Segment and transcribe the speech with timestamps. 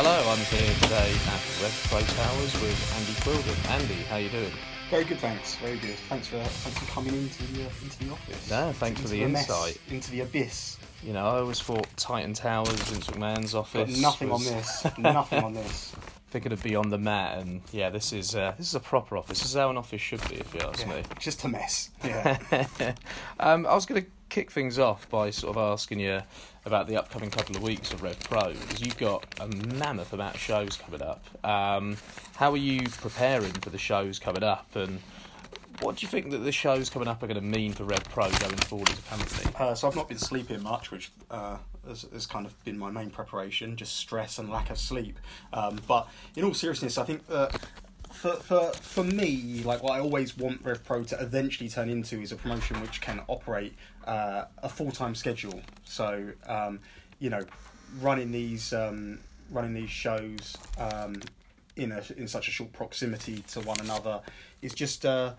[0.00, 3.70] Hello, I'm here today at Rev Pro Towers with Andy Quildan.
[3.72, 4.52] Andy, how you doing?
[4.90, 5.54] Very good, thanks.
[5.56, 5.94] Very good.
[6.08, 8.50] Thanks for thanks for coming into the uh, into the office.
[8.50, 9.78] No, thanks into for the mess, insight.
[9.90, 10.78] into the abyss.
[11.04, 14.00] You know, I always thought Titan Towers, Vince McMahon's But office.
[14.00, 14.86] nothing was- on this.
[14.98, 15.94] nothing on this.
[16.28, 19.16] Figured it'd be on the mat, and yeah, this is uh, this is a proper
[19.16, 19.38] office.
[19.40, 21.02] This is how an office should be, if you ask Yeah, me.
[21.18, 21.90] just a mess.
[22.04, 22.38] Yeah.
[23.40, 26.20] um, I was going to kick things off by sort of asking you
[26.68, 30.36] about the upcoming couple of weeks of Rev Pro, because you've got a mammoth amount
[30.36, 31.24] of shows coming up.
[31.44, 31.96] Um,
[32.36, 35.00] how are you preparing for the shows coming up, and
[35.80, 38.04] what do you think that the shows coming up are going to mean for Red
[38.10, 39.54] Pro going forward as a company?
[39.58, 42.90] Uh, so I've not been sleeping much, which uh, has, has kind of been my
[42.90, 45.18] main preparation, just stress and lack of sleep.
[45.52, 47.60] Um, but in all seriousness, I think that
[48.18, 52.20] for, for, for me, like what I always want Rev Pro to eventually turn into
[52.20, 53.74] is a promotion which can operate
[54.06, 55.60] uh, a full time schedule.
[55.84, 56.80] So, um,
[57.20, 57.44] you know,
[58.00, 61.22] running these um, running these shows um,
[61.76, 64.20] in a in such a short proximity to one another
[64.62, 65.06] is just.
[65.06, 65.34] Uh,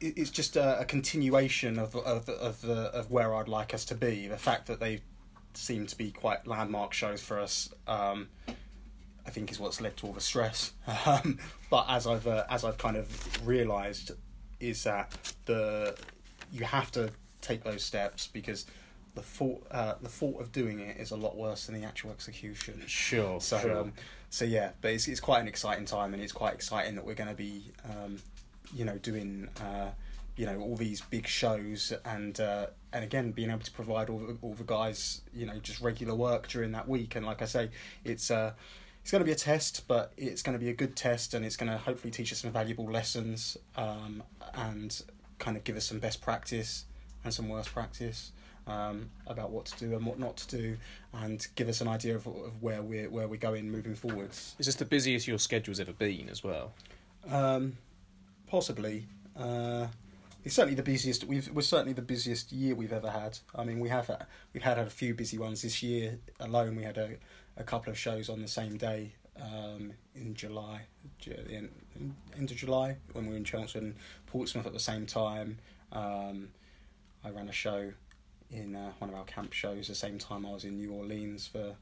[0.00, 3.94] it's just a, a continuation of of of, the, of where I'd like us to
[3.94, 4.26] be.
[4.26, 5.00] The fact that they
[5.54, 8.28] seem to be quite landmark shows for us, um,
[9.26, 10.72] I think, is what's led to all the stress.
[11.06, 11.38] Um,
[11.70, 14.12] but as I've uh, as I've kind of realised,
[14.60, 15.12] is that
[15.46, 15.96] the
[16.52, 18.64] you have to take those steps because
[19.14, 22.10] the thought uh, the thought of doing it is a lot worse than the actual
[22.10, 22.82] execution.
[22.86, 23.78] Sure, So, sure.
[23.78, 23.92] um,
[24.30, 27.14] so yeah, but it's it's quite an exciting time, and it's quite exciting that we're
[27.14, 28.16] going to be, um,
[28.74, 29.90] you know, doing, uh,
[30.36, 34.18] you know, all these big shows, and uh, and again being able to provide all
[34.18, 37.14] the, all the guys, you know, just regular work during that week.
[37.16, 37.70] And like I say,
[38.04, 38.52] it's uh,
[39.04, 41.44] it's going to be a test, but it's going to be a good test, and
[41.44, 44.22] it's going to hopefully teach us some valuable lessons, um,
[44.54, 45.02] and
[45.38, 46.86] kind of give us some best practice
[47.22, 48.32] and some worst practice
[48.66, 50.78] um, about what to do and what not to do,
[51.12, 54.56] and give us an idea of, of where we're where we're going moving forwards.
[54.58, 56.72] Is this the busiest your schedule's ever been as well?
[57.28, 57.76] Um,
[58.46, 59.04] possibly.
[59.36, 59.88] Uh,
[60.44, 61.24] it's certainly the busiest.
[61.24, 63.38] We've we're certainly the busiest year we've ever had.
[63.54, 66.74] I mean, we have had, we've had a few busy ones this year alone.
[66.74, 67.10] We had a,
[67.56, 70.82] a couple of shows on the same day um, in July,
[71.18, 71.70] Ju- the end,
[72.36, 73.94] end of July when we were in Chelmsford and
[74.26, 75.58] Portsmouth at the same time.
[75.92, 76.48] Um,
[77.24, 77.92] I ran a show
[78.50, 81.46] in uh, one of our camp shows the same time I was in New Orleans
[81.46, 81.74] for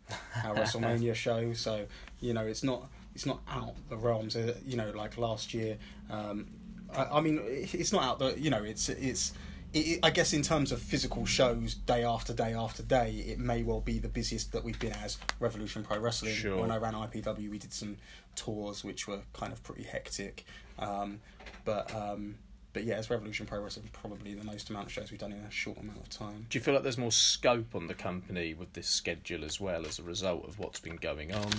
[0.45, 1.53] our WrestleMania show.
[1.53, 1.87] So
[2.21, 4.37] you know, it's not it's not out the realms.
[4.37, 5.79] Uh, you know, like last year.
[6.11, 6.47] Um,
[6.95, 8.39] I, I mean, it's not out the.
[8.39, 9.33] You know, it's it's.
[9.73, 13.63] It, I guess in terms of physical shows, day after day after day, it may
[13.63, 16.35] well be the busiest that we've been as Revolution Pro Wrestling.
[16.35, 16.59] Sure.
[16.59, 17.97] When I ran IPW, we did some
[18.37, 20.45] tours which were kind of pretty hectic.
[20.79, 21.21] Um,
[21.65, 22.37] but um,
[22.73, 25.41] but yeah, as Revolution Pro Wrestling, probably the most amount of shows we've done in
[25.41, 26.47] a short amount of time.
[26.49, 29.87] Do you feel like there's more scope on the company with this schedule as well
[29.87, 31.53] as a result of what's been going on?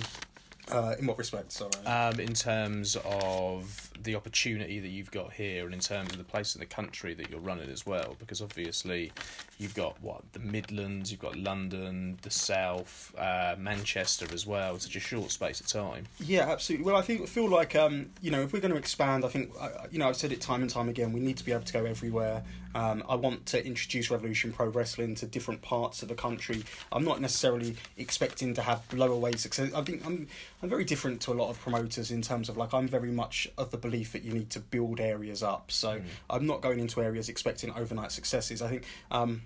[0.71, 1.51] Uh, in what respect?
[1.51, 1.71] Sorry.
[1.85, 6.23] Um, in terms of the opportunity that you've got here, and in terms of the
[6.23, 9.11] place in the country that you're running as well, because obviously
[9.59, 14.77] you've got what the Midlands, you've got London, the South, uh, Manchester as well.
[14.79, 16.05] Such a short space of time.
[16.19, 16.85] Yeah, absolutely.
[16.85, 19.51] Well, I think feel like um, you know if we're going to expand, I think
[19.91, 21.13] you know I've said it time and time again.
[21.13, 22.43] We need to be able to go everywhere.
[22.75, 26.63] Um, I want to introduce Revolution Pro Wrestling to different parts of the country.
[26.91, 29.71] I'm not necessarily expecting to have blow-away success.
[29.73, 30.27] I think I'm
[30.61, 33.47] I'm very different to a lot of promoters in terms of like I'm very much
[33.57, 35.71] of the belief that you need to build areas up.
[35.71, 38.61] So I'm not going into areas expecting overnight successes.
[38.61, 38.85] I think.
[39.11, 39.43] Um,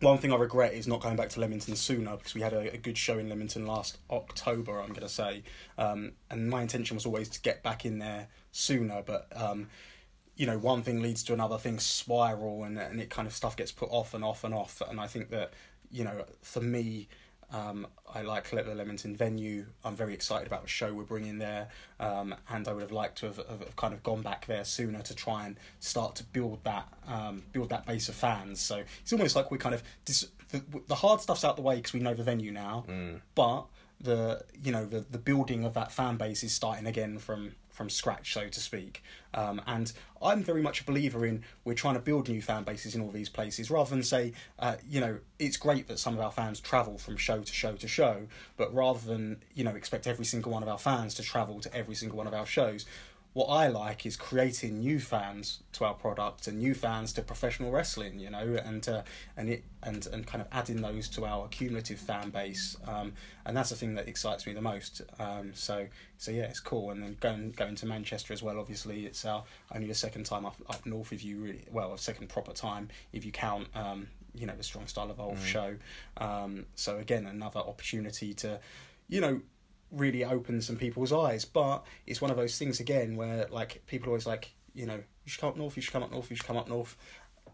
[0.00, 2.74] one thing I regret is not going back to Leamington sooner because we had a,
[2.74, 4.80] a good show in Leamington last October.
[4.80, 5.44] I'm going to say,
[5.78, 9.02] um, and my intention was always to get back in there sooner.
[9.04, 9.68] But um,
[10.36, 13.56] you know, one thing leads to another thing spiral, and and it kind of stuff
[13.56, 14.82] gets put off and off and off.
[14.88, 15.52] And I think that
[15.90, 17.08] you know, for me.
[17.54, 19.66] Um, I like the Leamington venue.
[19.84, 21.68] I'm very excited about the show we're bringing there,
[22.00, 24.64] um, and I would have liked to have, have, have kind of gone back there
[24.64, 28.60] sooner to try and start to build that um, build that base of fans.
[28.60, 31.76] So it's almost like we kind of dis- the, the hard stuff's out the way
[31.76, 32.84] because we know the venue now,
[33.36, 33.66] but
[34.00, 37.90] the you know the the building of that fan base is starting again from from
[37.90, 39.02] scratch, so to speak.
[39.34, 39.92] Um, and
[40.22, 43.10] I'm very much a believer in we're trying to build new fan bases in all
[43.10, 46.60] these places, rather than say, uh, you know, it's great that some of our fans
[46.60, 50.52] travel from show to show to show, but rather than you know expect every single
[50.52, 52.86] one of our fans to travel to every single one of our shows,
[53.34, 57.72] what I like is creating new fans to our product and new fans to professional
[57.72, 59.02] wrestling, you know, and uh,
[59.36, 63.12] and it and and kind of adding those to our cumulative fan base, um,
[63.44, 65.02] and that's the thing that excites me the most.
[65.18, 66.92] Um, so so yeah, it's cool.
[66.92, 68.58] And then going going to Manchester as well.
[68.60, 69.42] Obviously, it's our
[69.74, 72.88] only the second time up up north if you really well a second proper time
[73.12, 73.66] if you count.
[73.74, 75.44] Um, you know the strong style evolve mm.
[75.44, 75.76] show
[76.16, 78.58] um, so again another opportunity to
[79.06, 79.40] you know
[79.94, 81.44] really open some people's eyes.
[81.44, 85.30] But it's one of those things again where like people always like, you know, you
[85.30, 86.96] should come up north, you should come up north, you should come up north.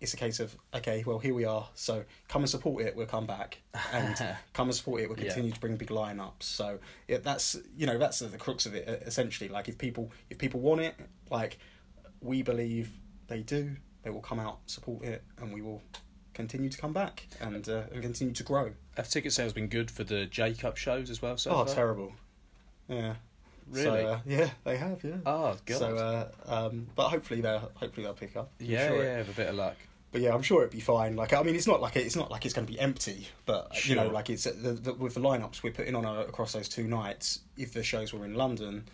[0.01, 1.69] It's a case of okay, well here we are.
[1.75, 2.97] So come and support it.
[2.97, 3.59] We'll come back
[3.93, 4.17] and
[4.55, 5.09] come and support it.
[5.09, 5.55] We'll continue yeah.
[5.55, 6.43] to bring big lineups.
[6.43, 9.51] So yeah, that's you know that's the crux of it essentially.
[9.51, 10.95] Like if people if people want it,
[11.31, 11.59] like
[12.23, 12.91] we believe
[13.29, 15.83] they do, they will come out support it, and we will
[16.33, 18.73] continue to come back and uh, and continue to grow.
[18.97, 21.37] Have ticket sales been good for the J Cup shows as well?
[21.37, 21.75] So oh, far?
[21.75, 22.15] terrible.
[22.91, 23.15] Yeah.
[23.71, 24.03] Really?
[24.03, 25.03] So, uh, yeah, they have.
[25.05, 25.17] Yeah.
[25.25, 25.79] Oh god.
[25.79, 28.51] So, uh, um, but hopefully they'll hopefully they'll pick up.
[28.61, 29.77] I'm yeah, sure yeah, it, have a bit of luck.
[30.13, 31.15] But yeah, I'm sure it'd be fine.
[31.15, 33.75] Like, I mean, it's not like it's not like it's going to be empty, but
[33.77, 33.95] sure.
[33.95, 36.69] you know, like it's the, the, with the lineups we're putting on a, across those
[36.69, 37.41] two nights.
[37.57, 38.89] If the shows were in London,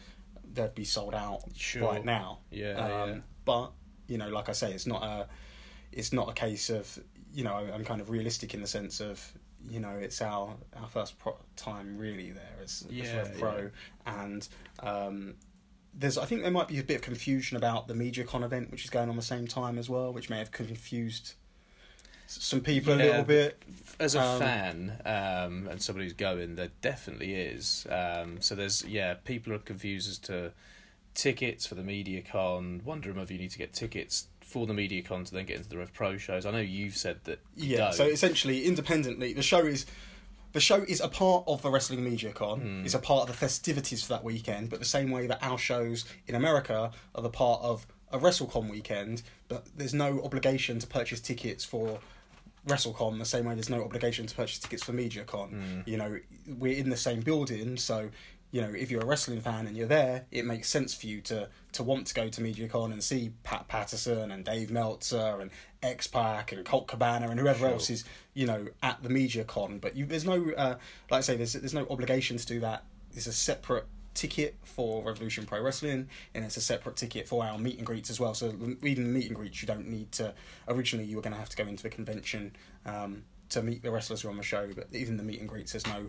[0.53, 1.83] they'd be sold out sure.
[1.83, 2.41] right now.
[2.51, 3.17] Yeah, um, yeah.
[3.47, 3.73] But
[4.09, 5.27] you know, like I say, it's not a,
[5.91, 6.99] it's not a case of
[7.37, 9.33] you know, I'm kind of realistic in the sense of
[9.69, 13.57] you know it's our our first pro- time really there as, yeah, as Rev Pro,
[13.57, 14.25] yeah.
[14.25, 14.49] and
[14.81, 15.35] um,
[15.95, 18.85] there's I think there might be a bit of confusion about the MediaCon event which
[18.85, 21.35] is going on the same time as well, which may have confused
[22.27, 23.63] some people yeah, a little bit.
[23.99, 27.87] As a um, fan um, and somebody who's going, there definitely is.
[27.91, 30.53] Um, so there's yeah, people are confused as to
[31.15, 32.85] tickets for the MediaCon.
[32.85, 35.69] Wondering whether you need to get tickets for the media con to then get into
[35.69, 36.47] the Rev Pro shows.
[36.47, 37.41] I know you've said that.
[37.57, 37.79] yeah.
[37.79, 37.95] Don't.
[37.95, 39.87] So essentially, independently, the show is
[40.53, 42.63] the show is a part of the Wrestling MediaCon.
[42.63, 42.85] Mm.
[42.85, 44.71] It's a part of the festivities for that weekend.
[44.71, 48.71] But the same way that our shows in America are the part of a WrestleCon
[48.71, 51.99] weekend, but there's no obligation to purchase tickets for
[52.67, 55.53] WrestleCon the same way there's no obligation to purchase tickets for MediaCon.
[55.53, 55.87] Mm.
[55.89, 56.19] You know,
[56.59, 58.11] we're in the same building, so
[58.51, 61.21] you know, if you're a wrestling fan and you're there, it makes sense for you
[61.23, 65.51] to to want to go to MediaCon and see Pat Patterson and Dave Meltzer and
[65.83, 67.69] X Pac and Colt Cabana and whoever sure.
[67.69, 68.05] else is,
[68.35, 69.81] you know, at the MediaCon.
[69.81, 70.77] But you, there's no, uh,
[71.11, 72.85] like I say, there's there's no obligation to do that.
[73.13, 77.59] It's a separate ticket for Revolution Pro Wrestling, and it's a separate ticket for our
[77.59, 78.35] meet and greets as well.
[78.35, 78.49] So
[78.83, 80.35] even the meet and greets, you don't need to.
[80.69, 82.57] Originally, you were going to have to go into the convention.
[82.85, 85.49] Um, to meet the wrestlers who are on the show, but even the meet and
[85.49, 86.07] greets, there's no,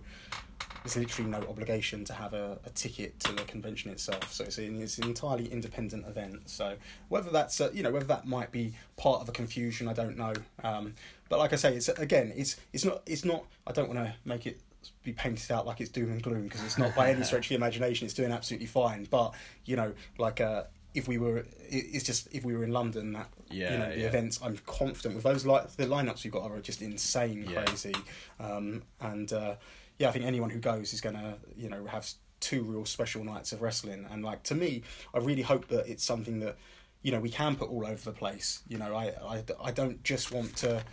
[0.84, 4.32] there's literally no obligation to have a, a ticket to the convention itself.
[4.32, 6.50] So it's an, it's an entirely independent event.
[6.50, 6.76] So
[7.10, 10.18] whether that's uh, you know whether that might be part of a confusion, I don't
[10.18, 10.34] know.
[10.64, 10.96] Um,
[11.30, 13.46] but like I say, it's again, it's it's not it's not.
[13.66, 14.60] I don't want to make it
[15.04, 17.50] be painted out like it's doom and gloom because it's not by any stretch of
[17.50, 18.06] the imagination.
[18.06, 19.08] It's doing absolutely fine.
[19.10, 19.34] But
[19.66, 20.64] you know, like uh,
[20.98, 24.00] if we were, it's just if we were in London, that yeah, you know the
[24.00, 24.08] yeah.
[24.08, 24.40] events.
[24.42, 27.64] I'm confident with those like the lineups we've got are just insane, yeah.
[27.64, 27.94] crazy,
[28.40, 29.56] um, and uh,
[30.00, 32.10] yeah, I think anyone who goes is gonna you know have
[32.40, 34.08] two real special nights of wrestling.
[34.10, 34.82] And like to me,
[35.14, 36.58] I really hope that it's something that
[37.04, 38.64] you know we can put all over the place.
[38.68, 40.84] You know, I I, I don't just want to,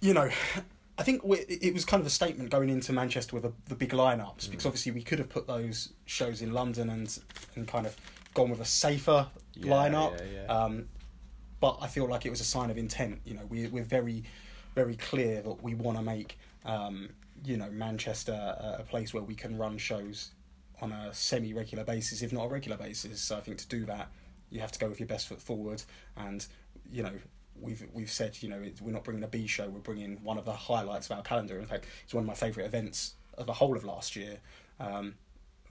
[0.00, 0.30] you know.
[0.98, 3.74] I think we, it was kind of a statement going into Manchester with the, the
[3.74, 4.50] big lineups mm.
[4.50, 7.18] because obviously we could have put those shows in London and
[7.56, 7.96] and kind of
[8.34, 10.18] gone with a safer yeah, lineup.
[10.18, 10.52] Yeah, yeah.
[10.52, 10.88] Um,
[11.60, 13.20] but I feel like it was a sign of intent.
[13.24, 14.24] You know, we, we're very,
[14.74, 17.10] very clear that we want to make, um,
[17.44, 20.32] you know, Manchester a, a place where we can run shows
[20.80, 23.20] on a semi-regular basis, if not a regular basis.
[23.20, 24.10] So I think to do that,
[24.50, 25.82] you have to go with your best foot forward.
[26.16, 26.44] And
[26.90, 27.12] you know,
[27.60, 29.68] we've we've said, you know, we're not bringing a B show.
[29.68, 31.58] We're bringing one of the highlights of our calendar.
[31.58, 34.38] In fact, it's one of my favourite events of the whole of last year.
[34.80, 35.14] Um,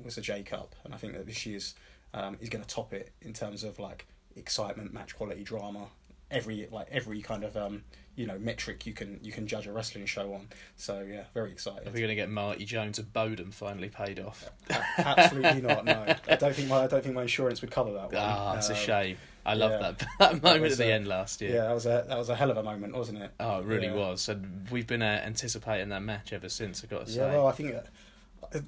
[0.03, 1.75] was the J Cup, and I think that this year's
[2.13, 5.87] um, is going to top it in terms of like excitement, match quality, drama,
[6.31, 7.83] every like every kind of um,
[8.15, 10.47] you know metric you can you can judge a wrestling show on.
[10.75, 11.87] So yeah, very excited.
[11.87, 14.49] Are we going to get Marty Jones of Bodom finally paid off?
[14.97, 15.85] Absolutely not.
[15.85, 18.15] No, I don't think my I don't think my insurance would cover that one.
[18.17, 19.17] Ah, it's um, a shame.
[19.43, 19.77] I love yeah.
[19.77, 21.55] that that moment that at the a, end last year.
[21.55, 23.31] Yeah, that was a that was a hell of a moment, wasn't it?
[23.39, 23.95] Oh, it really yeah.
[23.95, 24.27] was.
[24.29, 26.83] And we've been uh, anticipating that match ever since.
[26.83, 27.19] I got to say.
[27.19, 27.75] Yeah, well, I think.
[27.75, 27.81] Uh,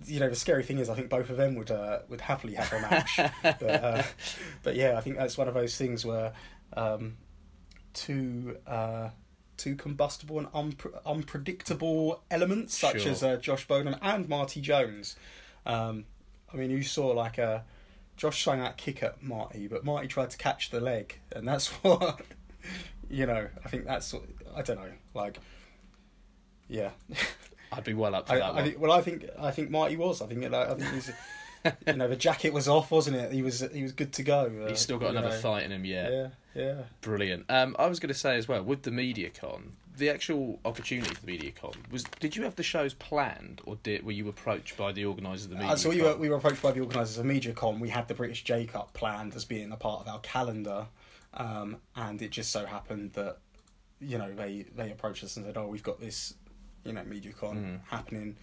[0.05, 2.53] you know the scary thing is I think both of them would uh, would happily
[2.55, 4.03] have a match, but, uh,
[4.63, 6.33] but yeah I think that's one of those things where
[6.75, 7.17] um,
[7.93, 9.09] two uh,
[9.57, 13.11] two combustible and unpre- unpredictable elements such sure.
[13.11, 15.15] as uh, Josh Bodom and Marty Jones.
[15.65, 16.05] Um,
[16.53, 17.61] I mean, you saw like a uh,
[18.15, 21.67] Josh swung that kick at Marty, but Marty tried to catch the leg, and that's
[21.83, 22.21] what
[23.09, 23.47] you know.
[23.63, 24.13] I think that's
[24.55, 25.39] I don't know, like
[26.67, 26.91] yeah.
[27.77, 28.55] I'd be well up for I, that.
[28.55, 30.21] I think, well, I think I think Marty was.
[30.21, 31.11] I think like, I think he's
[31.87, 33.31] you know, the jacket was off, wasn't it?
[33.31, 34.51] He was he was good to go.
[34.63, 35.39] Uh, He's still got another know.
[35.39, 36.11] fight in him yet.
[36.11, 36.27] Yeah,
[36.61, 36.81] yeah.
[37.01, 37.45] Brilliant.
[37.49, 41.25] Um, I was going to say as well with the MediaCon, the actual opportunity for
[41.25, 42.03] the MediaCon was.
[42.19, 45.51] Did you have the shows planned, or did were you approached by the organisers of
[45.51, 45.69] the MediaCon?
[45.69, 47.79] Uh, so we were we were approached by the organisers of MediaCon.
[47.79, 50.87] We had the British J Cup planned as being a part of our calendar,
[51.35, 53.37] um, and it just so happened that
[54.01, 56.33] you know they they approached us and said, "Oh, we've got this,
[56.83, 57.79] you know, MediaCon Mm.
[57.87, 58.35] happening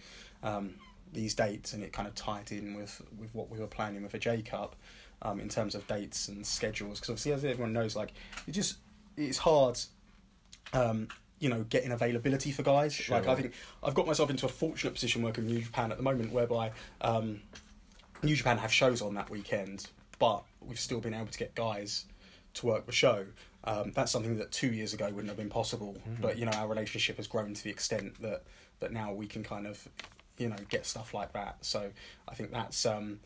[0.43, 0.75] um,
[1.13, 4.13] these dates," and it kind of tied in with with what we were planning with
[4.13, 4.75] a J Cup
[5.21, 6.99] um, in terms of dates and schedules.
[6.99, 8.13] Because obviously, as everyone knows, like
[8.47, 8.77] it just
[9.17, 9.79] it's hard.
[10.73, 11.07] Um,
[11.39, 12.93] you know, getting availability for guys.
[12.93, 13.17] Sure.
[13.17, 15.97] Like I think I've got myself into a fortunate position working with New Japan at
[15.97, 16.71] the moment, whereby
[17.01, 17.41] um,
[18.21, 19.87] New Japan have shows on that weekend,
[20.19, 22.05] but we've still been able to get guys
[22.53, 23.25] to work the show.
[23.63, 25.97] Um, that's something that two years ago wouldn't have been possible.
[26.19, 28.43] But you know, our relationship has grown to the extent that
[28.79, 29.87] that now we can kind of,
[30.37, 31.57] you know, get stuff like that.
[31.61, 31.91] So
[32.27, 32.85] I think that's.
[32.85, 33.19] Um,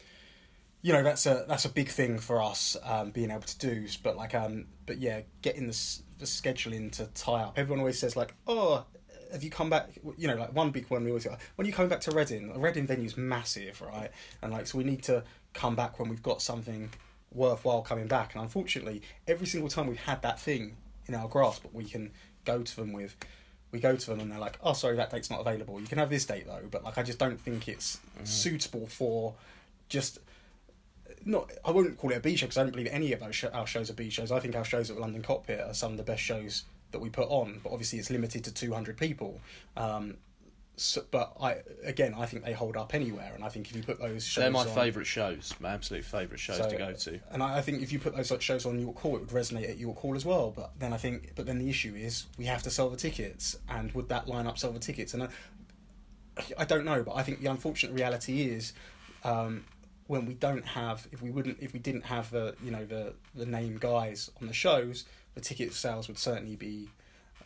[0.82, 3.88] you know that's a that's a big thing for us um, being able to do.
[4.04, 7.58] But like um, but yeah, getting the the scheduling to tie up.
[7.58, 8.86] Everyone always says like, oh,
[9.32, 9.90] have you come back?
[10.18, 12.12] You know, like one big one we always go, when are you coming back to
[12.12, 12.52] Reading?
[12.54, 14.12] A Reading venue's massive, right?
[14.42, 15.24] And like, so we need to
[15.54, 16.90] come back when we've got something
[17.36, 18.34] worthwhile coming back.
[18.34, 20.78] And unfortunately, every single time we've had that thing
[21.08, 22.12] in our grasp, but we can
[22.46, 23.16] go to them with.
[23.72, 25.82] We go to them and they're like, "Oh, sorry, that date's not available.
[25.82, 29.34] You can have this date though." But like, I just don't think it's suitable for
[29.90, 30.20] just
[31.26, 33.36] not I wouldn't call it a B show because I don't believe any of those
[33.36, 34.32] sh- our shows are B shows.
[34.32, 37.10] I think our shows at London Cockpit are some of the best shows that we
[37.10, 39.42] put on, but obviously it's limited to 200 people.
[39.76, 40.18] Um,
[40.78, 43.84] so, but I again, I think they hold up anywhere, and I think if you
[43.84, 46.94] put those shows They're my on, favourite shows, my absolute favourite shows So- to go
[46.94, 47.20] to.
[47.32, 49.30] and I, I think if you put those like, shows on York Hall, it would
[49.30, 50.52] resonate at York Hall as well.
[50.56, 53.58] But then I think, but then the issue is we have to sell the tickets,
[53.70, 55.14] and would that line up sell the tickets?
[55.14, 55.28] And I,
[56.58, 58.74] I don't know, but I think the unfortunate reality is
[59.24, 59.64] um,
[60.08, 63.14] when we don't have, if we wouldn't, if we didn't have the you know the
[63.34, 66.90] the name guys on the shows, the ticket sales would certainly be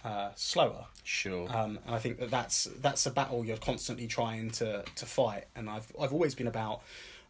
[0.03, 0.85] uh, slower.
[1.03, 1.47] Sure.
[1.49, 5.45] Um, and I think that that's that's a battle you're constantly trying to to fight.
[5.55, 6.81] And I've I've always been about,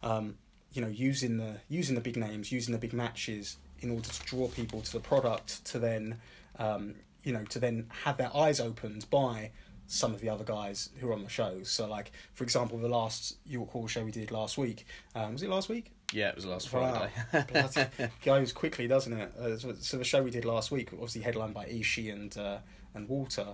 [0.02, 0.36] um,
[0.72, 4.22] you know, using the using the big names, using the big matches in order to
[4.24, 6.20] draw people to the product, to then,
[6.58, 9.50] um, you know, to then have their eyes opened by
[9.86, 11.68] some of the other guys who are on the shows.
[11.68, 15.42] So, like for example, the last York Hall show we did last week um, was
[15.42, 15.90] it last week?
[16.12, 17.08] Yeah, it was last Wow.
[17.32, 18.10] Friday.
[18.24, 19.32] Goes quickly, doesn't it?
[19.38, 22.58] Uh, so, so the show we did last week, obviously headlined by Ishii and uh,
[22.94, 23.46] and Walter,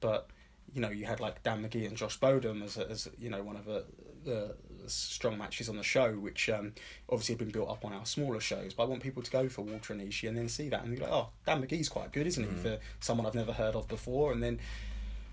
[0.00, 0.28] but
[0.74, 3.56] you know you had like Dan Magee and Josh Bodom as, as you know one
[3.56, 3.84] of the,
[4.24, 4.54] the
[4.86, 6.72] strong matches on the show, which um,
[7.08, 8.74] obviously had been built up on our smaller shows.
[8.74, 10.94] But I want people to go for Walter and Ishii and then see that and
[10.94, 12.50] be like, oh, Dan Magee's quite good, isn't he?
[12.60, 14.58] For someone I've never heard of before, and then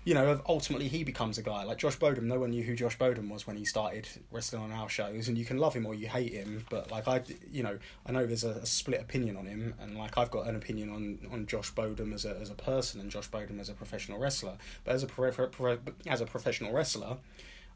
[0.08, 2.22] you know, ultimately he becomes a guy like Josh Bodom.
[2.22, 5.36] No one knew who Josh Bodom was when he started wrestling on our shows, and
[5.36, 6.64] you can love him or you hate him.
[6.70, 7.20] But like I,
[7.52, 10.46] you know, I know there's a, a split opinion on him, and like I've got
[10.46, 13.68] an opinion on, on Josh Bodom as a as a person and Josh Bodom as
[13.68, 14.56] a professional wrestler.
[14.84, 17.18] But as a pro, pro, as a professional wrestler,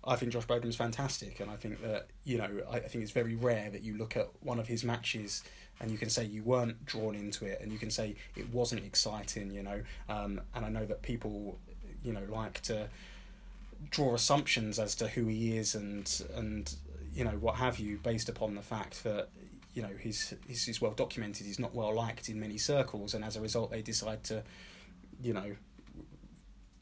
[0.02, 3.12] I think Josh Bodom's fantastic, and I think that you know I, I think it's
[3.12, 5.42] very rare that you look at one of his matches
[5.80, 8.84] and you can say you weren't drawn into it, and you can say it wasn't
[8.84, 9.82] exciting, you know.
[10.08, 11.58] Um, and I know that people,
[12.04, 12.88] you know, like to
[13.90, 16.74] draw assumptions as to who he is and and
[17.14, 19.28] you know what have you based upon the fact that
[19.74, 23.24] you know he's he's, he's well documented he's not well liked in many circles and
[23.24, 24.42] as a result they decide to
[25.20, 25.56] you know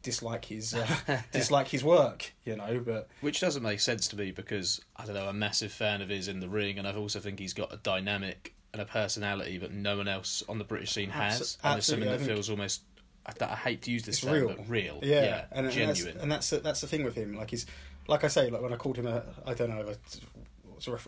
[0.02, 0.86] dislike his uh,
[1.32, 5.14] dislike his work you know but Which doesn't make sense to me because I don't
[5.14, 7.52] know, I'm a massive fan of his in the ring, and I also think he's
[7.52, 11.58] got a dynamic and a personality that no one else on the British scene has.
[11.62, 12.82] And it's something that feels almost.
[13.26, 14.98] I, I hate to use this it's term, real but real.
[15.02, 15.94] yeah, Yeah, and, and genuine.
[15.94, 17.66] that's, and that's the, that's the thing with him like he's
[18.08, 19.94] like I say like when I called him a I don't know a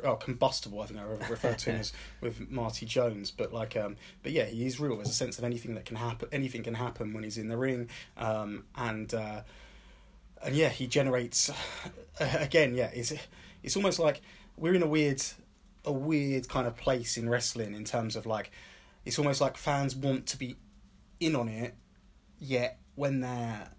[0.05, 3.97] oh, combustible I think I referred to him as with Marty Jones but like um
[4.23, 6.75] but yeah he is real there's a sense of anything that can happen anything can
[6.75, 9.41] happen when he's in the ring um and uh
[10.45, 11.51] and yeah he generates
[12.21, 13.13] again yeah it's
[13.63, 14.21] it's almost like
[14.57, 15.23] we're in a weird
[15.85, 18.51] a weird kind of place in wrestling in terms of like
[19.05, 20.57] it's almost like fans want to be
[21.19, 21.75] in on it
[22.43, 23.71] yet when they're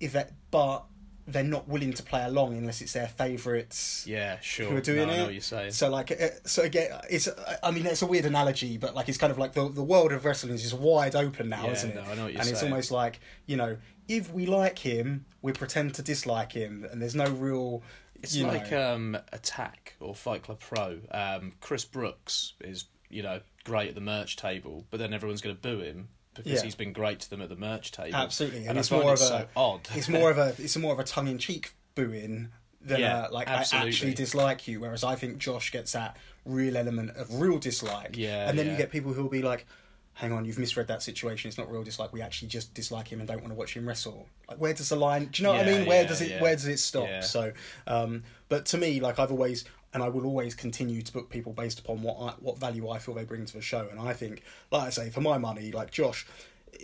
[0.00, 0.84] if that but
[1.28, 4.70] they're not willing to play along unless it's their favourites yeah, sure.
[4.70, 5.18] who are doing no, I it.
[5.18, 5.72] know what you're saying.
[5.72, 7.28] So like, uh, so again, it's.
[7.62, 10.12] I mean, it's a weird analogy, but like, it's kind of like the the world
[10.12, 11.94] of wrestling is just wide open now, Yeah, isn't it?
[11.96, 12.38] no, I know what you're saying.
[12.42, 13.76] and it's almost like you know,
[14.06, 17.82] if we like him, we pretend to dislike him, and there's no real.
[18.22, 21.00] It's you like know, um, Attack or Fight Club Pro.
[21.10, 25.56] Um, Chris Brooks is, you know, great at the merch table, but then everyone's going
[25.56, 26.62] to boo him because Yeah.
[26.62, 28.16] he's been great to them at the merch table.
[28.16, 29.16] absolutely, and, and, it's more of a.
[29.16, 29.88] so odd.
[29.94, 30.54] it's more of a.
[30.58, 32.48] It's more of a tongue in cheek booing
[32.80, 33.88] than Yeah, uh, like absolutely.
[33.88, 34.80] I actually dislike you.
[34.80, 38.16] Whereas I think Josh gets that real element of real dislike.
[38.16, 38.72] Yeah, and then yeah.
[38.72, 39.66] you get people who'll be like.
[40.14, 41.48] Hang on, you've misread that situation.
[41.48, 42.10] It's not real dislike.
[42.10, 44.26] We actually just dislike him and don't want to watch him wrestle.
[44.48, 45.26] Like, where does the line?
[45.26, 45.86] Do you know what I mean?
[45.86, 46.40] Where does it?
[46.40, 47.22] Where does it stop?
[47.22, 47.52] So,
[47.86, 49.66] um, but to me, like I've always
[49.96, 52.98] and I will always continue to book people based upon what I, what value I
[52.98, 53.88] feel they bring to the show.
[53.90, 56.26] And I think, like I say, for my money, like Josh,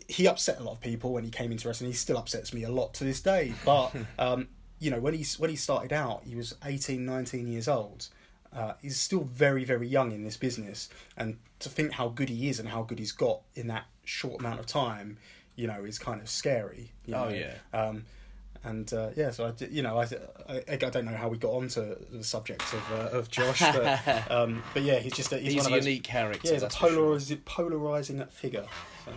[0.09, 1.88] he upset a lot of people when he came into wrestling.
[1.88, 3.52] And he still upsets me a lot to this day.
[3.66, 7.69] But um, you know, when he when he started out, he was 18, 19 years
[7.69, 8.09] old.
[8.50, 10.88] Uh, he's still very, very young in this business,
[11.19, 14.40] and to think how good he is and how good he's got in that short
[14.40, 15.19] amount of time,
[15.54, 16.92] you know, is kind of scary.
[17.04, 17.35] You Oh, know?
[17.35, 17.54] yeah.
[17.75, 18.07] Um,
[18.64, 20.07] and uh, yeah, so I, you know, I,
[20.49, 24.31] I, I don't know how we got onto the subject of uh, of Josh, but
[24.31, 26.49] um, but yeah, he's just a, he's, He's, one a of those, unique character.
[26.49, 27.37] yeah, he's a sure.
[27.45, 28.64] polarizing figure.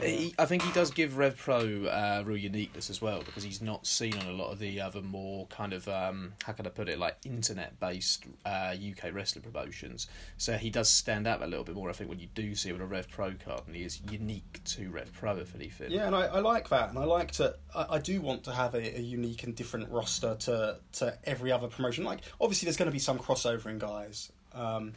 [0.02, 3.62] He, I think he does give Rev Pro uh, real uniqueness as well because he's
[3.62, 6.70] not seen on a lot of the other more kind of um, how can I
[6.70, 10.08] put it like internet based uh, UK wrestling promotions.
[10.38, 11.90] So he does stand out a little bit more.
[11.90, 14.02] I think when you do see him on a Rev Pro card, and he is
[14.10, 15.92] unique to Rev Pro if anything.
[15.92, 17.56] Yeah, and I, I like that, and I like to.
[17.74, 21.52] I, I do want to have a, a unique and different roster to to every
[21.52, 22.04] other promotion.
[22.04, 24.94] Like, obviously, there's going to be some crossover in guys, um,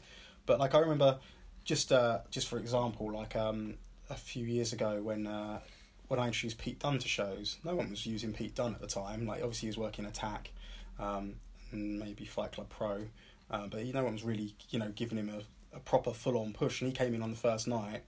[0.47, 1.19] but like I remember,
[1.65, 3.75] just uh, just for example, like um,
[4.11, 5.61] a few years ago when uh,
[6.09, 8.87] when I introduced Pete Dunne to shows, no one was using Pete Dunne at the
[8.87, 9.27] time.
[9.27, 10.51] Like, obviously, he was working Attack,
[10.99, 11.35] um,
[11.71, 13.05] and maybe Fight Club Pro,
[13.51, 16.55] uh, but no one was really, you know, giving him a, a proper full on
[16.55, 16.81] push.
[16.81, 18.03] And he came in on the first night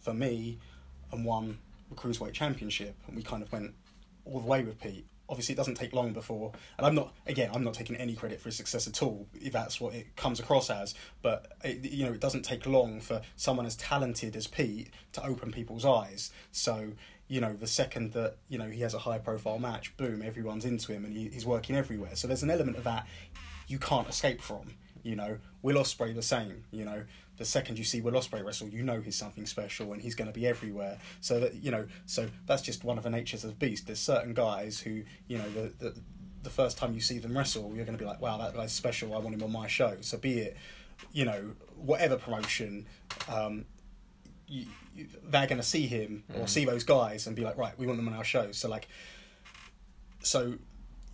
[0.00, 0.58] for me
[1.12, 1.58] and won
[1.90, 3.74] the cruiserweight championship, and we kind of went
[4.24, 5.06] all the way with Pete.
[5.32, 7.50] Obviously, it doesn't take long before, and I'm not again.
[7.54, 10.38] I'm not taking any credit for his success at all, if that's what it comes
[10.38, 10.94] across as.
[11.22, 15.24] But it, you know, it doesn't take long for someone as talented as Pete to
[15.24, 16.30] open people's eyes.
[16.50, 16.92] So
[17.28, 20.66] you know, the second that you know he has a high profile match, boom, everyone's
[20.66, 22.14] into him, and he, he's working everywhere.
[22.14, 23.06] So there's an element of that
[23.68, 24.74] you can't escape from.
[25.02, 26.64] You know, Will Ospreay the same.
[26.70, 27.04] You know,
[27.42, 30.28] the second you see Will Ospreay wrestle, you know he's something special and he's going
[30.28, 30.98] to be everywhere.
[31.20, 33.86] So that you know, so that's just one of the natures of the beast.
[33.86, 36.00] There's certain guys who, you know, the the,
[36.44, 38.72] the first time you see them wrestle, you're going to be like, wow, that guy's
[38.72, 39.12] special.
[39.12, 39.96] I want him on my show.
[40.02, 40.56] So be it,
[41.12, 42.86] you know, whatever promotion.
[43.28, 43.64] Um,
[44.46, 47.76] you, you, they're going to see him or see those guys and be like, right,
[47.76, 48.52] we want them on our show.
[48.52, 48.86] So like,
[50.20, 50.54] so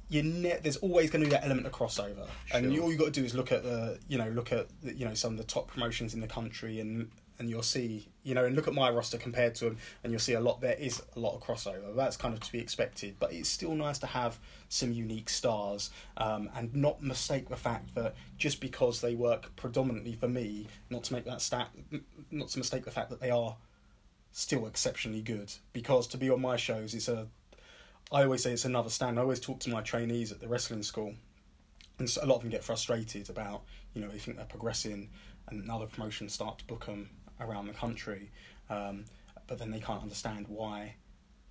[0.08, 2.98] you ne- there's always going to be that element of crossover, and you, all you
[2.98, 5.32] got to do is look at the you know look at the, you know some
[5.32, 8.66] of the top promotions in the country, and and you'll see you know and look
[8.66, 11.34] at my roster compared to them, and you'll see a lot there is a lot
[11.34, 11.94] of crossover.
[11.94, 14.38] That's kind of to be expected, but it's still nice to have
[14.70, 20.14] some unique stars, um, and not mistake the fact that just because they work predominantly
[20.14, 21.68] for me, not to make that stat,
[22.30, 23.56] not to mistake the fact that they are
[24.32, 25.52] still exceptionally good.
[25.72, 27.26] Because to be on my shows it's a
[28.10, 29.18] I always say it's another stand.
[29.18, 31.14] I always talk to my trainees at the wrestling school,
[31.98, 35.10] and a lot of them get frustrated about you know they think they're progressing,
[35.48, 38.30] and other promotions start to book them around the country,
[38.70, 39.04] um,
[39.46, 40.94] but then they can't understand why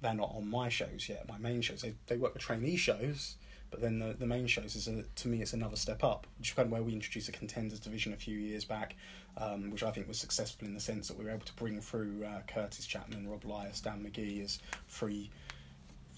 [0.01, 1.27] they're not on my shows yet.
[1.29, 3.35] My main shows they they work the trainee shows,
[3.69, 6.49] but then the, the main shows is a, to me it's another step up, which
[6.49, 8.95] is kind of where we introduced a contenders division a few years back,
[9.37, 11.79] um, which I think was successful in the sense that we were able to bring
[11.81, 15.29] through uh, Kurtis Chapman, Rob Lias, Dan Magee as three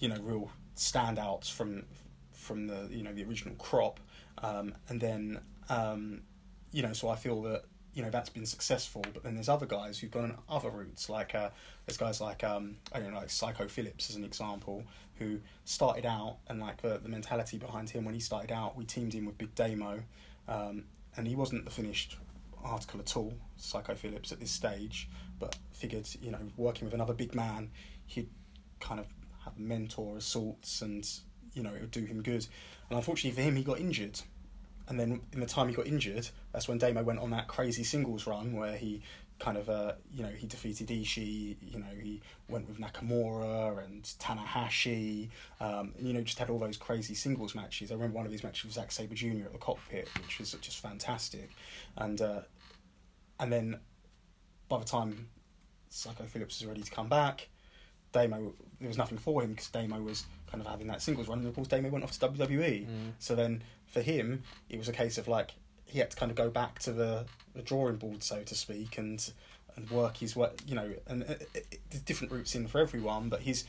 [0.00, 1.84] you know real standouts from
[2.32, 4.00] from the you know the original crop.
[4.38, 6.22] Um, and then um,
[6.72, 9.04] you know so I feel that you know that's been successful.
[9.12, 11.50] But then there's other guys who've gone other routes like uh,
[11.86, 14.84] there's guys like um, I don't know like Psycho Phillips as an example
[15.18, 18.84] who started out and like the, the mentality behind him when he started out we
[18.86, 20.02] teamed him with Big Damo
[20.48, 20.84] um,
[21.16, 22.16] and he wasn't the finished
[22.64, 25.08] article at all Psycho Phillips at this stage.
[25.38, 27.70] But figured you know working with another big man
[28.06, 28.28] he'd
[28.80, 29.06] kind of
[29.44, 31.08] have mentor sorts and
[31.54, 32.46] you know it would do him good.
[32.88, 34.20] And unfortunately for him he got injured.
[34.88, 37.84] And then in the time he got injured that's when Damo went on that crazy
[37.84, 39.02] singles run where he
[39.38, 44.02] kind of uh, you know he defeated Ishii you know he went with Nakamura and
[44.02, 47.90] Tanahashi um, and you know just had all those crazy singles matches.
[47.90, 49.46] I remember one of his matches with Zack Sabre Jr.
[49.46, 51.50] at the cockpit which was just fantastic.
[51.96, 52.40] And uh,
[53.38, 53.80] and then
[54.68, 55.28] by the time
[55.88, 57.48] Psycho Phillips was ready to come back
[58.12, 61.38] Damo, there was nothing for him because Damo was kind of having that singles run,
[61.38, 62.86] and of course Damo went off to WWE.
[62.86, 62.86] Mm.
[63.18, 65.52] So then for him, it was a case of like
[65.86, 68.98] he had to kind of go back to the, the drawing board, so to speak,
[68.98, 69.32] and
[69.76, 73.28] and work his way, you know, and uh, uh, there's different routes in for everyone.
[73.28, 73.64] But he's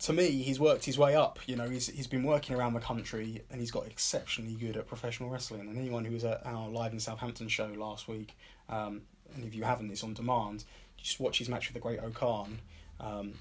[0.00, 1.38] to me, he's worked his way up.
[1.46, 4.86] You know, he's he's been working around the country, and he's got exceptionally good at
[4.86, 5.60] professional wrestling.
[5.60, 8.34] And anyone who was at our live in Southampton show last week,
[8.68, 9.02] um,
[9.34, 10.64] and if you haven't, it's on demand.
[10.96, 12.58] Just watch his match with the Great O-Khan.
[12.98, 13.34] Um,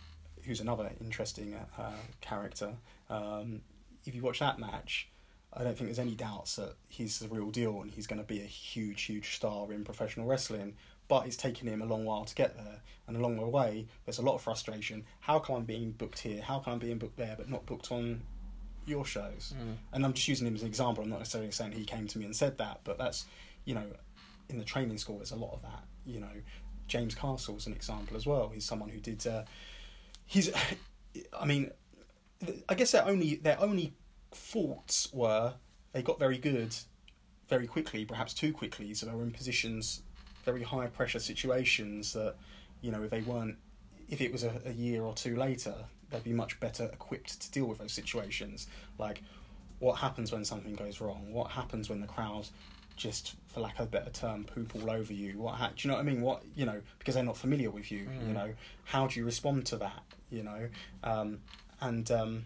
[0.49, 2.73] who's another interesting uh, character.
[3.07, 3.61] Um,
[4.03, 5.07] if you watch that match,
[5.53, 8.25] I don't think there's any doubts that he's the real deal and he's going to
[8.25, 10.73] be a huge, huge star in professional wrestling.
[11.07, 14.19] But it's taken him a long while to get there, and along the way, there's
[14.19, 15.05] a lot of frustration.
[15.21, 16.41] How come I'm being booked here?
[16.41, 18.21] How come I'm being booked there, but not booked on
[18.85, 19.53] your shows?
[19.57, 19.75] Mm.
[19.93, 21.03] And I'm just using him as an example.
[21.03, 23.25] I'm not necessarily saying he came to me and said that, but that's,
[23.65, 23.85] you know,
[24.49, 25.83] in the training school, there's a lot of that.
[26.05, 26.35] You know,
[26.87, 28.49] James Castle's an example as well.
[28.53, 29.25] He's someone who did.
[29.27, 29.43] Uh,
[30.29, 30.49] he's,
[31.37, 31.71] I mean,
[32.69, 33.93] I guess their only their only
[34.31, 35.55] faults were
[35.91, 36.73] they got very good
[37.49, 38.93] very quickly, perhaps too quickly.
[38.93, 40.03] So they were in positions,
[40.45, 42.35] very high pressure situations that,
[42.81, 43.57] you know, if they weren't,
[44.07, 45.73] if it was a, a year or two later,
[46.11, 48.67] they'd be much better equipped to deal with those situations.
[48.99, 49.23] Like,
[49.79, 51.33] what happens when something goes wrong?
[51.33, 52.47] What happens when the crowd
[52.95, 55.39] just, for lack of a better term, poop all over you?
[55.39, 56.21] What ha- do you know what I mean?
[56.21, 57.99] What you know, because they're not familiar with you.
[57.99, 58.33] You Mm.
[58.33, 58.53] know,
[58.85, 60.03] how do you respond to that?
[60.31, 60.69] You know,
[61.03, 61.39] um,
[61.81, 62.45] and um,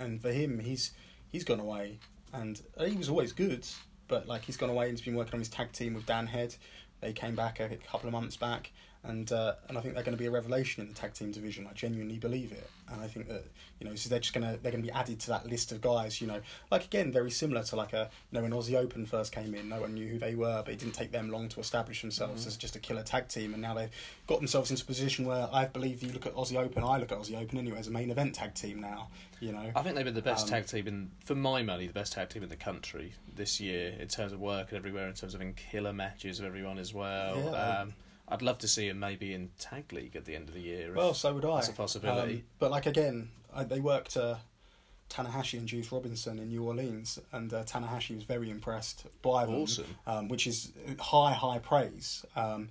[0.00, 0.92] and for him, he's
[1.30, 1.98] he's gone away,
[2.32, 3.66] and he was always good,
[4.08, 6.26] but like he's gone away and he's been working on his tag team with Dan
[6.26, 6.56] Head.
[7.00, 10.16] They came back a couple of months back, and uh, and I think they're going
[10.16, 11.66] to be a revelation in the tag team division.
[11.68, 13.44] I genuinely believe it, and I think that
[13.80, 16.20] you know so they're just gonna they're gonna be added to that list of guys.
[16.20, 19.32] You know, like again, very similar to like a you know when Aussie Open first
[19.32, 21.60] came in, no one knew who they were, but it didn't take them long to
[21.60, 22.48] establish themselves Mhm.
[22.48, 23.90] as just a killer tag team, and now they've
[24.26, 27.12] got themselves into a position where I believe you look at Aussie Open, I look
[27.12, 29.08] at Aussie Open anyway as a main event tag team now.
[29.40, 31.86] You know, I think they've been the best Um, tag team in, for my money,
[31.86, 35.06] the best tag team in the country this year in terms of work and everywhere,
[35.06, 37.36] in terms of in killer matches of everyone as well.
[37.44, 37.50] Yeah.
[37.82, 37.94] Um,
[38.28, 40.92] I'd love to see him maybe in tag league at the end of the year.
[40.94, 41.56] Well, so would I.
[41.56, 42.34] That's a possibility.
[42.34, 44.36] Um, but like again, I, they worked uh,
[45.10, 49.54] Tanahashi and Juice Robinson in New Orleans, and uh, Tanahashi was very impressed by them,
[49.54, 49.86] awesome.
[50.06, 52.24] um, which is high, high praise.
[52.36, 52.68] Um,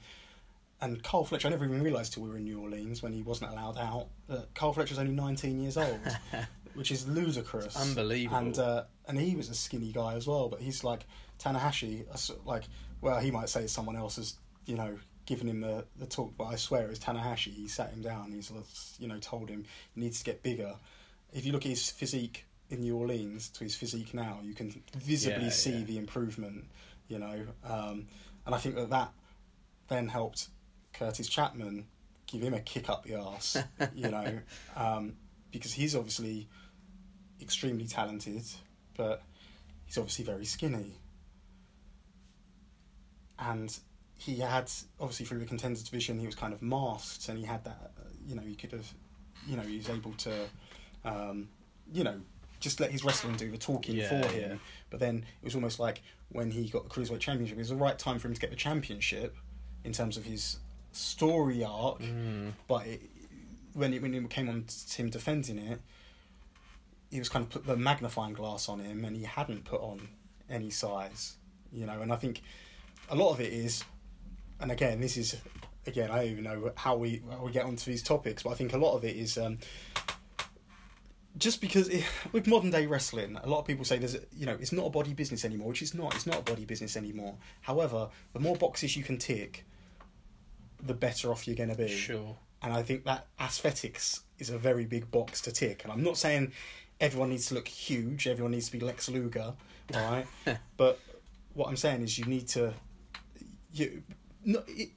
[0.80, 3.24] and Kyle Fletcher, I never even realised till we were in New Orleans when he
[3.24, 4.08] wasn't allowed out.
[4.28, 6.00] that Kyle Fletcher's only 19 years old,
[6.76, 7.76] which is ludicrous.
[7.76, 8.38] Unbelievable.
[8.38, 11.06] And uh, and he was a skinny guy as well, but he's like
[11.40, 12.06] Tanahashi.
[12.46, 12.64] Like,
[13.02, 14.36] well, he might say someone else has,
[14.68, 17.54] you know, given him the, the talk, but I swear it's Tanahashi.
[17.54, 18.32] He sat him down.
[18.32, 18.52] He's,
[18.98, 20.74] you know, told him he needs to get bigger.
[21.34, 24.74] If you look at his physique in New Orleans to his physique now, you can
[24.96, 25.84] visibly Yeah, see yeah.
[25.86, 26.66] the improvement.
[27.10, 28.08] You know, um,
[28.46, 29.12] and I think that that
[29.90, 30.48] then helped
[30.94, 31.86] Kurtis Chapman
[32.26, 33.58] give him a kick up the arse.
[33.96, 34.40] you know,
[34.76, 35.14] um,
[35.52, 36.48] because he's obviously
[37.42, 38.44] extremely talented,
[38.96, 39.22] but
[39.86, 40.94] he's obviously very skinny.
[43.40, 43.78] And
[44.18, 47.64] he had obviously through the contenders division, he was kind of masked, and he had
[47.64, 47.92] that.
[48.00, 48.92] uh, You know, he could have,
[49.48, 50.34] you know, he was able to,
[51.06, 51.48] um,
[51.94, 52.20] you know,
[52.60, 54.50] just let his wrestling do the talking Yeah, for him.
[54.52, 54.58] yeah.
[54.90, 57.76] But then it was almost like when he got the cruiserweight championship, it was the
[57.76, 59.36] right time for him to get the championship
[59.84, 60.58] in terms of his
[60.92, 62.00] story arc.
[62.00, 62.54] Mm.
[62.68, 63.02] But it,
[63.74, 65.80] when it when it came on to him defending it,
[67.12, 70.08] he was kind of put the magnifying glass on him, and he hadn't put on
[70.50, 71.38] any size,
[71.72, 72.02] you know.
[72.02, 72.42] And I think
[73.10, 73.84] a lot of it is,
[74.60, 75.38] and again, this is
[75.86, 78.56] again, I don't even know how we how we get onto these topics, but I
[78.56, 79.38] think a lot of it is.
[79.38, 79.58] Um,
[81.38, 84.58] just because it, with modern day wrestling, a lot of people say there's, you know,
[84.60, 86.16] it's not a body business anymore, which is not.
[86.16, 87.36] It's not a body business anymore.
[87.62, 89.66] However, the more boxes you can tick,
[90.82, 91.88] the better off you're going to be.
[91.88, 92.36] Sure.
[92.62, 95.84] And I think that aesthetics is a very big box to tick.
[95.84, 96.54] And I'm not saying
[97.00, 99.54] everyone needs to look huge, everyone needs to be Lex Luger,
[99.94, 100.26] all right?
[100.78, 101.00] but
[101.54, 102.74] what I'm saying is you need to.
[103.74, 104.02] You,
[104.48, 104.92] no, it,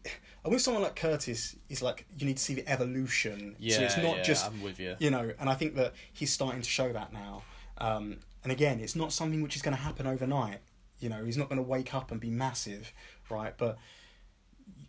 [0.44, 3.56] with someone like Kurtis, is like you need to see the evolution.
[3.58, 4.94] Yeah, so it's not yeah, just I'm with you.
[5.00, 7.42] you know, and I think that he's starting to show that now.
[7.78, 10.60] Um, and again, it's not something which is going to happen overnight.
[11.00, 12.92] You know, he's not going to wake up and be massive,
[13.28, 13.52] right?
[13.58, 13.76] But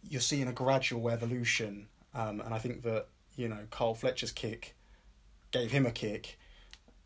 [0.08, 4.76] you're seeing a gradual evolution, um, and I think that you know Kyle Fletcher's kick
[5.50, 6.38] gave him a kick,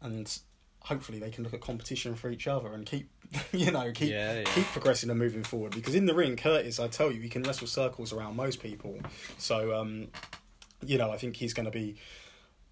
[0.02, 0.38] and
[0.82, 3.10] hopefully they can look at competition for each other and keep,
[3.52, 4.44] you know, keep Yeah, yeah.
[4.46, 5.74] keep progressing and moving forward.
[5.74, 8.98] Because in the ring, Kurtis, I tell you, he can wrestle circles around most people.
[9.38, 10.08] So, um,
[10.86, 11.96] you know, I think he's going to be,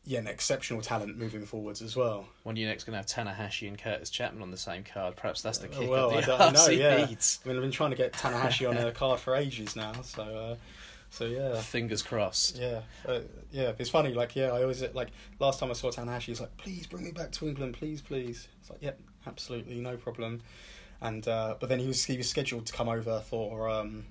[0.05, 2.25] yeah, an exceptional talent moving forwards as well.
[2.43, 5.15] When are you next going to have Tanahashi and Kurtis Chapman on the same card,
[5.15, 7.05] perhaps that's the Uh, kick well, I the don't- I know, yeah.
[7.05, 7.39] needs.
[7.43, 9.93] I mean, I've been trying to get Tanahashi on a card for ages now.
[10.01, 10.55] So, uh,
[11.09, 11.55] so yeah.
[11.61, 12.57] Fingers crossed.
[12.57, 13.19] Yeah, uh,
[13.51, 13.73] yeah.
[13.77, 14.13] It's funny.
[14.13, 17.11] Like, yeah, I always like last time I saw Tanahashi, he's like, "Please bring me
[17.11, 20.41] back to England, please, please." It's like, "Yep, absolutely, no problem."
[21.01, 24.05] And uh, but then he was he was scheduled to come over for um,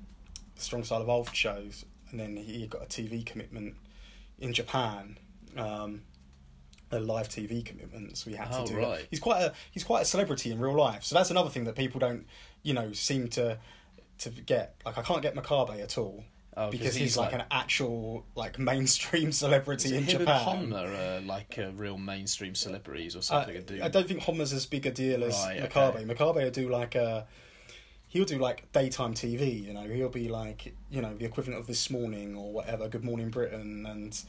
[0.56, 3.76] the Strong Style Evolved shows, and then he got a TV commitment
[4.38, 5.18] in Japan,
[5.56, 6.02] um,
[6.90, 9.00] a live TV commitment, so he had Oh, to do right.
[9.00, 9.06] it.
[9.10, 11.76] He's quite a he's quite a celebrity in real life, so that's another thing that
[11.76, 12.26] people don't,
[12.62, 13.58] you know, seem to
[14.18, 14.74] to get.
[14.84, 16.24] Like, I can't get Makabe at all.
[16.54, 20.64] Oh, because he's, like, an actual like mainstream celebrity in Japan.
[20.64, 23.56] and are like uh, real mainstream celebrities or something.
[23.56, 25.96] Uh, do I don't think Honma's as big a deal as Right, Makabe.
[25.96, 26.04] okay.
[26.04, 27.26] Makabe will do like a
[28.08, 29.64] he'll do like daytime TV.
[29.64, 33.04] You know, he'll be like you know the equivalent of This Morning or whatever, Good
[33.04, 34.22] Morning Britain, and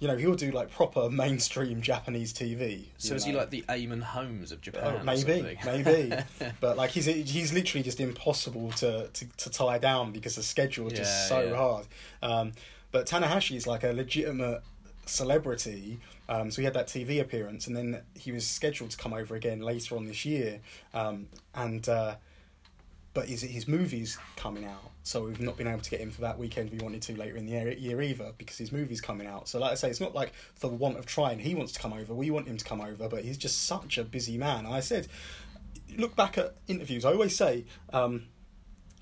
[0.00, 2.86] you know he'll do like proper mainstream Japanese TV.
[2.96, 4.98] So is he like the Eamonn Holmes of Japan?
[5.00, 6.14] Oh, maybe, maybe,
[6.60, 10.86] but like he's he's literally just impossible to, to, to tie down because the schedule
[10.88, 11.54] is just so yeah.
[11.54, 11.86] hard.
[12.22, 12.52] Um,
[12.90, 14.62] but Tanahashi is like a legitimate
[15.04, 16.00] celebrity.
[16.28, 19.34] Um, so he had that TV appearance, and then he was scheduled to come over
[19.34, 20.60] again later on this year.
[20.94, 22.16] Um, and uh,
[23.12, 26.20] but his his movie's coming out, so we've not been able to get him for
[26.22, 29.26] that weekend we wanted to later in the year, year either because his movie's coming
[29.26, 29.48] out.
[29.48, 31.38] So like I say, it's not like for the want of trying.
[31.38, 33.98] He wants to come over, we want him to come over, but he's just such
[33.98, 34.66] a busy man.
[34.66, 35.08] I said,
[35.96, 37.04] look back at interviews.
[37.04, 38.26] I always say, um,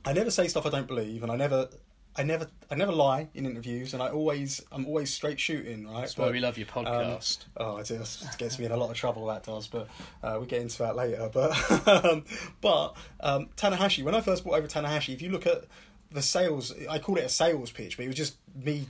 [0.05, 1.69] I never say stuff I don't believe, and I never.
[2.17, 6.01] I never, I never lie in interviews, and I always, I'm always straight shooting, right?
[6.01, 7.45] That's why But- we love your podcast.
[7.57, 9.27] Oh, it just gets me in a lot of trouble.
[9.27, 9.87] That does, but
[10.21, 11.31] uh, we'll get into that later.
[11.33, 12.25] But um,
[12.61, 15.67] but um, Tanahashi, when I first brought over Tanahashi, if you look at
[16.11, 18.87] the sales, I called it a sales pitch, but it was just me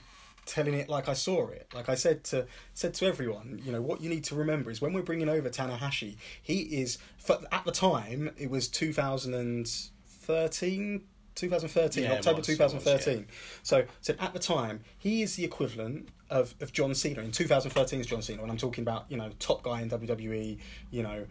[0.48, 1.70] telling it like I saw it.
[1.74, 4.80] Like I said to said to everyone, you know, what you need to remember is
[4.80, 11.02] when we're bringing over Tanahashi, he is for, at the time it was 2013.
[11.34, 13.26] 2013, Yeah, October was, it was, 2013.
[13.62, 17.20] So, so at the time, he is the equivalent of, of John Cena.
[17.20, 20.58] In 2013 is John Cena, and I'm talking about, you know, top guy in WWE,
[20.90, 21.26] you know,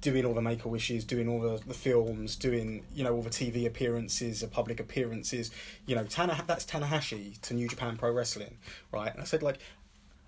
[0.00, 3.22] doing all the Make a Wishes, doing all the, the films, doing you know all
[3.22, 5.50] the TV appearances, the public appearances.
[5.86, 8.56] You know, Tana, that's Tanahashi to New Japan Pro Wrestling,
[8.92, 9.12] right?
[9.12, 9.58] And I said like.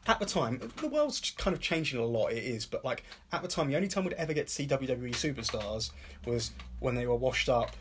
[0.07, 2.29] At the time, the world's kind of changing a lot.
[2.29, 4.67] It is, but like at the time, the only time we'd ever get to see
[4.67, 5.91] WWE superstars
[6.25, 7.77] was when they were washed up.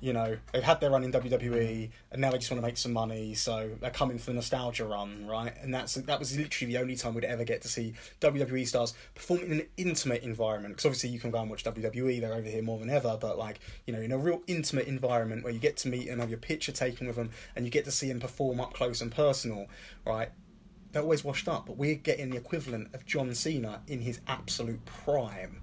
[0.00, 2.76] You know, they've had their run in WWE, and now they just want to make
[2.76, 5.54] some money, so they're coming for the nostalgia run, right?
[5.60, 8.94] And that's that was literally the only time we'd ever get to see WWE stars
[9.14, 10.74] perform in an intimate environment.
[10.74, 13.16] Because obviously, you can go and watch WWE; they're over here more than ever.
[13.20, 16.20] But like, you know, in a real intimate environment where you get to meet and
[16.20, 19.00] have your picture taken with them, and you get to see them perform up close
[19.00, 19.66] and personal,
[20.04, 20.30] right?
[20.92, 24.84] they're always washed up, but we're getting the equivalent of John Cena in his absolute
[24.84, 25.60] prime.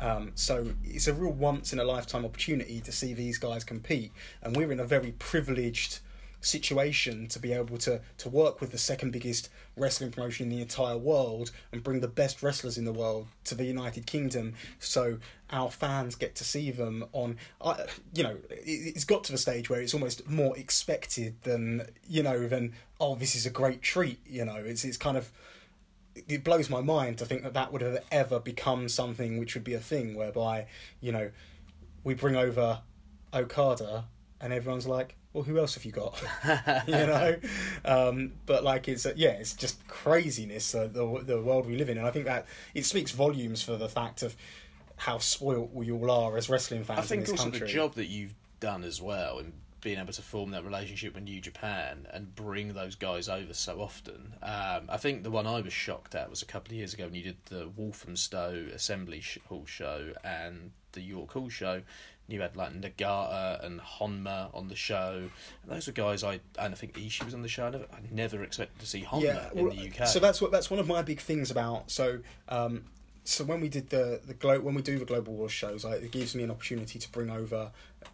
[0.00, 4.12] Um, so it's a real once in a lifetime opportunity to see these guys compete,
[4.42, 6.00] and we're in a very privileged
[6.40, 10.62] situation to be able to to work with the second biggest wrestling promotion in the
[10.62, 14.54] entire world and bring the best wrestlers in the world to the United Kingdom.
[14.78, 15.18] So
[15.50, 17.84] our fans get to see them on uh,
[18.14, 22.22] you know it, it's got to the stage where it's almost more expected than you
[22.22, 24.56] know than oh this is a great treat you know.
[24.56, 25.30] It's it's kind of
[26.28, 29.64] it blows my mind to think that that would have ever become something which would
[29.64, 30.66] be a thing whereby
[31.00, 31.30] you know
[32.04, 32.80] we bring over
[33.32, 34.04] Okada
[34.40, 36.20] and everyone's like well who else have you got?
[36.86, 37.36] You know?
[37.84, 41.98] Um, but like it's yeah it's just craziness uh, the the world we live in.
[41.98, 44.36] And I think that it speaks volumes for the fact of
[44.96, 47.60] how spoilt we all are as wrestling fans I think in this also country.
[47.60, 51.24] the job that you've done as well in being able to form that relationship with
[51.24, 54.34] New Japan and bring those guys over so often.
[54.42, 57.04] Um, I think the one I was shocked at was a couple of years ago
[57.04, 61.82] when you did the Walthamstow Assembly Hall show and the York Hall show.
[62.28, 65.28] You had like Nagata and Honma on the show.
[65.62, 67.66] And those were guys I and I think Ishii was on the show.
[67.66, 70.06] I never, I never expected to see Honma in well, the UK.
[70.06, 71.90] So that's what that's one of my big things about.
[71.90, 72.84] So um,
[73.24, 76.02] so when we did the the glo- when we do the global wars shows, like,
[76.02, 77.70] it gives me an opportunity to bring over,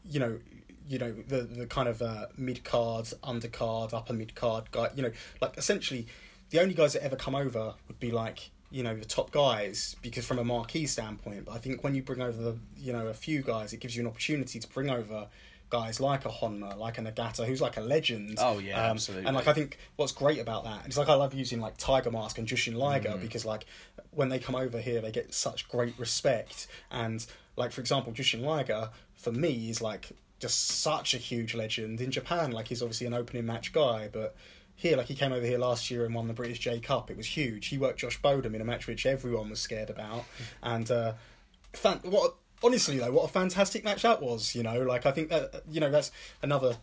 [0.08, 0.38] you know.
[0.88, 4.90] You know the the kind of uh, mid card, undercard, upper mid card guy.
[4.94, 6.06] You know, like essentially,
[6.50, 9.96] the only guys that ever come over would be like you know the top guys
[10.02, 11.44] because from a marquee standpoint.
[11.46, 13.96] But I think when you bring over the you know a few guys, it gives
[13.96, 15.28] you an opportunity to bring over
[15.68, 18.36] guys like a Honma, like a Nagata, who's like a legend.
[18.40, 19.26] Oh, yeah, Um, absolutely.
[19.26, 22.12] And like I think what's great about that, it's like I love using like Tiger
[22.12, 23.20] Mask and Jushin Liger Mm.
[23.20, 23.66] because like
[24.12, 26.68] when they come over here, they get such great respect.
[26.92, 32.00] And like for example, Jushin Liger for me is like just such a huge legend
[32.00, 32.52] in Japan.
[32.52, 34.34] Like he's obviously an opening match guy, but
[34.74, 37.10] here, like he came over here last year and won the British J Cup.
[37.10, 37.68] It was huge.
[37.68, 40.24] He worked Josh Bodom in a match which everyone was scared about,
[40.62, 41.14] and uh,
[41.72, 44.54] fan- what honestly though, what a fantastic match that was.
[44.54, 46.10] You know, like I think that you know that's
[46.42, 46.76] another.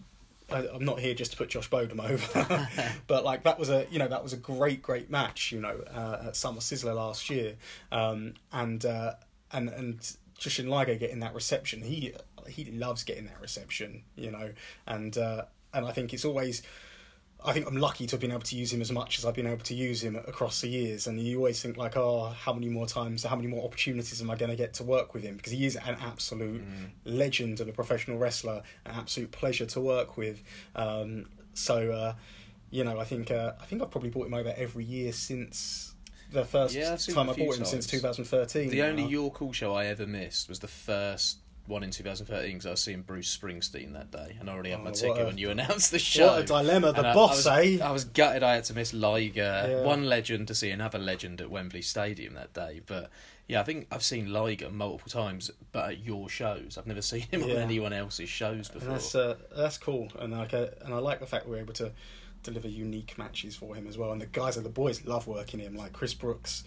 [0.51, 2.67] I, I'm not here just to put Josh Bodom over,
[3.07, 5.51] but like that was a you know that was a great great match.
[5.51, 7.55] You know, uh, at Summer Sizzler last year,
[7.91, 9.13] um, and uh,
[9.51, 9.99] and and
[10.39, 11.83] Jushin Liger getting that reception.
[11.83, 12.13] He
[12.47, 14.03] he loves getting that reception.
[14.15, 14.51] You know,
[14.87, 16.61] and uh, and I think it's always.
[17.45, 19.33] I think I'm lucky to have been able to use him as much as I've
[19.33, 21.07] been able to use him across the years.
[21.07, 24.29] And you always think like, oh, how many more times, how many more opportunities am
[24.29, 25.35] I going to get to work with him?
[25.35, 26.63] Because he is an absolute
[27.03, 30.41] legend of a professional wrestler, an absolute pleasure to work with.
[30.73, 32.13] Um, So, uh,
[32.71, 35.93] you know, I think uh, I think I've probably bought him over every year since
[36.31, 38.69] the first Yeah, time I bought him since 2013.
[38.69, 39.03] The only.
[39.03, 42.81] York Hall show I ever missed was the first one in 2013 because I was
[42.81, 45.49] seeing Bruce Springsteen that day and I already had Oh, my ticket a- when you
[45.51, 46.27] announced the show.
[46.27, 47.77] What a dilemma, the And I- I boss, was, eh?
[47.81, 49.81] I was gutted I had to miss Liger, Yeah.
[49.83, 52.81] one legend to see another legend at Wembley Stadium that day.
[52.85, 53.09] But
[53.47, 56.77] yeah, I think I've seen Liger multiple times, but at your shows.
[56.77, 58.89] I've never seen him on anyone else's shows before.
[58.89, 61.73] And that's uh, that's cool, and like uh, and I like the fact we're able
[61.75, 61.91] to
[62.41, 64.11] deliver unique matches for him as well.
[64.11, 66.63] And the guys and the boys love working him, like Chris Brooks,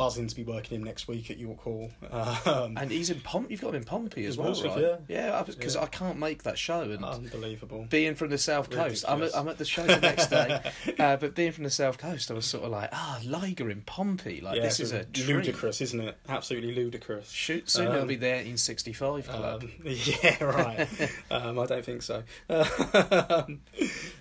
[0.00, 1.90] buzzing to be working him next week at York Hall.
[2.10, 3.50] Um, And he's in Pomp.
[3.50, 4.98] You've got him in Pompey as well, right?
[5.08, 5.42] yeah.
[5.46, 5.82] because Yeah.
[5.82, 7.86] I can't make that show, and unbelievable.
[7.90, 10.58] being from the south coast, I'm at, I'm at the show the next day.
[10.98, 13.82] uh, but being from the south coast, I was sort of like, ah, Liger in
[13.82, 15.28] Pompey, like yeah, this is a treat.
[15.28, 16.16] ludicrous, isn't it?
[16.30, 17.30] Absolutely ludicrous.
[17.30, 19.62] Shoot, soon it'll Um, be the 1865 club.
[19.64, 20.88] Um, yeah, right.
[21.30, 22.22] um, I don't think so.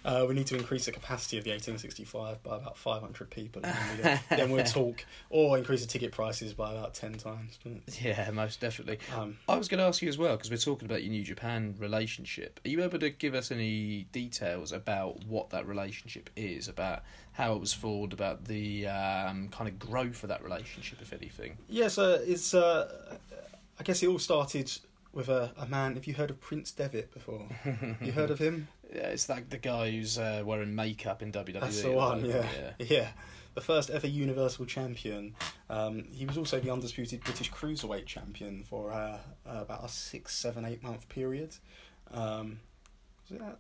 [0.09, 3.61] Uh, we need to increase the capacity of the 1865 by about 500 people.
[3.63, 7.59] And then, then we'll talk, or increase the ticket prices by about 10 times.
[8.01, 8.97] yeah, most definitely.
[9.15, 11.23] Um, I was going to ask you as well because we're talking about your New
[11.23, 12.59] Japan relationship.
[12.65, 17.53] Are you able to give us any details about what that relationship is, about how
[17.53, 21.55] it was formed, about the um, kind of growth of that relationship, if anything?
[21.67, 22.55] Yes, uh, it's.
[22.55, 23.17] Uh,
[23.79, 24.71] I guess it all started
[25.13, 25.93] with a, a man.
[25.93, 27.47] Have you heard of Prince Devitt before?
[28.01, 28.67] you heard of him?
[28.93, 31.59] Yeah, it's like the guy who's uh, wearing makeup in WWE.
[31.59, 32.25] That's the one.
[32.25, 32.45] Yeah,
[32.79, 33.07] yeah.
[33.53, 35.35] The first ever Universal Champion.
[35.69, 40.35] Um, he was also the undisputed British Cruiserweight Champion for uh, uh, about a six,
[40.35, 41.55] seven, eight month period.
[42.11, 42.59] Um,
[43.23, 43.59] was it that?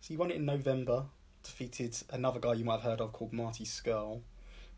[0.00, 1.04] So he won it in November.
[1.42, 4.22] Defeated another guy you might have heard of called Marty Scurll,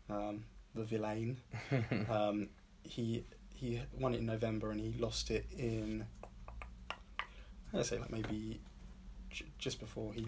[0.09, 1.37] um, the villain.
[2.09, 2.49] um,
[2.83, 6.05] he he won it in November and he lost it in.
[7.73, 8.61] I'd say like maybe
[9.57, 10.25] just before he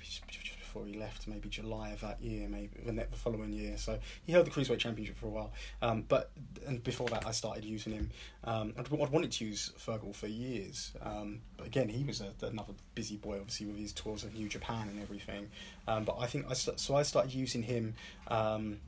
[0.00, 3.76] just before he left, maybe July of that year, maybe the following year.
[3.78, 5.52] So he held the cruiserweight championship for a while.
[5.80, 6.30] Um, but
[6.66, 8.10] and before that, I started using him.
[8.44, 12.46] Um, I'd, I'd wanted to use Fergal for years, um, but again, he was a,
[12.46, 15.48] another busy boy, obviously with his tours of New Japan and everything.
[15.86, 17.94] Um, but I think I so I started using him
[18.28, 18.78] um,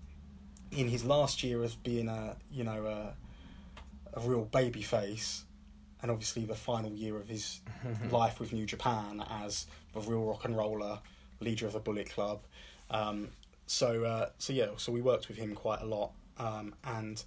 [0.70, 5.44] in his last year of being a you know a, a real baby face.
[6.02, 7.60] And obviously, the final year of his
[8.10, 11.00] life with New Japan as the real rock and roller,
[11.40, 12.40] leader of the Bullet Club.
[12.90, 13.28] Um,
[13.66, 17.22] so uh, so yeah, so we worked with him quite a lot, um, and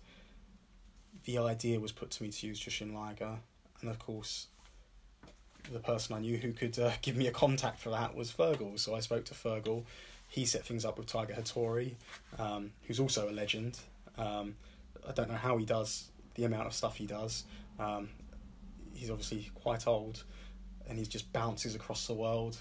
[1.25, 3.37] the idea was put to me to use Jushin Liger,
[3.81, 4.47] and of course,
[5.71, 8.77] the person I knew who could uh, give me a contact for that was Fergal.
[8.79, 9.83] So I spoke to Fergal.
[10.27, 11.93] He set things up with Tiger Hattori,
[12.39, 13.79] um, who's also a legend.
[14.17, 14.55] Um,
[15.07, 17.43] I don't know how he does the amount of stuff he does.
[17.79, 18.09] Um,
[19.03, 20.23] he's obviously quite old,
[20.87, 22.55] and he just bounces across the world,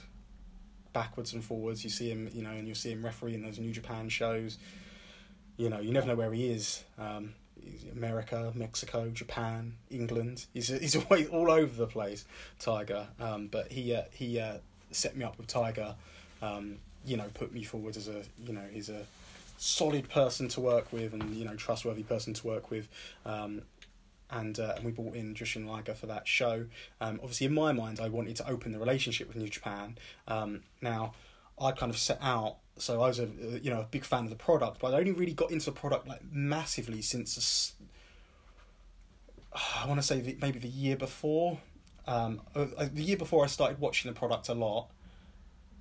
[0.92, 1.84] backwards and forwards.
[1.84, 4.58] You see him, you know, and you'll see him refereeing those New Japan shows.
[5.56, 6.82] You know, you never know where he is.
[6.98, 7.34] Um,
[7.92, 10.46] America, Mexico, Japan, England.
[10.52, 10.96] He's he's
[11.30, 12.24] all over the place.
[12.58, 14.56] Tiger, um, but he uh, he uh,
[14.90, 15.94] set me up with Tiger.
[16.42, 19.06] Um, you know, put me forward as a you know he's a
[19.58, 22.88] solid person to work with and you know trustworthy person to work with.
[23.24, 23.62] Um,
[24.32, 26.66] and uh, and we brought in Jushin Liger for that show.
[27.00, 29.98] Um, obviously, in my mind, I wanted to open the relationship with New Japan.
[30.26, 31.12] Um, now,
[31.60, 32.56] I kind of set out.
[32.78, 34.98] So I was a uh, you know a big fan of the product, but I
[34.98, 37.74] only really got into the product like massively since
[39.54, 41.58] I want to say the, maybe the year before.
[42.06, 44.88] Um, uh, the year before, I started watching the product a lot.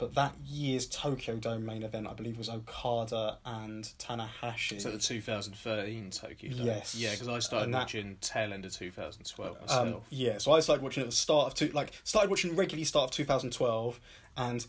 [0.01, 4.81] But that year's Tokyo Dome main event, I believe, was Okada and Tanahashi.
[4.81, 6.65] So the 2013 Tokyo Dome.
[6.65, 6.95] Yes.
[6.95, 9.87] Yeah, because I started that- watching tail end of 2012 myself.
[9.87, 12.83] Um, yeah, so I started watching at the start of two, like started watching regularly
[12.83, 13.99] start of 2012,
[14.37, 14.65] and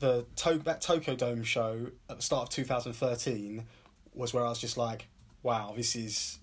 [0.00, 3.68] the to- that Tokyo Dome show at the start of 2013
[4.14, 5.06] was where I was just like,
[5.44, 6.40] wow, this is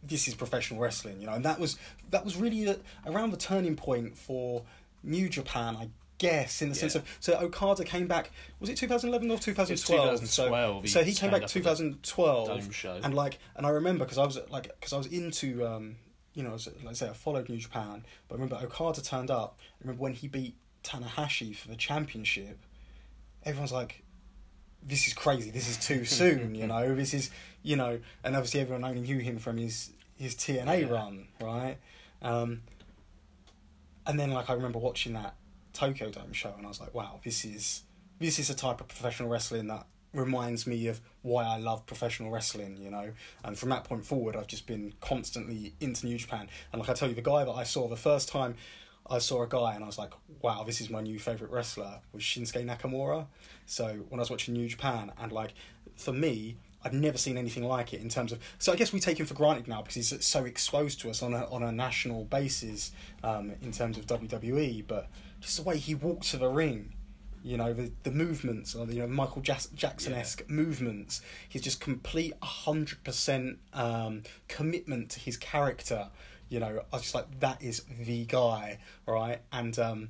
[0.00, 1.76] this is professional wrestling, you know, and that was
[2.10, 4.62] that was really the, around the turning point for
[5.02, 5.88] New Japan, I
[6.22, 8.30] guess, in the sense of so Okada came back.
[8.60, 10.20] Was it 2011 or 2012?
[10.20, 13.00] 2012, he So, so he came back up at the 2012 Dome show.
[13.02, 15.96] and like and I remember because I was like because I was into um
[16.34, 19.58] you know like I say I followed New Japan but I remember Okada turned up
[19.60, 20.54] I remember when he beat
[20.84, 22.58] Tanahashi for the championship
[23.44, 24.02] everyone's like
[24.82, 27.30] this is crazy this is too soon you know this is
[27.62, 30.88] you know and obviously everyone only knew him from his his TNA Yeah.
[30.94, 31.76] run right
[32.22, 32.62] um
[34.06, 35.34] and then like I remember watching that
[35.72, 37.82] Tokyo Dome show and I was like wow this is
[38.18, 42.30] this is a type of professional wrestling that reminds me of why I love professional
[42.30, 43.12] wrestling, you know.
[43.44, 46.48] And from that point forward, I've just been constantly into New Japan.
[46.70, 48.54] And like I tell you, the guy that I saw the first time
[49.08, 52.00] I saw a guy and I was like, wow, this is my new favorite wrestler
[52.12, 53.26] was Shinsuke Nakamura.
[53.66, 55.54] So when I was watching New Japan and like
[55.96, 58.40] for me, I'd never seen anything like it in terms of.
[58.58, 61.22] So I guess we take him for granted now because he's so exposed to us
[61.22, 62.90] on a on a national basis
[63.22, 64.84] um, in terms of WWE.
[64.86, 65.08] But
[65.42, 66.94] just the way he walks to the ring,
[67.42, 70.54] you know, the the movements or the, you know Michael Jackson esque yeah.
[70.54, 71.20] movements.
[71.48, 73.58] He's just complete hundred um, percent
[74.48, 76.08] commitment to his character.
[76.48, 79.40] You know, I was just like that is the guy, right?
[79.52, 80.08] And um,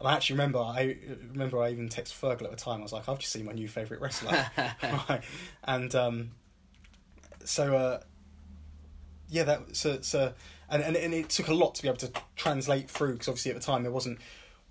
[0.00, 0.96] I actually remember I
[1.30, 2.80] remember I even texted Fergal at the time.
[2.80, 4.46] I was like, I've just seen my new favourite wrestler,
[4.82, 5.20] right?
[5.64, 6.30] And um,
[7.44, 8.00] so uh,
[9.28, 10.32] yeah, that so so
[10.68, 13.50] and, and and it took a lot to be able to translate through because obviously
[13.50, 14.18] at the time there wasn't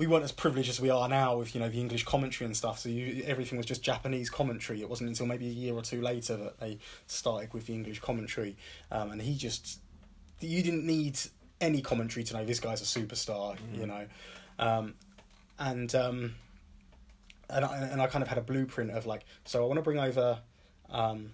[0.01, 2.57] we weren't as privileged as we are now with you know the English commentary and
[2.57, 2.79] stuff.
[2.79, 4.81] So you, everything was just Japanese commentary.
[4.81, 7.99] It wasn't until maybe a year or two later that they started with the English
[7.99, 8.57] commentary,
[8.91, 9.79] um, and he just
[10.39, 11.19] you didn't need
[11.61, 13.79] any commentary to know this guy's a superstar, mm.
[13.79, 14.07] you know.
[14.57, 14.95] Um,
[15.59, 16.33] and um,
[17.51, 19.83] and I, and I kind of had a blueprint of like, so I want to
[19.83, 20.39] bring over
[20.89, 21.31] um,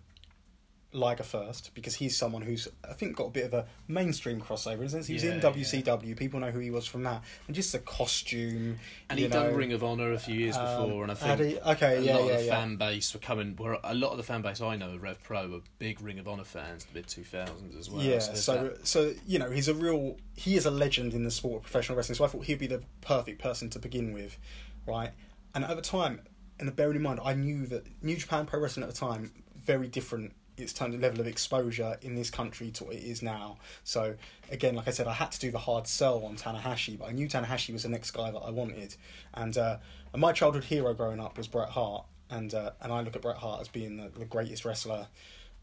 [0.98, 4.82] Liger first because he's someone who's I think got a bit of a mainstream crossover.
[4.82, 6.10] In sense, he was yeah, in WCW.
[6.10, 6.16] Yeah.
[6.16, 8.80] People know who he was from that, and just the costume.
[9.10, 11.60] And he'd done Ring of Honor a few years um, before, and I think he,
[11.60, 13.56] okay, a yeah, lot of the fan base were coming.
[13.56, 16.20] Were a lot of the fan base I know, of Rev Pro, were big Ring
[16.20, 18.04] of Honor fans, the mid two thousands as well.
[18.04, 21.32] Yeah, so so, so, you know he's a real he is a legend in the
[21.32, 22.16] sport of professional wrestling.
[22.16, 24.38] So I thought he'd be the perfect person to begin with,
[24.86, 25.12] right?
[25.54, 26.22] And at the time,
[26.60, 29.32] and bearing in mind, I knew that New Japan Pro Wrestling at the time
[29.68, 33.22] very different its kind of level of exposure in this country to what it is
[33.22, 33.58] now.
[33.84, 34.16] So
[34.52, 37.12] again, like I said, I had to do the hard sell on Tanahashi, but I
[37.12, 38.96] knew Tanahashi was the next guy that I wanted.
[39.34, 39.78] And, uh,
[40.18, 43.38] my childhood hero growing up was Bret Hart, and uh, and I look at Bret
[43.38, 45.08] Hart as being the, the greatest wrestler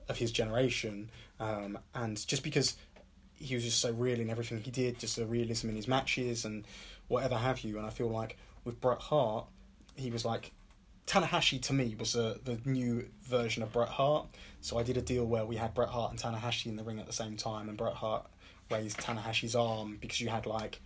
[0.08, 1.10] of his generation.
[1.40, 2.76] Um, and just because
[3.34, 6.44] he was just so real in everything he did, just the realism in his matches
[6.44, 6.64] and
[7.08, 7.78] whatever have you.
[7.78, 9.46] And I feel like with Bret Hart,
[9.96, 10.52] he was like
[11.06, 14.26] Tanahashi to me was a, the new version of Bret Hart.
[14.60, 16.98] So I did a deal where we had Bret Hart and Tanahashi in the ring
[16.98, 18.26] at the same time, and Bret Hart
[18.70, 20.80] raised Tanahashi's arm because you had like,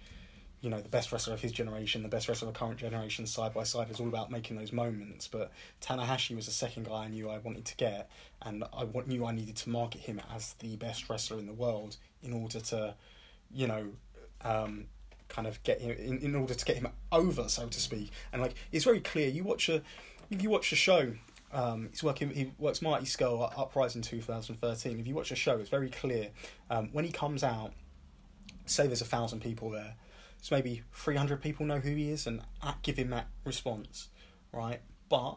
[0.61, 3.27] you know, the best wrestler of his generation, the best wrestler of the current generation
[3.27, 3.83] side by side.
[3.83, 5.29] It was all about making those moments.
[5.29, 8.11] But Tanahashi was the second guy I knew I wanted to get,
[8.43, 11.97] and I knew I needed to market him as the best wrestler in the world
[12.23, 12.95] in order to,
[13.53, 13.91] you know,
[14.43, 14.87] um,
[15.29, 18.11] kind of get him in, in order to get him over, so to speak.
[18.33, 19.29] And like it's very clear.
[19.29, 19.83] You watch a
[20.31, 21.13] if you watch the show,
[21.53, 22.31] um, he's working.
[22.31, 25.01] He works Marty Scurll Uprising 2013.
[25.01, 26.29] If you watch the show, it's very clear
[26.71, 27.73] um, when he comes out.
[28.67, 29.95] Say there's a thousand people there,
[30.43, 32.43] so maybe 300 people know who he is and
[32.83, 34.09] give him that response,
[34.53, 34.81] right?
[35.09, 35.37] But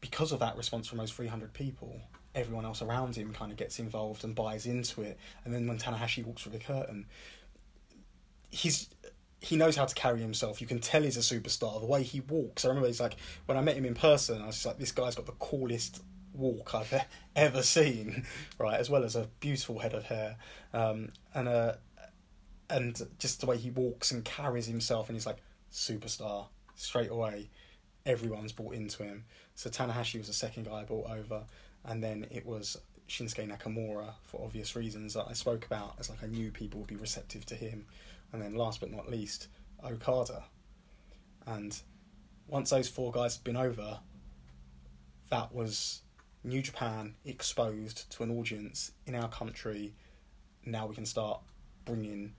[0.00, 2.00] because of that response from those 300 people,
[2.34, 5.18] everyone else around him kind of gets involved and buys into it.
[5.44, 7.06] And then when Tanahashi walks through the curtain,
[8.50, 8.88] he's
[9.40, 10.60] he knows how to carry himself.
[10.60, 11.80] You can tell he's a superstar.
[11.80, 12.64] The way he walks.
[12.64, 14.92] I remember he's like when I met him in person, I was just like, this
[14.92, 16.02] guy's got the coolest
[16.34, 17.04] walk I've
[17.36, 18.24] ever seen,
[18.58, 18.78] right?
[18.78, 20.36] As well as a beautiful head of hair,
[20.72, 21.74] um, and uh,
[22.70, 25.38] and just the way he walks and carries himself, and he's like
[25.72, 27.50] superstar straight away.
[28.06, 29.24] Everyone's bought into him.
[29.54, 31.44] So Tanahashi was the second guy I brought over,
[31.84, 32.76] and then it was
[33.08, 35.94] Shinsuke Nakamura for obvious reasons that I spoke about.
[36.00, 37.86] As like I knew people would be receptive to him
[38.32, 39.48] and then last but not least,
[39.84, 40.44] Okada.
[41.46, 41.78] And
[42.46, 44.00] once those four guys had been over,
[45.30, 46.02] that was
[46.44, 49.94] New Japan exposed to an audience in our country.
[50.64, 51.40] Now we can start
[51.84, 52.34] bringing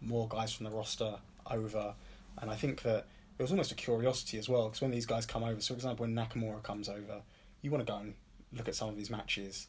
[0.00, 1.16] more guys from the roster
[1.50, 1.94] over.
[2.38, 3.06] And I think that
[3.38, 5.78] it was almost a curiosity as well, because when these guys come over, so for
[5.78, 7.22] example, when Nakamura comes over,
[7.62, 8.14] you want to go and
[8.52, 9.66] look at some of these matches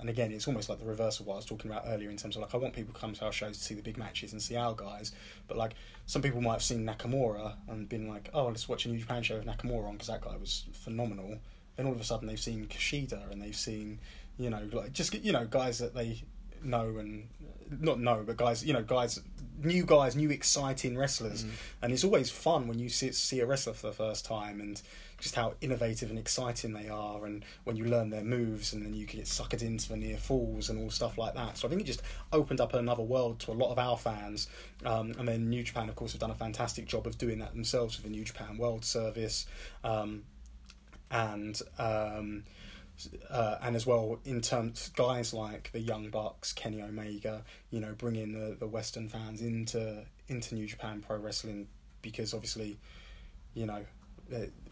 [0.00, 2.16] and again, it's almost like the reverse of what I was talking about earlier in
[2.16, 3.98] terms of like I want people to come to our shows to see the big
[3.98, 5.12] matches and see our guys,
[5.46, 5.74] but like
[6.06, 9.22] some people might have seen Nakamura and been like, oh, let's watch a New Japan
[9.22, 11.38] show with Nakamura on because that guy was phenomenal.
[11.76, 14.00] Then all of a sudden they've seen Kushida and they've seen,
[14.38, 16.22] you know, like just you know guys that they
[16.62, 17.28] know and
[17.78, 19.20] not know, but guys, you know, guys,
[19.62, 21.50] new guys, new exciting wrestlers, mm.
[21.82, 24.82] and it's always fun when you see, see a wrestler for the first time and
[25.20, 28.94] just how innovative and exciting they are, and when you learn their moves, and then
[28.94, 31.58] you can get suckered into the near falls and all stuff like that.
[31.58, 32.02] So I think it just
[32.32, 34.48] opened up another world to a lot of our fans.
[34.84, 37.52] Um, and then New Japan, of course, have done a fantastic job of doing that
[37.52, 39.46] themselves with the New Japan World Service,
[39.84, 40.24] um,
[41.10, 41.60] and.
[41.78, 42.44] Um,
[43.30, 47.94] uh, and as well in terms guys like the Young Bucks, Kenny Omega, you know,
[47.96, 51.66] bringing the, the Western fans into into New Japan Pro Wrestling
[52.02, 52.78] because obviously,
[53.54, 53.84] you know,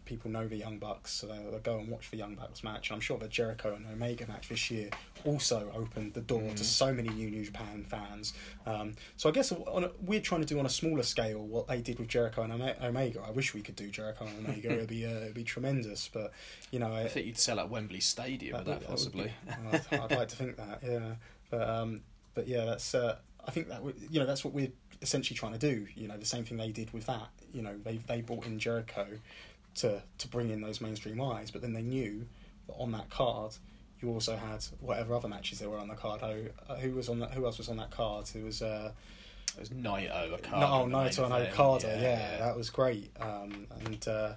[0.08, 2.88] people know the Young Bucks, so they'll, they'll go and watch the Young Bucks match.
[2.90, 4.90] And I'm sure the Jericho and Omega match this year
[5.24, 6.56] also opened the door Mhm.
[6.56, 8.32] to so many new New Japan fans.
[8.66, 11.68] Um, so I guess on a, we're trying to do on a smaller scale what
[11.68, 13.20] they did with Jericho and Omega.
[13.26, 14.72] I wish we could do Jericho and Omega.
[14.72, 16.32] it'd be uh, it'd be tremendous, but
[16.70, 19.24] you know, I think you'd sell out Wembley Stadium with that, would- would possibly.
[19.46, 19.52] be-
[19.92, 21.14] I'd, I'd like to think that, yeah.
[21.50, 22.00] But um,
[22.34, 25.58] but yeah, that's uh, I think that you know that's what we're essentially trying to
[25.58, 25.86] do.
[25.94, 27.28] You know, the same thing they did with that.
[27.52, 29.06] You know, they they brought in Jericho
[29.78, 32.26] to to bring in those mainstream eyes, but then they knew
[32.66, 33.54] that on that card.
[34.00, 36.20] You also had whatever other matches there were on the card.
[36.20, 37.32] Who, uh, who was on that?
[37.32, 38.28] Who else was on that card?
[38.28, 38.92] Who was uh,
[39.56, 40.60] It was Naito, Okada.
[40.60, 41.98] no, oh, Naito and Okada.
[42.00, 43.10] Yeah, that was great.
[43.20, 44.32] Um, and uh,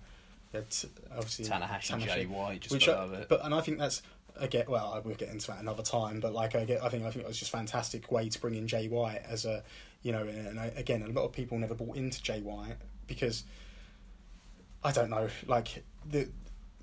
[0.54, 0.86] it's
[1.16, 3.30] obviously Tanahashi, Jay White, just which I, it.
[3.30, 4.02] but and I think that's
[4.38, 7.04] again well I will get into that another time but like I get I think
[7.04, 9.62] I think it was just a fantastic way to bring in Jay White as a
[10.04, 12.78] you know and I, again a lot of people never bought into Jay White
[13.08, 13.44] because
[14.84, 16.30] I don't know like the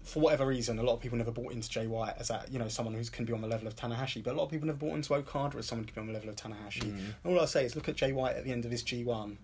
[0.05, 2.59] for whatever reason a lot of people never bought into Jay White as that you
[2.59, 4.67] know someone who can be on the level of Tanahashi but a lot of people
[4.67, 7.15] never bought into Okada as someone who can be on the level of Tanahashi Mm.
[7.27, 9.37] all I say is look at Jay White at the end of his G1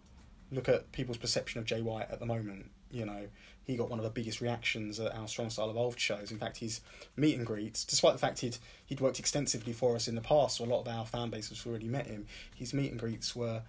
[0.53, 3.27] look at people's perception of Jay White at the moment you know
[3.65, 6.31] he got one of the biggest reactions at our Strong Style Evolved shows.
[6.31, 6.83] In fact, his
[7.17, 10.59] meet and greets, despite the fact he'd he'd worked extensively for us in the past,
[10.59, 12.27] so a lot of our fan base has already met him.
[12.55, 13.63] His meet and greets were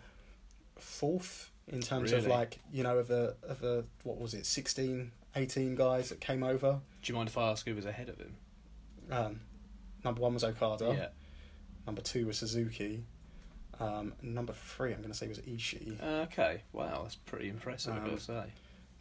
[0.77, 5.11] fourth in terms of like you know of a of a what was it 16,
[5.35, 6.79] 18 guys that came over.
[7.01, 8.35] Do you mind if I ask who was ahead of him?
[9.11, 9.39] Um,
[10.03, 10.93] number one was Okada.
[10.97, 11.07] Yeah.
[11.85, 13.03] Number two was Suzuki.
[13.79, 16.01] Um, number three, I'm going to say was Ishii.
[16.23, 16.61] Okay.
[16.71, 18.43] Wow, that's pretty impressive, Um, to say.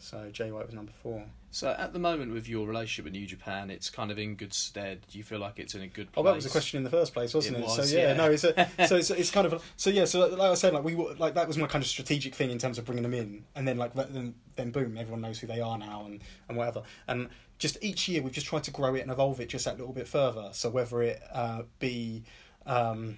[0.05, 1.25] So Jay White was number four.
[1.51, 4.53] So at the moment with your relationship with New Japan, it's kind of in good
[4.53, 5.01] stead.
[5.11, 6.23] Do you feel like it's in a good place?
[6.23, 7.63] Oh, that was a question in the first place, wasn't It it?
[7.65, 8.13] was, so yeah, yeah.
[8.15, 10.05] no, it's a, so it's, it's kind of so yeah.
[10.05, 12.51] So like I said, like we were- like that was my kind of strategic thing
[12.51, 15.47] in terms of bringing them in, and then like then then boom, everyone knows who
[15.47, 16.83] they are now and and whatever.
[17.09, 17.29] And
[17.59, 19.95] just each year we've just tried to grow it and evolve it just that little
[19.95, 20.51] bit further.
[20.53, 22.25] So whether it uh, be,
[22.67, 23.17] um,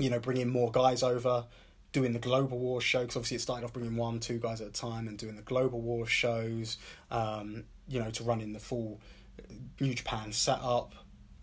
[0.00, 1.44] you know, bringing more guys over.
[1.98, 4.68] Doing the Global War show because obviously it started off bringing one, two guys at
[4.68, 6.76] a time, and doing the Global War shows.
[7.10, 9.00] Um, you know, to running the full
[9.80, 10.94] New Japan setup,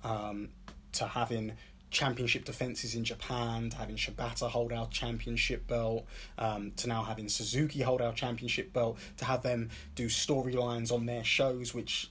[0.05, 0.47] um,
[0.93, 1.51] to having
[1.91, 6.05] championship defenses in Japan, to having Shibata hold our championship belt,
[6.37, 11.05] um, to now having Suzuki hold our championship belt, to have them do storylines on
[11.05, 12.09] their shows which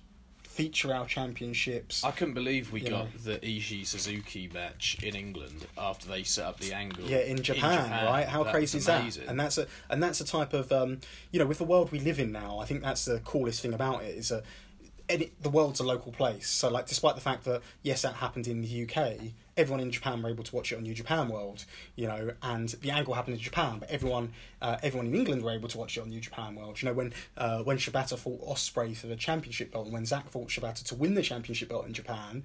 [0.54, 2.04] feature our championships.
[2.04, 3.08] I couldn't believe we got know.
[3.24, 7.04] the Ishii Suzuki match in England after they set up the angle.
[7.04, 8.28] Yeah, in Japan, right?
[8.28, 9.26] How crazy was is that?
[9.28, 11.00] And that's a and that's a type of um,
[11.32, 13.74] you know, with the world we live in now, I think that's the coolest thing
[13.74, 14.44] about it is a
[15.08, 16.48] any, the world's a local place.
[16.48, 20.22] So like, despite the fact that yes, that happened in the UK, everyone in Japan
[20.22, 21.64] were able to watch it on New Japan World,
[21.96, 25.52] you know, and the angle happened in Japan, but everyone uh, everyone in England were
[25.52, 26.80] able to watch it on New Japan World.
[26.82, 30.30] You know, when uh, when Shibata fought Ospreay for the championship belt, and when Zack
[30.30, 32.44] fought Shibata to win the championship belt in Japan,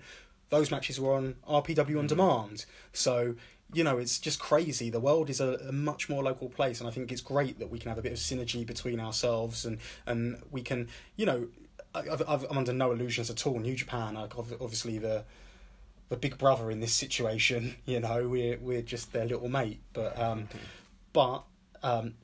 [0.50, 2.66] those matches were on RPW on demand.
[2.94, 3.36] So
[3.72, 4.90] you know, it's just crazy.
[4.90, 7.70] The world is a, a much more local place, and I think it's great that
[7.70, 11.48] we can have a bit of synergy between ourselves, and and we can, you know,
[11.94, 13.60] I, I'm under no illusions at all.
[13.60, 15.24] New Japan, like obviously the
[16.10, 17.76] the big brother in this situation.
[17.86, 20.50] You know, we're we're just their little mate, but um,
[21.14, 21.44] but
[21.82, 22.16] um,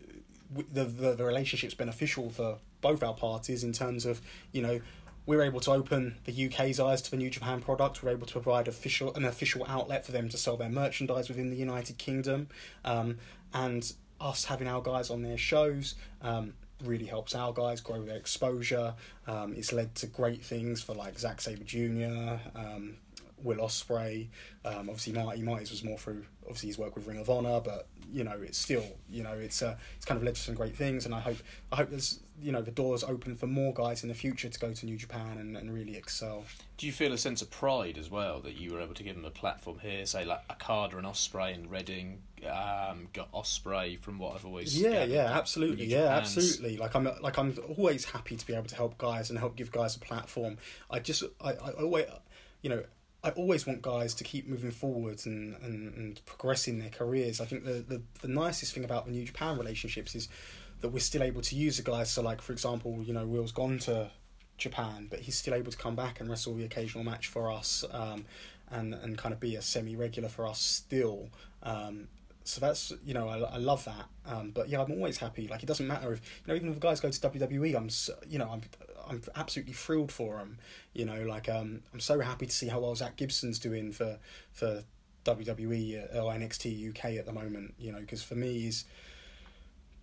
[0.74, 4.22] the, the the relationship's beneficial for both our parties in terms of
[4.52, 4.82] you know
[5.26, 8.04] we're able to open the UK's eyes to the New Japan product.
[8.04, 11.50] We're able to provide official an official outlet for them to sell their merchandise within
[11.50, 12.50] the United Kingdom,
[12.84, 13.18] um,
[13.54, 15.96] and us having our guys on their shows.
[16.22, 18.94] Um, really helps our guys grow their exposure
[19.28, 22.98] um, it's led to great things for like Zack Sabre Jr um,
[23.46, 24.28] Will Ospreay
[24.66, 27.88] um, obviously Marty Marty's was more through obviously his work with Ring of Honor but
[28.12, 30.76] you know it's still you know it's uh, it's kind of led to some great
[30.76, 31.38] things and I hope
[31.72, 34.60] I hope there's you know the doors open for more guys in the future to
[34.60, 36.44] go to New Japan and, and really excel.
[36.78, 39.16] Do you feel a sense of pride as well that you were able to give
[39.16, 40.06] them a platform here?
[40.06, 44.92] Say like Okada and Ospreay and Reading um, got Ospreay from what I've always yeah
[44.92, 45.86] gathered, yeah absolutely.
[45.86, 46.78] Yeah Japan's- absolutely.
[46.78, 49.72] Like i'm like i'm always happy to be able to help guys and help give
[49.72, 50.58] guys a platform.
[50.92, 52.06] I just i, I always
[52.62, 52.84] you know
[53.26, 57.42] I always want guys to keep moving forwards and, and, and progressing their careers.
[57.42, 60.30] I think the, the, the nicest thing about the New Japan relationships is
[60.82, 62.12] that we're still able to use the guys.
[62.12, 64.12] So, like for example, you know, Will's gone to
[64.60, 67.84] Japan, but he's still able to come back and wrestle the occasional match for us,
[67.92, 68.26] um,
[68.70, 71.30] and and kind of be a semi regular for us still.
[71.64, 72.08] Um,
[72.44, 74.06] so that's you know I, I love that.
[74.28, 75.48] Um, but yeah, I'm always happy.
[75.48, 77.90] Like it doesn't matter if you know even if the guys go to WWE, I'm
[78.30, 78.62] you know I'm
[79.08, 80.58] I'm absolutely thrilled for them.
[80.94, 84.18] You know, like um, I'm so happy to see how well Zack Gibson's doing for
[84.52, 84.84] for
[85.26, 87.74] WWE or NXT UK at the moment.
[87.78, 88.86] You know, because for me, he's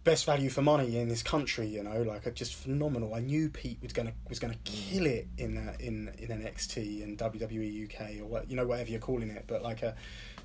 [0.05, 1.67] best value for money in this country.
[1.67, 3.15] You know, like uh, just phenomenal.
[3.15, 7.19] I knew Pete was gonna was gonna kill it in uh, in in NXT and
[7.19, 9.45] WWE UK or what you know whatever you're calling it.
[9.47, 9.95] But like a,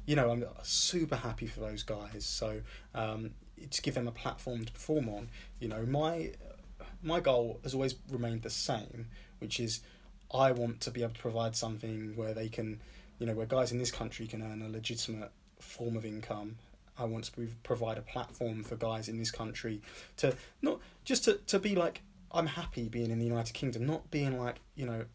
[0.05, 2.25] you know, I'm super happy for those guys.
[2.25, 2.61] So
[2.93, 3.31] um,
[3.69, 5.29] to give them a platform to perform on.
[5.59, 6.31] You know, my
[7.01, 9.07] my goal has always remained the same,
[9.39, 9.81] which is
[10.33, 12.79] I want to be able to provide something where they can,
[13.19, 16.57] you know, where guys in this country can earn a legitimate form of income.
[16.99, 19.81] I want to provide a platform for guys in this country
[20.17, 24.09] to not just to, to be like I'm happy being in the United Kingdom, not
[24.09, 25.05] being like you know,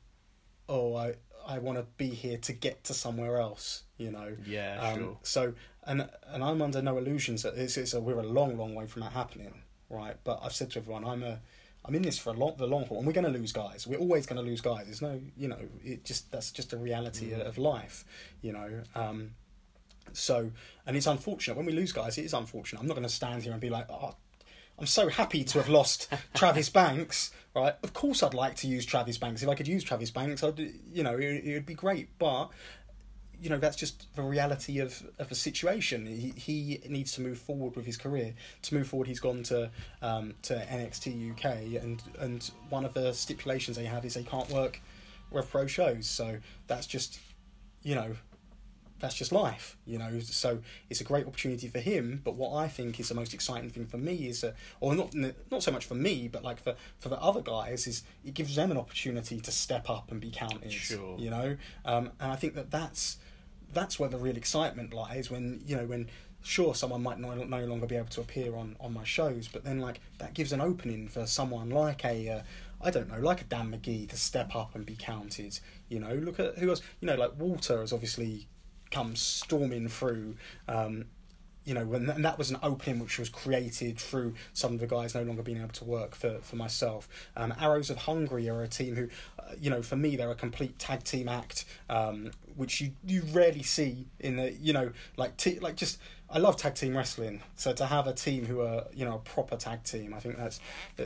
[0.68, 1.14] oh I
[1.46, 4.36] I want to be here to get to somewhere else, you know.
[4.46, 5.18] Yeah, um, sure.
[5.22, 5.54] So
[5.84, 8.86] and and I'm under no illusions that it's, it's a, we're a long long way
[8.86, 10.16] from that happening, right?
[10.24, 11.40] But I've said to everyone I'm a
[11.84, 13.86] I'm in this for a long, the long haul, and we're going to lose guys.
[13.86, 14.84] We're always going to lose guys.
[14.86, 17.46] There's no, you know, it just that's just a reality Mm.
[17.46, 18.04] of life,
[18.40, 18.82] you know.
[18.94, 19.30] Um,
[20.12, 20.50] so,
[20.86, 22.18] and it's unfortunate when we lose guys.
[22.18, 22.80] It is unfortunate.
[22.80, 24.14] I'm not going to stand here and be like, oh,
[24.78, 27.74] I'm so happy to have lost Travis Banks, right?
[27.82, 29.42] Of course, I'd like to use Travis Banks.
[29.42, 30.58] If I could use Travis Banks, I'd,
[30.92, 32.08] you know, it, it would be great.
[32.18, 32.48] But
[33.42, 36.06] you know that's just the reality of, of the situation.
[36.06, 38.34] He, he needs to move forward with his career.
[38.62, 39.68] To move forward, he's gone to
[40.00, 44.48] um, to NXT UK, and and one of the stipulations they have is they can't
[44.48, 44.80] work
[45.32, 46.06] Rev Pro shows.
[46.06, 46.38] So
[46.68, 47.18] that's just
[47.82, 48.14] you know
[49.00, 50.20] that's just life, you know.
[50.20, 52.20] So it's a great opportunity for him.
[52.22, 55.12] But what I think is the most exciting thing for me is, that, or not
[55.50, 58.54] not so much for me, but like for for the other guys, is it gives
[58.54, 60.72] them an opportunity to step up and be counted.
[60.72, 61.18] Sure.
[61.18, 63.18] You know, um, and I think that that's
[63.72, 65.30] that's where the real excitement lies.
[65.30, 66.08] When you know when
[66.42, 69.64] sure someone might no, no longer be able to appear on on my shows, but
[69.64, 72.28] then like that gives an opening for someone like a.
[72.28, 72.42] Uh,
[72.84, 75.60] I don't know, like a Dan Magee to step up and be counted.
[75.88, 76.82] You know, look at who else.
[77.00, 78.48] You know, like Walter has obviously
[78.90, 80.36] come storming through.
[80.68, 81.06] Um,
[81.64, 84.86] you know, when and that was an opening which was created through some of the
[84.86, 87.08] guys no longer being able to work for, for myself.
[87.36, 89.08] Um, Arrows of Hungary are a team who,
[89.38, 93.22] uh, you know, for me they're a complete tag team act, um, which you you
[93.32, 95.98] rarely see in the you know like t- like just
[96.34, 97.42] I love tag team wrestling.
[97.56, 100.38] So to have a team who are you know a proper tag team, I think
[100.38, 100.60] that's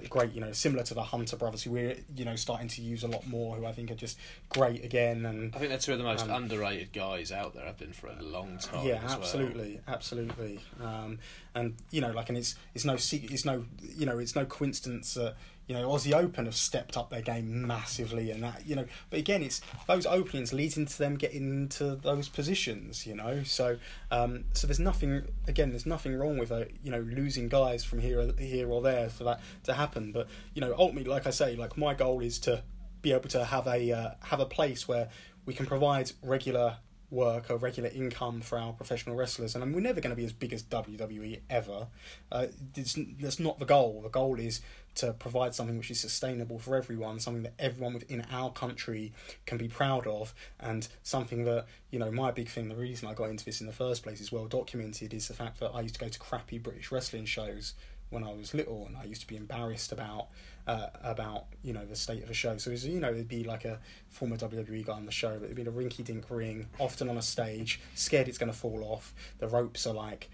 [0.09, 0.33] great.
[0.33, 3.09] You know, similar to the Hunter brothers, who we're you know starting to use a
[3.09, 4.19] lot more, who I think are just
[4.51, 5.27] great again.
[5.27, 7.67] And I think they're two of the most Um, underrated guys out there.
[7.67, 8.87] I've been for a long time.
[8.87, 9.19] yeah, as well.
[9.19, 10.61] absolutely, absolutely.
[10.81, 11.19] Um,
[11.57, 14.45] and you know, like, and it's it's no secret, it's no you know, it's no
[14.45, 15.35] coincidence that
[15.67, 18.87] you know Aussie Open have stepped up their game massively, and that you know.
[19.11, 23.43] But again, it's those openings leading to them getting into those positions, you know.
[23.43, 23.79] So
[24.11, 27.99] um, so there's nothing again, there's nothing wrong with uh, you know losing guys from
[27.99, 30.13] here here or there for that to happen.
[30.13, 32.63] But you know, ultimately, like I say, like my goal is to
[33.03, 35.09] be able to have a uh, have a place where
[35.47, 36.77] we can provide regular
[37.11, 40.33] work or regular income for our professional wrestlers and we're never going to be as
[40.33, 41.89] big as WWE ever.
[42.31, 44.01] Uh, that's not the goal.
[44.03, 44.61] The goal is
[44.97, 49.13] to provide something which is sustainable for everyone something that everyone within our country
[49.45, 53.15] can be proud of and something that you know my big thing the reason I
[53.15, 55.83] got into this in the first place is well documented is the fact that I
[55.83, 57.75] used to go to crappy British wrestling shows
[58.11, 60.29] when I was little and I used to be embarrassed about
[60.67, 62.57] uh, about you know the state of a show.
[62.57, 63.79] So it was, you know it'd be like a
[64.09, 67.17] former WWE guy on the show, but it'd be a rinky dink ring, often on
[67.17, 69.15] a stage, scared it's going to fall off.
[69.39, 70.29] The ropes are like,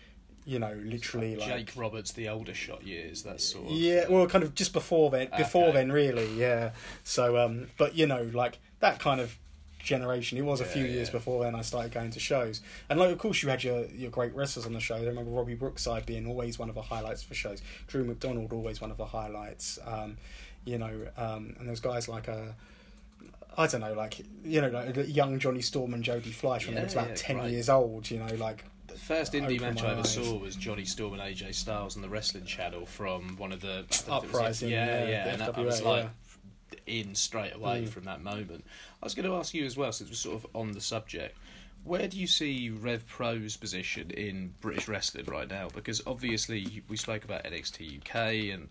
[0.44, 3.22] you know, literally like Jake Roberts, the older shot years.
[3.24, 5.28] That sort of yeah, well, kind of just before then.
[5.36, 5.78] Before Okay.
[5.78, 6.70] then, really, yeah.
[7.04, 9.36] So, um, but you know, like that kind of
[9.82, 10.38] generation.
[10.38, 13.10] It was a Yeah, few years before then I started going to shows, and like,
[13.10, 14.96] of course, you had your your great wrestlers on the show.
[14.96, 17.60] I remember Robbie Brookside being always one of the highlights for shows.
[17.88, 19.78] Drew McDonald always one of the highlights.
[19.86, 20.16] Um,
[20.64, 22.52] you know, um, and there's guys like uh,
[23.58, 26.80] I don't know, like you know, like young Johnny Storm and Jody Fleisch when they
[26.82, 27.50] Yeah, were about yeah, ten great.
[27.52, 28.10] years old.
[28.10, 30.14] You know, like The first indie match I ever eyes.
[30.14, 33.80] saw was Johnny Storm and AJ Styles on the Wrestling Channel from one of the
[33.80, 36.08] it was- Uprising, Yeah, yeah, yeah, the and I- I was like
[36.86, 37.88] in straight away Mm.
[37.88, 38.64] from that moment.
[39.02, 41.36] I was going to ask you as well, since we're sort of on the subject.
[41.84, 45.68] Where do you see Rev Pro's position in British wrestling right now?
[45.74, 48.68] Because obviously we spoke about NXT UK and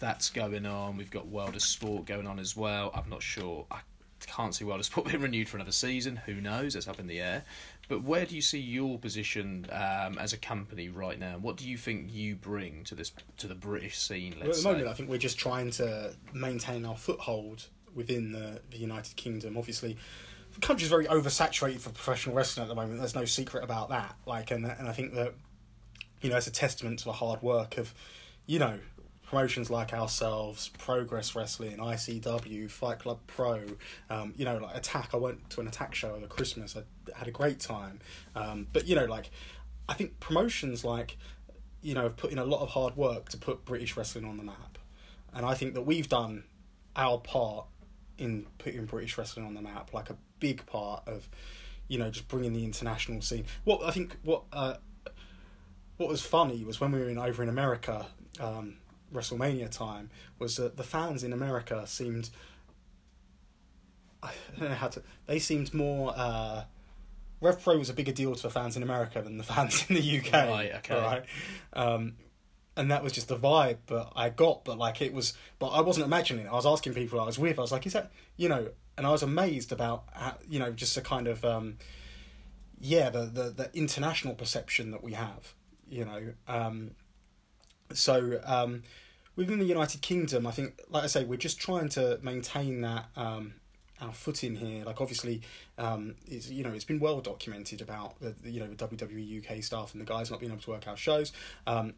[0.00, 0.96] that's going on.
[0.96, 2.90] We've got World of Sport going on as well.
[2.94, 3.66] I'm not sure.
[3.70, 3.80] I
[4.26, 6.16] can't see World of Sport being renewed for another season.
[6.24, 6.74] Who knows?
[6.74, 7.44] It's up in the air.
[7.88, 11.36] But where do you see your position um, as a company right now?
[11.38, 14.36] What do you think you bring to this to the British scene?
[14.40, 14.90] Well, at the moment, say.
[14.90, 19.56] I think we're just trying to maintain our foothold within the, the United Kingdom.
[19.56, 19.96] Obviously,
[20.54, 22.98] the country's very oversaturated for professional wrestling at the moment.
[22.98, 24.16] There's no secret about that.
[24.26, 25.34] Like, and and I think that
[26.20, 27.92] you know it's a testament to the hard work of
[28.46, 28.78] you know
[29.34, 33.64] promotions like ourselves, Progress Wrestling, ICW, Fight Club Pro.
[34.08, 35.10] Um, you know, like Attack.
[35.12, 36.76] I went to an Attack show over Christmas.
[36.76, 36.82] I
[37.18, 37.98] had a great time.
[38.36, 39.30] Um, but you know, like
[39.88, 41.16] I think promotions like
[41.82, 44.36] you know, have put in a lot of hard work to put British wrestling on
[44.36, 44.78] the map,
[45.34, 46.44] and I think that we've done
[46.94, 47.66] our part
[48.16, 51.28] in putting British wrestling on the map, like a big part of,
[51.88, 53.44] you know, just bringing the international scene.
[53.64, 54.74] What I think what uh,
[55.96, 58.06] what was funny was when we were in over in America,
[58.40, 58.76] um,
[59.14, 62.30] WrestleMania time, was that the fans in America seemed.
[64.22, 65.02] I don't know how to.
[65.26, 66.12] They seemed more.
[66.16, 66.64] Uh,
[67.40, 69.96] Rev Pro was a bigger deal to the fans in America than the fans in
[69.96, 70.32] the UK.
[70.32, 70.94] Right, okay.
[70.94, 71.24] Right.
[71.72, 72.14] Um,
[72.76, 75.80] and that was just the vibe that I got, but like it was, but I
[75.80, 76.48] wasn't imagining it.
[76.48, 77.58] I was asking people I was with.
[77.58, 80.72] I was like, "Is that you know?" And I was amazed about how, you know
[80.72, 81.76] just the kind of um,
[82.80, 85.54] yeah the, the the international perception that we have.
[85.88, 86.92] You know, um,
[87.92, 88.82] so um,
[89.36, 93.06] within the United Kingdom, I think, like I say, we're just trying to maintain that
[93.16, 93.54] um,
[94.00, 94.84] our footing here.
[94.84, 95.42] Like, obviously,
[95.78, 99.62] um, it's you know it's been well documented about the, you know the WWE UK
[99.62, 101.32] staff and the guys not being able to work our shows.
[101.66, 101.94] Um,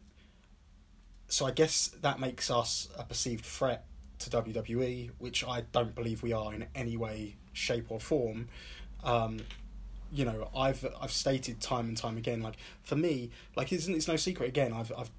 [1.27, 3.85] so I guess that makes us a perceived threat
[4.19, 8.47] to WWE, which I don't believe we are in any way, shape, or form.
[9.03, 9.39] Um,
[10.11, 14.07] you know, I've I've stated time and time again, like for me, like isn't it's
[14.07, 14.73] no secret again.
[14.73, 15.11] I've I've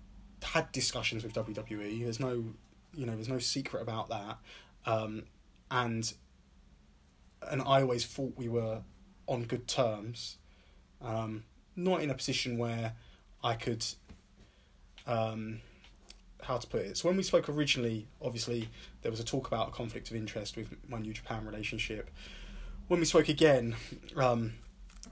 [0.42, 2.02] had discussions with WWE.
[2.02, 2.44] There's no,
[2.94, 4.38] you know, there's no secret about that,
[4.86, 5.24] um,
[5.70, 6.12] and
[7.50, 8.82] and I always thought we were
[9.26, 10.38] on good terms,
[11.00, 11.44] um,
[11.76, 12.94] not in a position where
[13.42, 13.84] I could.
[15.06, 15.60] Um,
[16.42, 16.96] how to put it.
[16.96, 18.68] So when we spoke originally, obviously
[19.02, 22.10] there was a talk about a conflict of interest with my New Japan relationship.
[22.86, 23.76] When we spoke again,
[24.16, 24.54] um,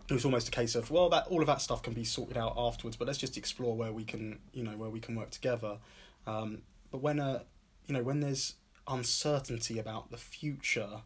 [0.09, 2.37] it was almost a case of well, that all of that stuff can be sorted
[2.37, 5.31] out afterwards, but let's just explore where we can, you know, where we can work
[5.31, 5.79] together.
[6.27, 7.45] Um, but when a,
[7.87, 8.55] you know, when there's
[8.89, 11.01] uncertainty about the future,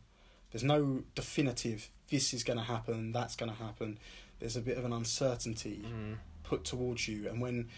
[0.52, 1.88] there's no definitive.
[2.10, 3.12] This is going to happen.
[3.12, 3.98] That's going to happen.
[4.38, 6.16] There's a bit of an uncertainty Mm.
[6.42, 7.68] put towards you, and when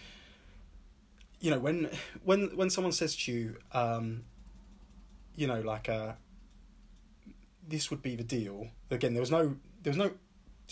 [1.41, 1.91] you know when
[2.25, 4.25] when when someone says to you, um,
[5.37, 6.13] you know, like uh,
[7.69, 8.69] this would be the deal.
[8.91, 10.13] Again, there was no there was no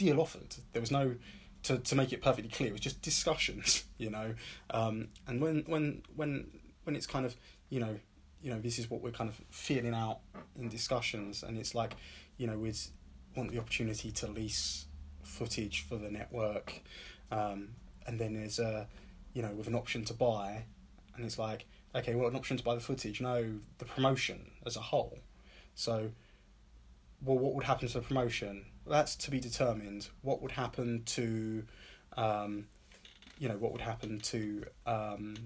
[0.04, 0.56] deal offered.
[0.72, 1.14] There was no
[1.64, 2.70] to to make it perfectly clear.
[2.70, 4.34] It was just discussions, you know.
[4.70, 6.46] Um, and when when when
[6.84, 7.36] when it's kind of
[7.68, 7.98] you know
[8.42, 10.20] you know this is what we're kind of feeling out
[10.58, 11.94] in discussions, and it's like
[12.38, 12.78] you know we'd
[13.36, 14.86] want the opportunity to lease
[15.22, 16.80] footage for the network,
[17.30, 17.68] um,
[18.06, 18.88] and then there's a
[19.34, 20.64] you know with an option to buy,
[21.14, 24.76] and it's like okay, well an option to buy the footage, no, the promotion as
[24.76, 25.18] a whole.
[25.74, 26.10] So,
[27.22, 28.66] well, what would happen to the promotion?
[28.90, 30.08] That's to be determined.
[30.22, 31.64] What would happen to,
[32.16, 32.66] um,
[33.38, 35.36] you know, what would happen to, um,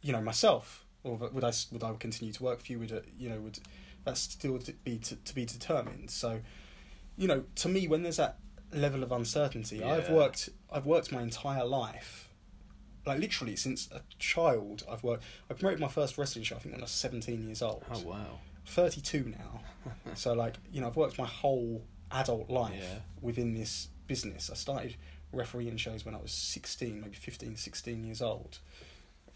[0.00, 0.84] you know, myself?
[1.02, 2.78] Or would I would I continue to work for you?
[2.78, 3.58] Would it, you know would
[4.04, 6.10] that's still be to, to be determined?
[6.10, 6.40] So,
[7.16, 8.38] you know, to me, when there's that
[8.72, 12.30] level of uncertainty, I've worked I've worked my entire life
[13.06, 16.74] like literally since a child I've worked I promoted my first wrestling show I think
[16.74, 18.38] when I was 17 years old Oh wow.
[18.66, 19.60] 32 now
[20.14, 22.98] so like you know I've worked my whole adult life Yeah.
[23.20, 24.50] within this business.
[24.50, 24.96] I started
[25.32, 28.58] refereeing shows when I was 16 maybe 15 16 years old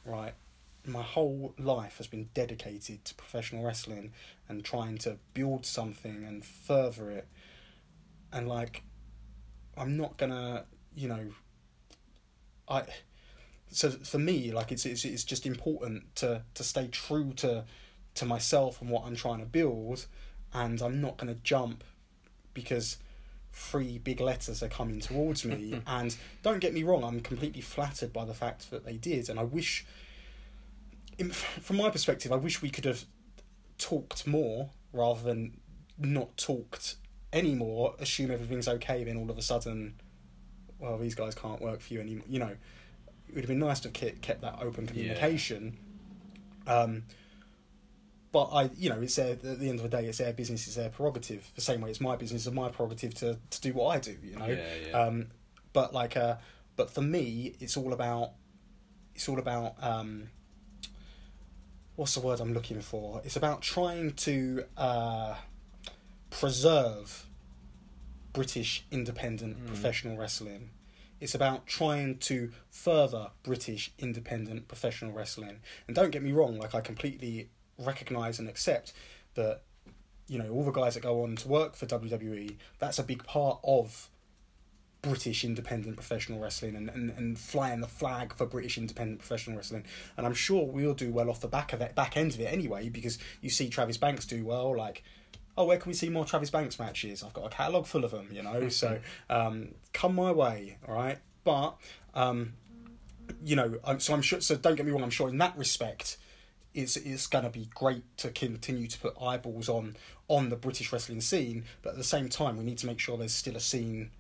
[0.04, 0.34] right?
[0.86, 4.12] My whole life has been dedicated to professional wrestling
[4.48, 7.26] and trying to build something and further it.
[8.32, 8.82] And like
[9.76, 11.32] I'm not gonna you know
[12.68, 12.82] I
[13.70, 17.64] so for me like it's it's, it's just important to to stay true to
[18.16, 20.06] to myself and what I'm trying to build
[20.52, 21.82] and I'm not to jump
[22.54, 22.96] because
[23.52, 25.80] three big letters are coming towards me.
[25.86, 29.28] And don't get me wrong I'm completely flattered by the fact that they did.
[29.28, 29.84] And I wish
[31.30, 33.04] from my perspective I wish we could have
[33.78, 35.60] talked more rather than
[35.98, 36.96] not talked
[37.32, 39.94] anymore assume everything's okay then all of a sudden
[40.78, 42.24] well these guys can't work for you anymore.
[42.28, 42.56] You know
[43.28, 45.76] it would have been nice to have kept, kept that open communication.
[46.66, 47.04] Um,
[48.34, 50.66] but I, you know, it's their, at the end of the day, it's their business,
[50.66, 51.42] it's their prerogative.
[51.54, 54.16] The same way it's my business, it's my prerogative to, to do what I do.
[54.22, 54.98] You know, Yeah, yeah.
[55.00, 55.28] Um,
[55.72, 56.36] but like, uh,
[56.74, 58.32] but for me, it's all about,
[59.14, 60.30] it's all about, um,
[61.94, 63.22] what's the word I'm looking for?
[63.24, 65.36] It's about trying to uh,
[66.30, 67.26] preserve
[68.32, 69.66] British independent Mm.
[69.68, 70.70] professional wrestling.
[71.20, 75.60] It's about trying to further British independent professional wrestling.
[75.86, 77.48] And don't get me wrong, like I completely
[77.78, 78.92] recognise and accept
[79.34, 79.62] that,
[80.28, 83.24] you know, all the guys that go on to work for WWE, that's a big
[83.24, 84.08] part of
[85.02, 89.84] British independent professional wrestling and, and, and flying the flag for British independent professional wrestling.
[90.16, 92.52] And I'm sure we'll do well off the back of it, back end of it
[92.52, 95.02] anyway, because you see Travis Banks do well, like
[95.56, 97.22] oh, where can we see more Travis Banks matches?
[97.22, 98.68] I've got a catalogue full of them, you know.
[98.68, 98.98] so
[99.30, 101.18] um, come my way, all right.
[101.44, 101.76] But
[102.14, 102.54] um,
[103.44, 104.40] you know, I'm, so I'm sure.
[104.40, 105.02] So don't get me wrong.
[105.02, 106.16] I'm sure in that respect,
[106.74, 109.96] it's it's going to be great to continue to put eyeballs on
[110.28, 111.64] on the British wrestling scene.
[111.82, 114.10] But at the same time, we need to make sure there's still a scene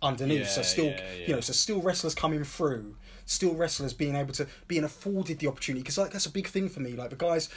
[0.00, 0.48] underneath.
[0.48, 1.26] so still, yeah, yeah.
[1.26, 2.94] you know, so still wrestlers coming through,
[3.26, 6.68] still wrestlers being able to being afforded the opportunity because like that's a big thing
[6.68, 6.92] for me.
[6.92, 7.48] Like the guys,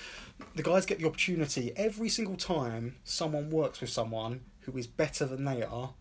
[0.55, 5.25] the guys get the opportunity every single time someone works with someone who is better
[5.25, 5.93] than they are,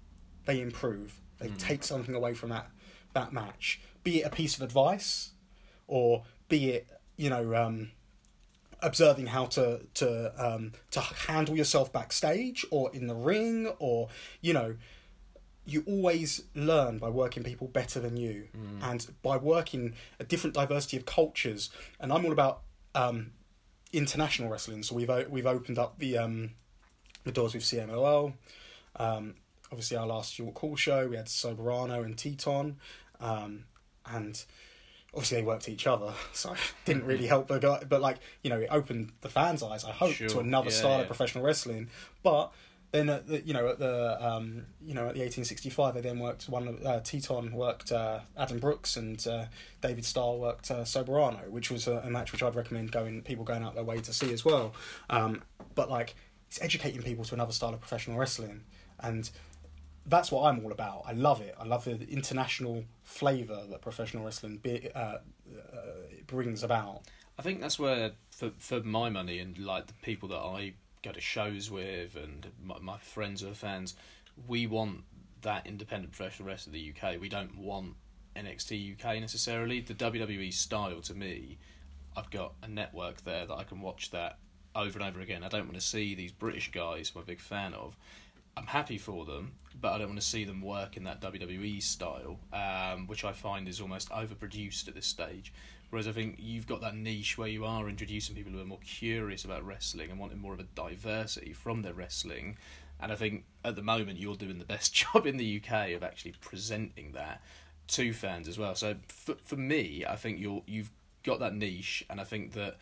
[0.46, 1.20] they improve.
[1.38, 1.56] They Hmm.
[1.56, 2.70] take something away from that
[3.12, 5.30] that match, be it a piece of advice,
[5.86, 7.54] or be it you know.
[7.54, 7.90] Um,
[8.82, 14.08] observing how to to um, to handle yourself backstage or in the ring or
[14.40, 14.76] you know
[15.66, 18.48] you always learn by working people better than you.
[18.82, 21.70] And by working a different diversity of cultures
[22.00, 22.62] and i'm all about
[22.94, 23.32] um,
[23.92, 24.82] international wrestling.
[24.82, 26.50] So we've o- we've opened up the um,
[27.24, 28.32] the doors with cmll
[28.96, 29.34] um,
[29.70, 32.76] obviously our last York Hall show we had soberano and titán.
[33.20, 33.64] Um,
[34.06, 34.42] and
[35.14, 38.50] obviously they worked each other so it didn't really help the guy but like you
[38.50, 41.00] know it opened the fans eyes i hope to another Yeah, style yeah.
[41.00, 41.88] of professional wrestling.
[42.22, 42.52] But
[42.92, 46.18] then at the, you know at the um, you know at the 1865 they then
[46.18, 49.44] worked one of uh, Titán worked uh, Adam Brooks and uh,
[49.80, 53.44] David Starr worked uh, Soberano which was a, a match which I'd recommend going people
[53.44, 54.74] going out their way to see as well.
[55.08, 55.42] Um,
[55.76, 56.16] but like
[56.48, 58.62] it's educating people to another style of professional wrestling.
[58.98, 59.30] And
[60.10, 64.24] that's what I'm all about I love it I love the international flavour that professional
[64.24, 65.18] wrestling be, uh, uh,
[66.26, 67.02] brings about
[67.40, 71.10] I think that's where, for for my money and like the people that I go
[71.10, 73.94] to shows with and my, my friends are fans,
[74.46, 75.04] we want
[75.40, 77.18] that independent professional wrestling in the UK.
[77.18, 77.94] We don't want
[78.36, 79.80] NXT UK necessarily.
[79.80, 81.56] The WWE style to me,
[82.14, 84.36] I've got a network there that I can watch that
[84.74, 85.42] over and over again.
[85.42, 87.96] I don't want to see these British guys who I'm a big fan of.
[88.56, 91.82] I'm happy for them, but I don't want to see them work in that WWE
[91.82, 95.52] style, um, which I find is almost overproduced at this stage.
[95.90, 98.78] Whereas I think you've got that niche where you are introducing people who are more
[98.84, 102.58] curious about wrestling and wanting more of a diversity from their wrestling.
[103.00, 106.02] And I think at the moment you're doing the best job in the UK of
[106.02, 107.42] actually presenting that
[107.88, 108.74] to fans as well.
[108.74, 110.90] So for, for me, I think you're you've
[111.24, 112.76] got that niche, and I think that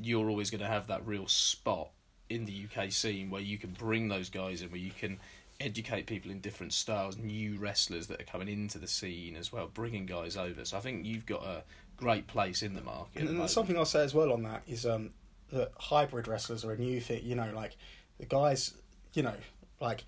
[0.00, 1.90] you're always going to have that real spot
[2.28, 5.18] in the UK scene where you can bring those guys in, where you can
[5.60, 9.68] educate people in different styles, new wrestlers that are coming into the scene as well,
[9.72, 10.64] bringing guys over.
[10.64, 11.62] So I think you've got a
[11.96, 13.22] great place in the market.
[13.22, 15.10] And, and something I'll say as well on that is um,
[15.52, 17.22] that hybrid wrestlers are a new thing.
[17.24, 17.76] You know, like
[18.18, 18.74] the guys,
[19.14, 19.34] you know,
[19.80, 20.04] like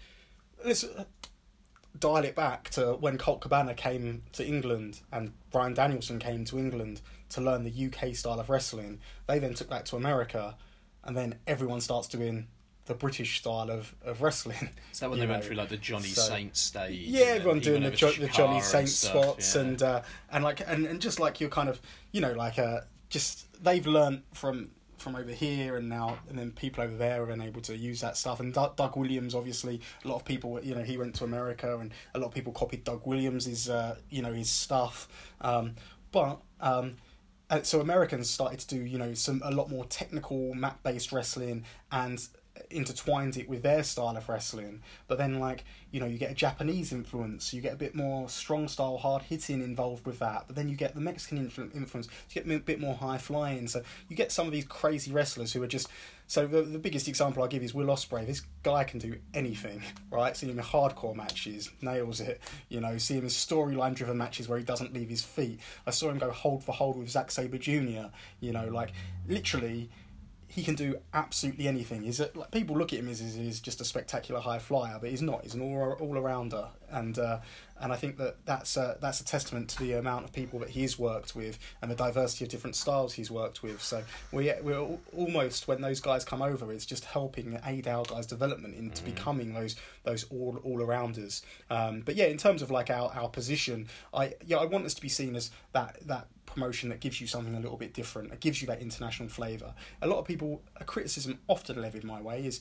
[0.64, 1.04] let's uh,
[1.98, 6.58] dial it back to when Colt Cabana came to England and Bryan Danielson came to
[6.58, 7.00] England
[7.30, 9.00] to learn the UK style of wrestling.
[9.26, 10.56] They then took that to America,
[11.08, 12.46] and then everyone starts doing
[12.84, 14.68] the British style of, of wrestling.
[14.92, 17.08] Is that when they went through like the Johnny so- Saint stage?
[17.08, 19.60] Yeah, everyone doing the, jo- the Johnny Saint and stuff, spots yeah.
[19.62, 21.80] and uh, and like and, and just like you're kind of
[22.12, 26.50] you know like uh, just they've learnt from from over here and now and then
[26.50, 29.80] people over there have been able to use that stuff and Doug, Doug Williams obviously
[30.04, 32.52] a lot of people you know he went to America and a lot of people
[32.52, 35.08] copied Doug Williams's uh, you know his stuff
[35.40, 35.76] um,
[36.10, 36.96] but um,
[37.50, 41.12] and so Americans started to do you know some a lot more technical mat based
[41.12, 42.28] wrestling and
[42.70, 44.82] intertwined it with their style of wrestling.
[45.06, 48.28] But then like you know you get a Japanese influence you get a bit more
[48.28, 50.44] strong style hard hitting involved with that.
[50.46, 53.68] But then you get the Mexican influence you get a bit more high flying.
[53.68, 55.88] So you get some of these crazy wrestlers who are just
[56.28, 59.82] so the, the biggest example I give is Will Ospreay this guy can do anything
[60.10, 60.36] right?
[60.36, 64.48] See him in hardcore matches nails it you know see him in storyline driven matches
[64.48, 65.58] where he doesn't leave his feet.
[65.86, 68.06] I saw him go hold for hold with Zack Sabre Jr
[68.40, 68.92] you know like
[69.26, 69.90] literally
[70.50, 72.02] he can do absolutely anything.
[72.02, 74.98] He's a, like people look at him as as he's just a spectacular high flyer,
[75.00, 75.42] but he's not.
[75.42, 77.40] He's an all all arounder, and uh,
[77.80, 80.70] and I think that that's a, that's a testament to the amount of people that
[80.70, 83.82] he's worked with and the diversity of different styles he's worked with.
[83.82, 88.04] So we we're al- almost when those guys come over, it's just helping aid our
[88.04, 91.42] guys' development into becoming those those all all arounders.
[91.70, 94.94] Um, but yeah, in terms of like our, our position, I yeah I want us
[94.94, 98.30] to be seen as that that promotion that gives you something a little bit different,
[98.30, 99.74] that gives you that international flavour.
[100.02, 102.60] A lot of people, a criticism often levied my way is,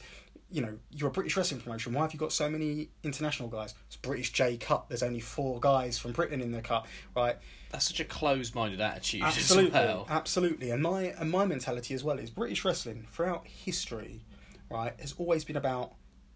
[0.51, 1.93] you know, you're a British wrestling promotion.
[1.93, 3.73] Why have you got so many international guys?
[3.87, 4.87] It's British J Cup.
[4.87, 7.37] There's only four guys from Britain in the cup, right?
[7.71, 10.69] That's such a closed-minded attitude Absolutely, absolutely.
[10.71, 14.23] And my and my mentality as well is British wrestling throughout history,
[14.69, 15.93] right, has always been about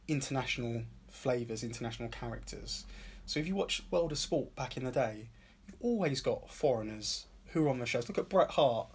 [0.07, 2.85] international flavours, international characters.
[3.25, 5.29] So if you watch World of Sport back in the day,
[5.65, 8.07] you've always got foreigners who are on the shows.
[8.07, 8.87] Look at Bret Hart,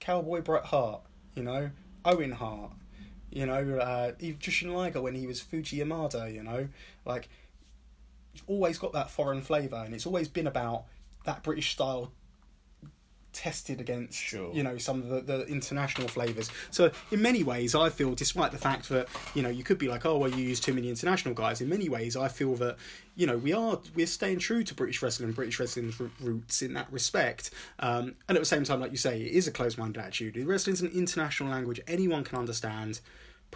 [0.00, 1.02] Cowboy Bret Hart,
[1.34, 1.70] you know,
[2.04, 2.72] Owen Hart,
[3.30, 6.68] you know, uh, Jushin Liger when he was Fuji Yamada, you know,
[7.04, 7.28] like
[8.46, 10.84] always got that foreign flavour, and it's always been about
[11.24, 12.12] that British style
[13.36, 14.50] tested against Sure.
[14.54, 16.50] you know some of the, the international flavors.
[16.70, 19.88] So in many ways, I feel, despite the fact that you know you could be
[19.88, 21.60] like, oh well, you use too many international guys.
[21.60, 22.76] In many ways, I feel that
[23.14, 26.90] you know we are we're staying true to British wrestling, British wrestling's roots in that
[26.90, 27.50] respect.
[27.78, 30.36] Um, and at the same time, like you say, it is a closed-minded attitude.
[30.46, 33.00] Wrestling's an international language; anyone can understand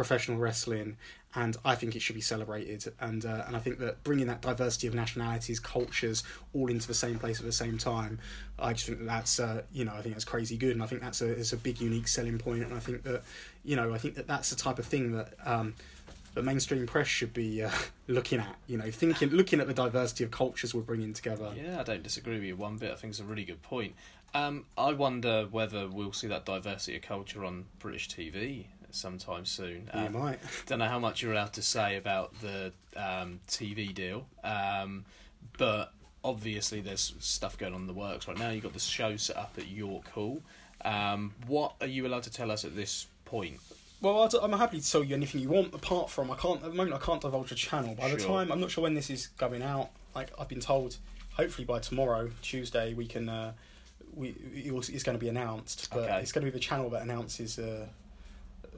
[0.00, 0.96] professional wrestling,
[1.34, 2.90] and I think it should be celebrated.
[3.00, 6.22] And uh, and I think that bringing that diversity of nationalities, cultures,
[6.54, 8.18] all into the same place at the same time,
[8.58, 10.86] I just think that that's uh, you know I think that's crazy good, and I
[10.86, 12.62] think that's a is a big unique selling point.
[12.62, 13.24] And I think that
[13.62, 15.34] you know I think that that's the type of thing that.
[15.44, 15.74] Um,
[16.42, 17.70] mainstream press should be uh,
[18.06, 21.52] looking at, you know, thinking, looking at the diversity of cultures we're bringing together.
[21.60, 22.92] Yeah, I don't disagree with you one bit.
[22.92, 23.94] I think it's a really good point.
[24.32, 29.88] Um, I wonder whether we'll see that diversity of culture on British TV sometime soon.
[29.94, 30.38] You Um, might.
[30.66, 35.04] don't know how much you're allowed to say about the um, TV deal, um,
[35.58, 35.92] but
[36.24, 38.50] obviously there's stuff going on in the works right now.
[38.50, 40.42] You've got the show set up at York Hall.
[40.84, 43.58] Um, what are you allowed to tell us at this point?
[44.02, 45.74] Well, I'm happy to tell you anything you want.
[45.74, 46.94] Apart from, I can't at the moment.
[46.94, 47.94] I can't divulge a channel.
[47.94, 48.28] By the Sure.
[48.28, 49.90] time, I'm not sure when this is going out.
[50.14, 50.96] Like I've been told,
[51.34, 53.28] hopefully by tomorrow, Tuesday, we can.
[53.28, 53.52] Uh,
[54.14, 56.20] we it's going to be announced, but Okay.
[56.20, 57.58] it's going to be the channel that announces.
[57.58, 57.86] Uh,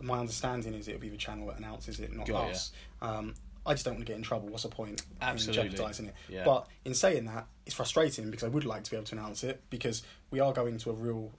[0.00, 2.72] my understanding is it'll be the channel that announces it, not Got us.
[3.00, 3.34] Um,
[3.64, 4.48] I just don't want to get in trouble.
[4.48, 5.62] What's the point Absolutely.
[5.62, 6.14] in jeopardising it?
[6.28, 6.44] Yeah.
[6.44, 9.44] But in saying that, it's frustrating because I would like to be able to announce
[9.44, 11.30] it because we are going to a real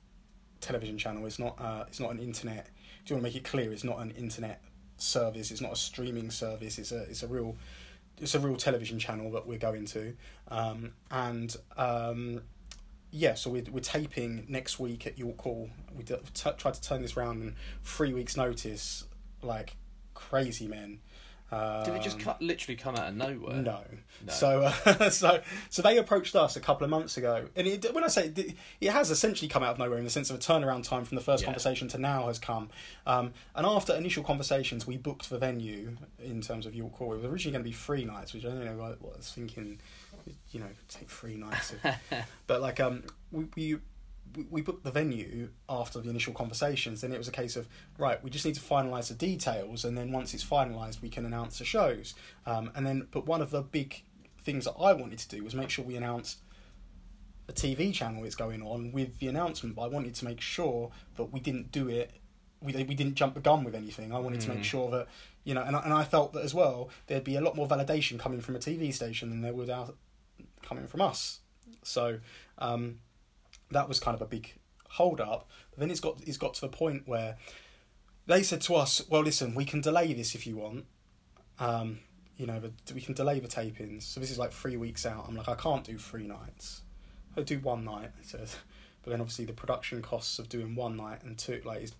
[0.62, 1.26] television channel.
[1.26, 1.60] It's not.
[1.60, 2.68] Uh, it's not an internet.
[3.06, 3.72] Do you want to make it clear?
[3.74, 4.62] It's not an internet
[4.98, 5.52] service.
[5.52, 6.78] It's not a streaming service.
[6.78, 7.04] It's a.
[7.04, 7.58] It's a real.
[8.22, 10.16] It's a real television channel that we're going to,
[10.50, 12.42] um, and um,
[13.14, 13.36] yeah.
[13.36, 15.70] So we're we're taping next week at York Hall.
[15.96, 19.06] We d- t- tried to turn this round in three weeks' notice,
[19.42, 19.76] like
[20.14, 21.00] crazy men.
[21.52, 23.62] Um, Did it just cut, literally come out of nowhere?
[23.62, 23.80] no.
[24.26, 24.34] No.
[24.34, 25.40] So, uh, so,
[25.70, 28.56] so they approached us a couple of months ago, and it, when I say it,
[28.82, 31.14] it has essentially come out of nowhere in the sense of a turnaround time from
[31.16, 31.48] the first Yeah.
[31.48, 32.70] conversation to now has come.
[33.06, 37.14] Um, and after initial conversations, we booked the venue in terms of York Hall.
[37.14, 39.32] It was originally going to be three nights, which I don't know what I was
[39.32, 39.80] thinking.
[40.52, 41.80] You know, take three nights, of,
[42.48, 43.46] but like um, we.
[43.56, 43.78] we
[44.50, 47.02] we- booked the venue after the initial conversations.
[47.02, 47.68] Then it was a case of
[48.00, 51.26] right, we just need to finalise the details, and then once it's finalised, we can
[51.28, 52.16] announce the shows.
[52.48, 54.02] Um, and then, but one of the big
[54.40, 56.40] things that I wanted to do was make sure we announced
[57.48, 59.76] a TV channel it's going on with the announcement.
[59.76, 62.10] But I wanted to make sure that we didn't do it.
[62.62, 64.14] We we didn't jump the gun with anything.
[64.14, 64.64] I wanted to make Mm.
[64.64, 65.08] sure that
[65.44, 66.90] you know, and I, and I felt that as well.
[67.08, 69.96] There'd be a lot more validation coming from a TV station than there would out
[70.68, 71.40] coming from us.
[71.84, 72.20] So.
[72.58, 73.00] Um,
[73.74, 74.54] that was kind of a big
[74.90, 75.50] hold up.
[75.72, 77.38] But then it's got it's got to the point where
[78.26, 80.86] they said to us, "Well, listen, we can delay this if you want.
[81.60, 82.00] Um,
[82.38, 82.62] you know,
[82.94, 84.04] we can delay the tapings.
[84.04, 85.26] So this is like three weeks out.
[85.28, 86.82] I'm like, I can't do three nights.
[87.38, 88.12] I'll do one night.
[88.20, 88.56] It says,
[89.04, 91.94] but then obviously the production costs of doing one night and two, like, is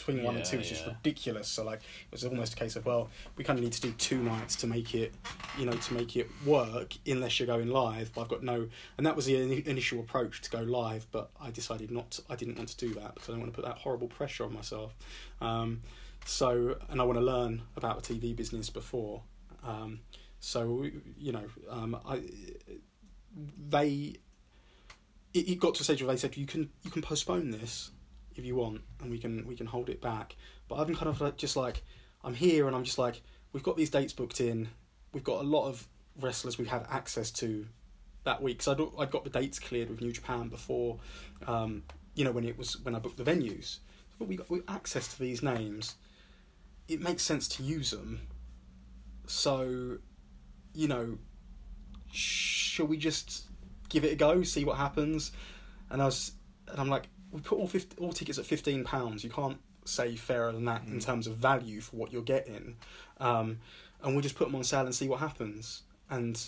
[0.00, 0.92] between one and two is just yeah.
[0.94, 1.48] ridiculous.
[1.48, 3.92] So like, it was almost a case of, well, we kind of need to do
[3.92, 5.12] two nights to make it,
[5.58, 6.94] you know, to make it work.
[7.06, 10.40] Unless you're going live, but I've got no, and that was the ini- initial approach
[10.42, 11.06] to go live.
[11.12, 12.10] But I decided not.
[12.12, 14.08] To, I didn't want to do that because I don't want to put that horrible
[14.08, 14.96] pressure on myself.
[15.40, 15.80] Um,
[16.24, 19.22] so, and I want to learn about the TV business before.
[19.64, 20.00] Um,
[20.38, 20.86] so,
[21.18, 22.22] you know, um, I,
[23.68, 24.16] they,
[25.34, 27.90] it, it got to a stage where they said you can you can postpone this
[28.40, 30.36] if you want, and we can we can hold it back.
[30.68, 31.82] But I'm kind of like just like
[32.24, 33.22] I'm here, and I'm just like
[33.52, 34.68] we've got these dates booked in.
[35.12, 35.86] We've got a lot of
[36.18, 37.66] wrestlers we have access to
[38.24, 40.98] that week So I'd I'd got the dates cleared with New Japan before,
[41.46, 41.82] um,
[42.14, 43.78] you know, when it was when I booked the venues.
[44.18, 45.96] But we got we access to these names.
[46.88, 48.20] It makes sense to use them.
[49.26, 49.98] So,
[50.74, 51.18] you know,
[52.12, 53.44] shall we just
[53.88, 55.30] give it a go, see what happens?
[55.88, 56.32] And I was,
[56.68, 59.22] and I'm like, we put all 50, all tickets at fifteen pounds.
[59.24, 61.04] You can't say fairer than that in Mm.
[61.04, 62.76] terms of value for what you're getting.
[63.18, 63.58] Um,
[64.02, 65.82] and we'll just put them on sale and see what happens.
[66.10, 66.40] And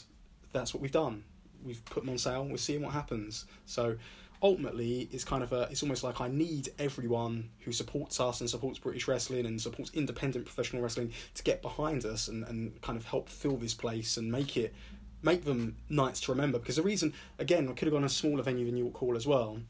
[0.53, 1.25] that's what we've done.
[1.65, 2.45] We've put them on sale.
[2.45, 3.47] We're seeing what happens.
[3.67, 3.97] So
[4.43, 5.63] ultimately, it's kind of a.
[5.71, 9.91] It's almost like I need everyone who supports us and supports British wrestling and supports
[9.95, 14.17] independent professional wrestling to get behind us and, and kind of help fill this place
[14.17, 14.75] and make it
[15.23, 16.59] make them nights to remember.
[16.59, 19.25] Because the reason, again, I could have gone a smaller venue than York Hall as
[19.27, 19.61] well,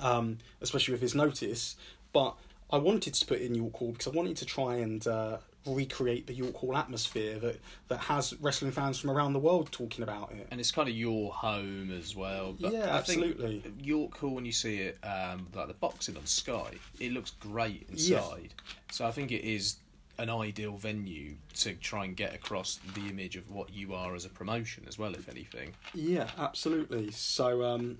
[0.00, 1.76] um, especially with his notice.
[2.12, 2.34] But
[2.70, 6.26] I wanted to put in York Hall because I wanted to try and uh, recreate
[6.26, 10.32] the York Hall atmosphere that, that has wrestling fans from around the world talking about
[10.32, 10.46] it.
[10.50, 12.56] and it's kind of your home as well.
[12.58, 13.62] But Yeah, I absolutely.
[13.80, 17.86] York Hall, when you see it, um, like the boxing on Sky, it looks great
[17.90, 18.08] inside.
[18.56, 18.72] Yeah.
[18.92, 19.76] So I think it is
[20.18, 24.24] an ideal venue to try and get across the image of what you are as
[24.24, 25.74] a promotion as well, if anything.
[25.94, 27.10] Yeah, absolutely.
[27.10, 27.98] So, um,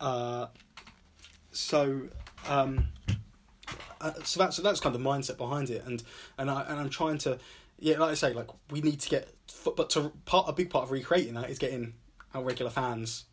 [0.00, 0.46] uh,
[1.52, 2.08] so
[2.48, 2.88] um,
[4.00, 6.02] uh, so that's so that's kind of the mindset behind it, and
[6.38, 7.38] and I and I'm trying to
[7.80, 9.34] yeah, like I say, like we need to get,
[9.64, 11.94] but to part a big part of recreating that is getting
[12.34, 13.24] our regular fans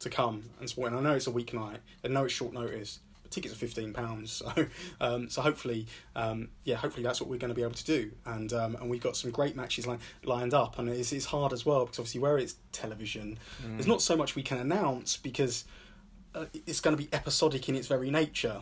[0.00, 0.92] to come and support.
[0.92, 3.00] And I know it's a weeknight, I know it's short notice.
[3.22, 4.66] But tickets are fifteen pounds, so
[5.00, 8.12] um, so hopefully, um, yeah, hopefully that's what we're going to be able to do.
[8.26, 11.52] And um, and we've got some great matches li- lined up, and it's, it's hard
[11.52, 13.72] as well because obviously where it's television, mm.
[13.72, 15.64] there's not so much we can announce because
[16.36, 18.60] uh, it's going to be episodic in its very nature.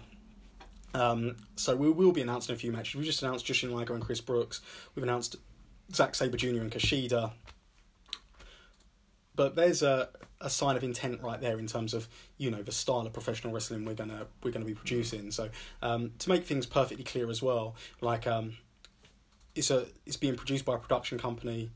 [0.95, 2.95] Um, so we will be announcing a few matches.
[2.95, 4.61] We just announced Jushin Liger and Chris Brooks.
[4.95, 5.37] We've announced
[5.93, 6.61] Zack Sabre Jr.
[6.61, 7.33] and Kushida.
[9.35, 10.09] But there's a,
[10.41, 12.07] a sign of intent right there in terms of
[12.39, 15.33] you know the style of professional wrestling we're gonna we're gonna be producing.
[15.33, 15.49] So
[15.83, 18.57] um, to make things perfectly clear as well, like um,
[19.57, 21.70] it's a it's being produced by a production company,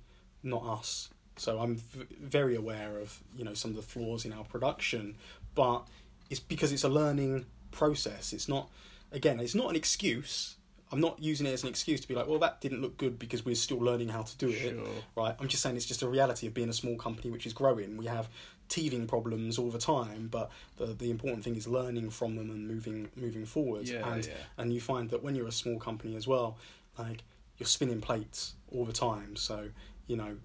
[0.45, 1.09] not us.
[1.39, 5.17] So I'm v- very aware of you know some of the flaws in our production,
[5.55, 5.87] but
[6.31, 8.33] it's because it's a learning process.
[8.33, 8.69] It's not
[9.13, 10.57] again, it's not an excuse.
[10.91, 13.19] I'm not using it as an excuse to be like, well, that didn't look good
[13.19, 14.87] because we're still learning how to do it, Sure.
[15.17, 15.35] right?
[15.39, 17.99] I'm just saying it's just a reality of being a small company which is growing.
[17.99, 18.29] We have
[18.71, 22.67] teething problems all the time, but the the important thing is learning from them and
[22.67, 23.87] moving moving forward.
[23.89, 24.33] Yeah, and yeah.
[24.57, 26.57] and you find that when you're a small company as well,
[26.99, 27.23] like
[27.59, 29.37] you're spinning plates all the time.
[29.37, 29.69] So
[30.07, 30.37] you know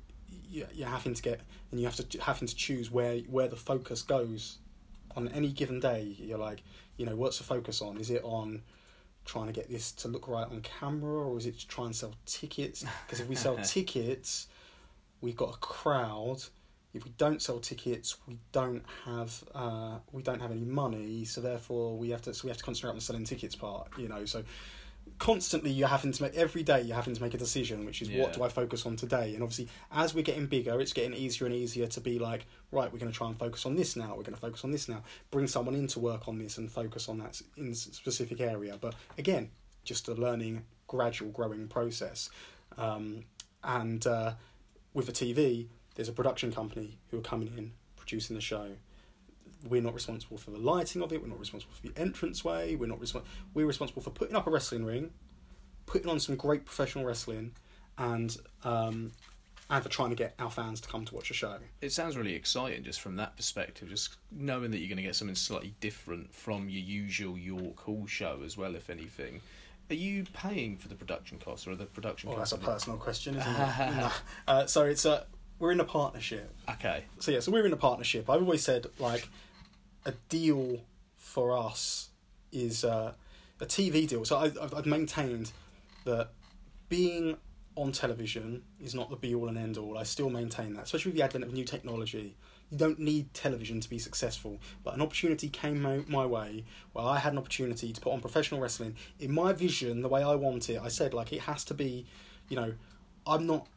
[0.49, 1.39] you- you're having to get
[1.72, 4.58] and you have to having to choose where where the focus goes
[5.16, 6.16] on any given day.
[6.20, 6.64] You're like,
[6.97, 7.97] you know, what's the focus on?
[7.97, 8.61] Is it on
[9.26, 11.95] trying to get this to look right on camera, or is it to try and
[11.95, 12.86] sell tickets?
[13.05, 14.47] Because if we sell tickets,
[15.22, 16.43] we've got a crowd.
[16.93, 21.26] If we don't sell tickets, we don't have uh, we don't have any money.
[21.26, 23.88] So therefore, we have to so we have to concentrate on the selling tickets part.
[23.97, 24.43] You know, so
[25.20, 28.10] constantly you're having to make every day you're having to make a decision which is
[28.10, 28.24] Yeah.
[28.24, 29.34] what do i focus on today?
[29.34, 32.91] And obviously as we're getting bigger it's getting easier and easier to be like right
[32.91, 34.89] we're going to try and focus on this now we're going to focus on this
[34.89, 35.04] now.
[35.32, 38.78] Bring someone in to work on this and focus on that in specific area.
[38.80, 39.51] But again
[39.84, 42.30] just a learning gradual growing process.
[42.78, 43.26] Um,
[43.64, 44.34] and uh,
[44.93, 48.72] with the tv there's a production company who are coming in producing the show
[49.68, 51.22] we're not responsible for the lighting of it.
[51.22, 52.76] We're not responsible for the entranceway.
[52.76, 55.11] We're not respons- We're responsible for putting up a wrestling ring,
[55.86, 57.53] putting on some great professional wrestling,
[57.97, 59.11] and um,
[59.70, 61.57] and for trying to get our fans to come to watch a show.
[61.82, 65.16] It sounds really exciting just from that perspective, just knowing that you're going to get
[65.16, 69.41] something slightly different from your usual York Hall show as well, if anything.
[69.89, 72.97] Are you paying for the production costs or are the production Well, that's a personal
[72.97, 73.95] question, isn't it?
[73.97, 74.11] No.
[74.47, 75.26] uh, so it's a
[75.59, 76.53] we're in a partnership.
[76.70, 77.05] Okay.
[77.20, 78.30] So yeah, so we're in a partnership.
[78.30, 79.28] I've always said like
[80.06, 80.82] a deal
[81.18, 82.10] for us
[82.51, 83.14] is uh,
[83.60, 84.26] a TV deal.
[84.26, 85.51] So I, I've, I've maintained
[86.06, 86.30] that
[86.89, 87.38] being
[87.76, 89.97] on television is not the be all and end all.
[89.97, 92.36] I still maintain that, especially with the advent of new technology.
[92.70, 97.06] You don't need television to be successful, but an opportunity came my, my way where
[97.06, 100.36] I had an opportunity to put on professional wrestling in my vision, the way I
[100.36, 100.80] want it.
[100.82, 102.06] I said like it has to be,
[102.49, 102.74] you know,
[103.26, 103.68] I'm not,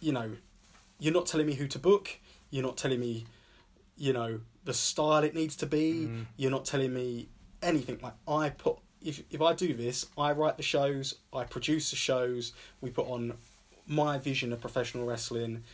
[0.00, 0.32] you know,
[0.98, 2.10] you're not telling me who to book.
[2.50, 3.26] You're not telling me,
[3.96, 6.06] you know, the style it needs to be.
[6.06, 6.26] Mm.
[6.36, 7.28] You're not telling me
[7.62, 7.98] anything.
[8.02, 11.96] Like I put, if if I do this, I write the shows, I produce the
[11.96, 12.52] shows.
[12.80, 13.34] We put on
[13.86, 15.64] my vision of professional wrestling,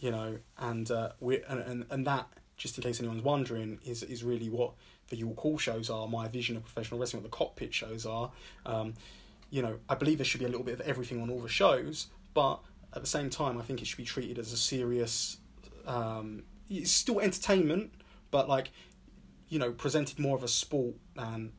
[0.00, 4.02] you know, and uh, we and, and and that just in case anyone's wondering is
[4.02, 4.72] is really what
[5.08, 6.06] the York Hall shows are.
[6.06, 8.30] My vision of professional wrestling, what the cockpit shows are.
[8.66, 8.94] Um,
[9.50, 11.48] you know, I believe there should be a little bit of everything on all the
[11.48, 12.60] shows, but
[12.94, 15.38] at the same time, I think it should be treated as a serious.
[15.86, 17.92] Um, it's still entertainment,
[18.30, 18.70] but like,
[19.48, 21.52] you know, presented more of a sport than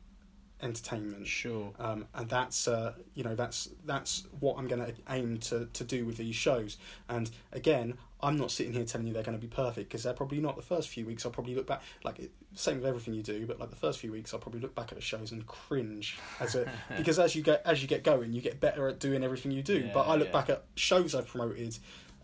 [0.62, 1.26] entertainment.
[1.26, 1.72] Sure.
[1.78, 5.84] Um, and that's uh, you know that's that's what I'm going to aim to to
[5.84, 6.76] do with these shows.
[7.08, 10.14] And again, I'm not sitting here telling you they're going to be perfect because they're
[10.14, 10.56] probably not.
[10.56, 13.58] The first few weeks, I'll probably look back like same with everything you do, but
[13.58, 16.54] like the first few weeks, I'll probably look back at the shows and cringe as
[16.54, 19.52] a because as you get as you get going, you get better at doing everything
[19.52, 19.80] you do.
[19.80, 20.32] Yeah, but I look yeah.
[20.32, 21.78] back at shows I've promoted.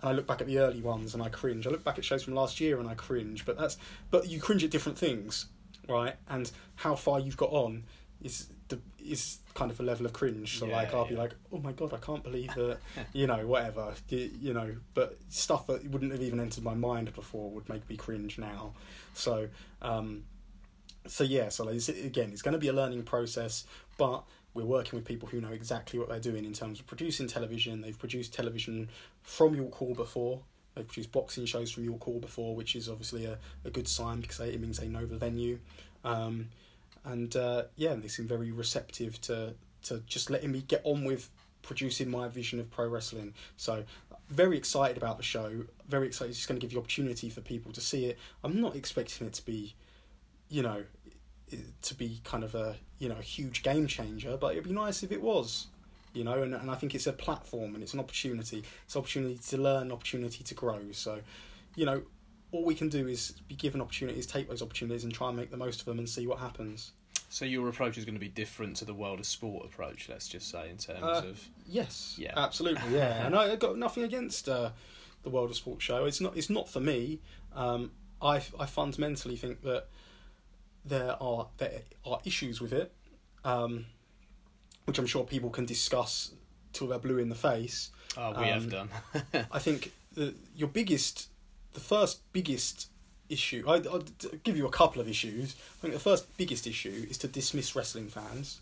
[0.07, 1.67] I look back at the early ones and I cringe.
[1.67, 3.45] I look back at shows from last year and I cringe.
[3.45, 3.77] But that's
[4.11, 5.47] but you cringe at different things,
[5.89, 6.15] right?
[6.29, 7.85] And how far you've got on
[8.23, 10.59] is the is kind of a level of cringe.
[10.59, 12.79] So Yeah, like I'll be like, oh my god, I can't believe that,
[13.13, 14.77] you know, whatever, you, you know.
[14.95, 18.75] But stuff that wouldn't have even entered my mind before would make me cringe now.
[19.15, 19.49] So,
[19.83, 20.25] um,
[21.07, 23.65] so yeah, so like, it's, again, it's going to be a learning process,
[23.97, 24.25] but
[24.57, 27.83] we're working with people who know exactly what they're doing in terms of producing television.
[27.83, 28.89] They've produced television
[29.23, 30.41] from York Hall before.
[30.75, 34.21] They've produced boxing shows from York Hall before, which is obviously a, a good sign
[34.21, 35.59] because it means they know the venue.
[36.05, 36.49] Um,
[37.05, 39.55] and uh, yeah, they seem very receptive to
[39.85, 41.31] to just letting me get on with
[41.63, 43.35] producing my vision of pro wrestling.
[43.57, 43.85] So
[44.29, 45.65] very excited about the show.
[45.89, 46.31] Very excited.
[46.31, 48.19] It's going to give the opportunity for people to see it.
[48.43, 49.75] I'm not expecting it to be,
[50.49, 50.85] you know,
[51.83, 55.03] to be kind of a you know a huge game changer, but it'd be nice
[55.03, 55.67] if it was.
[56.13, 58.65] You know, and, and I think it's a platform and it's an opportunity.
[58.87, 60.81] It's an opportunity to learn, opportunity to grow.
[60.93, 61.21] So,
[61.75, 62.01] you know,
[62.53, 65.51] all we can do is be given opportunities, take those opportunities, and try and make
[65.51, 66.93] the most of them and see what happens.
[67.29, 70.09] So your approach is going to be different to the world of sport approach.
[70.09, 72.33] Let's just say in terms Uh, of Yes, Yeah.
[72.35, 73.27] absolutely, yeah.
[73.27, 74.71] and I, I've got nothing against uh,
[75.23, 76.07] the World of Sport show.
[76.07, 76.35] It's not.
[76.35, 77.21] It's not for me.
[77.55, 77.91] Um,
[78.23, 79.89] I I fundamentally think that
[80.87, 82.93] there are there are issues with it,
[83.45, 83.87] um,
[84.85, 86.33] which I'm sure people can discuss
[86.73, 87.91] till they're blue in the face.
[88.17, 88.89] oh, we have Um, done.
[89.53, 91.29] I think the, your biggest,
[91.73, 92.89] the first biggest
[93.29, 94.05] issue, I, I'll
[94.45, 95.55] give you a couple of issues.
[95.79, 98.61] I think the first biggest issue is to dismiss wrestling fans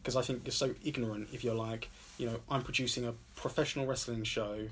[0.00, 3.86] because I think you're so ignorant if you're like, you know, I'm producing a professional
[3.86, 4.68] wrestling show,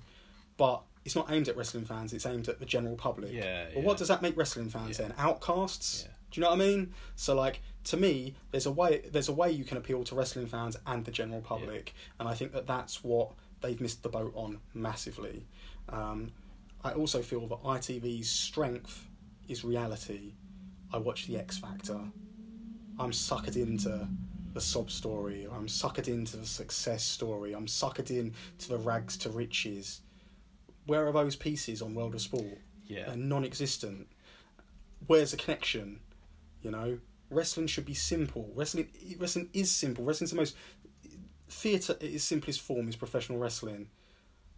[0.58, 3.32] but it's not aimed at wrestling fans, it's aimed at the general public.
[3.32, 3.80] Yeah, Well, yeah.
[3.82, 5.08] what does that make wrestling fans Yeah.
[5.08, 5.14] then?
[5.18, 6.04] Outcasts?
[6.06, 6.11] Yeah.
[6.32, 6.94] Do you know what I mean?
[7.14, 10.46] So like to me, there's a way there's a way you can appeal to wrestling
[10.46, 14.32] fans and the general public, and I think that that's what they've missed the boat
[14.34, 15.46] on massively.
[15.88, 16.32] Um,
[16.84, 19.06] I also feel that ITV's strength
[19.48, 20.32] is reality.
[20.92, 22.00] I watch The X Factor.
[22.98, 24.06] I'm suckered into
[24.52, 25.46] the sob story.
[25.50, 27.52] I'm suckered into the success story.
[27.54, 30.00] I'm suckered in to the rags to riches.
[30.86, 32.58] Where are those pieces on World of Sport?
[32.86, 34.08] yeah, They're non-existent.
[35.06, 36.00] Where's the connection?
[36.62, 36.98] You know,
[37.30, 38.50] wrestling should be simple.
[38.54, 40.04] Wrestling, wrestling is simple.
[40.04, 40.56] Wrestling's the most
[41.48, 41.94] theatre.
[41.94, 43.88] at its simplest form is professional wrestling.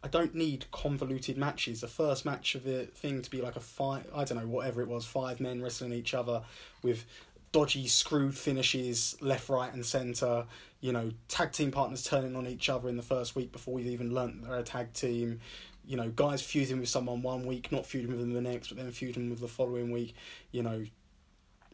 [0.02, 1.80] I don't need convoluted matches.
[1.80, 4.06] The first match of the thing to be like a five.
[4.14, 5.06] I don't know whatever it was.
[5.06, 6.42] Five men wrestling each other
[6.82, 7.06] with
[7.52, 10.44] dodgy screwed finishes left, right, and centre.
[10.80, 13.88] You know, tag team partners turning on each other in the first week before you've
[13.88, 15.40] even learnt they're a tag team.
[15.86, 18.78] You know, guys feuding with someone one week, not feuding with them the next, but
[18.78, 20.14] then feuding with the following week.
[20.50, 20.84] You know,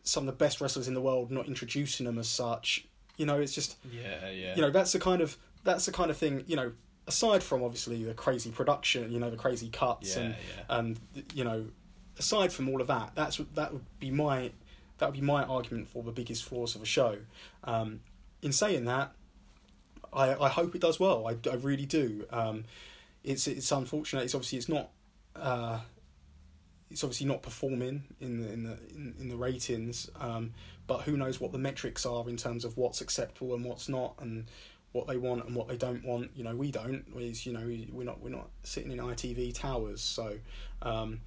[0.02, 2.86] some of the best wrestlers in the world not introducing them as such.
[3.16, 4.54] You know, it's just yeah, yeah.
[4.54, 6.72] you know that's the kind of that's the kind of thing you know
[7.06, 10.78] aside from obviously the crazy production you know the crazy cuts yeah, and yeah.
[10.78, 11.00] and
[11.34, 11.66] you know
[12.18, 14.50] aside from all of that that's that would be my
[14.98, 17.16] that would be my argument for the biggest flaws of a show
[17.64, 18.00] um,
[18.42, 19.12] in saying that
[20.12, 22.64] I, I hope it does well I, I really do um,
[23.24, 24.90] it's it's unfortunate it's obviously it's not
[25.34, 25.80] uh,
[26.90, 30.52] it's obviously not performing in the in the in, in the ratings um,
[30.86, 34.14] but who knows what the metrics are in terms of what's acceptable and what's not
[34.20, 34.50] and
[34.92, 36.30] what they want and what they don't want.
[36.34, 37.04] You know we don't.
[37.16, 40.36] Is you know we- we're not we're not sitting in ITV towers so
[40.82, 41.20] um,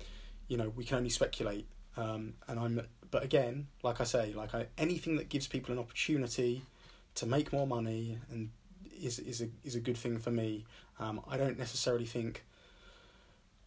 [0.48, 4.54] you know we can only speculate um, and I'm but again like I say like
[4.54, 6.64] I, anything that gives people an opportunity
[7.16, 8.50] to make more money and
[9.02, 10.66] is is a is a good thing for me
[11.00, 12.44] um, I don't necessarily think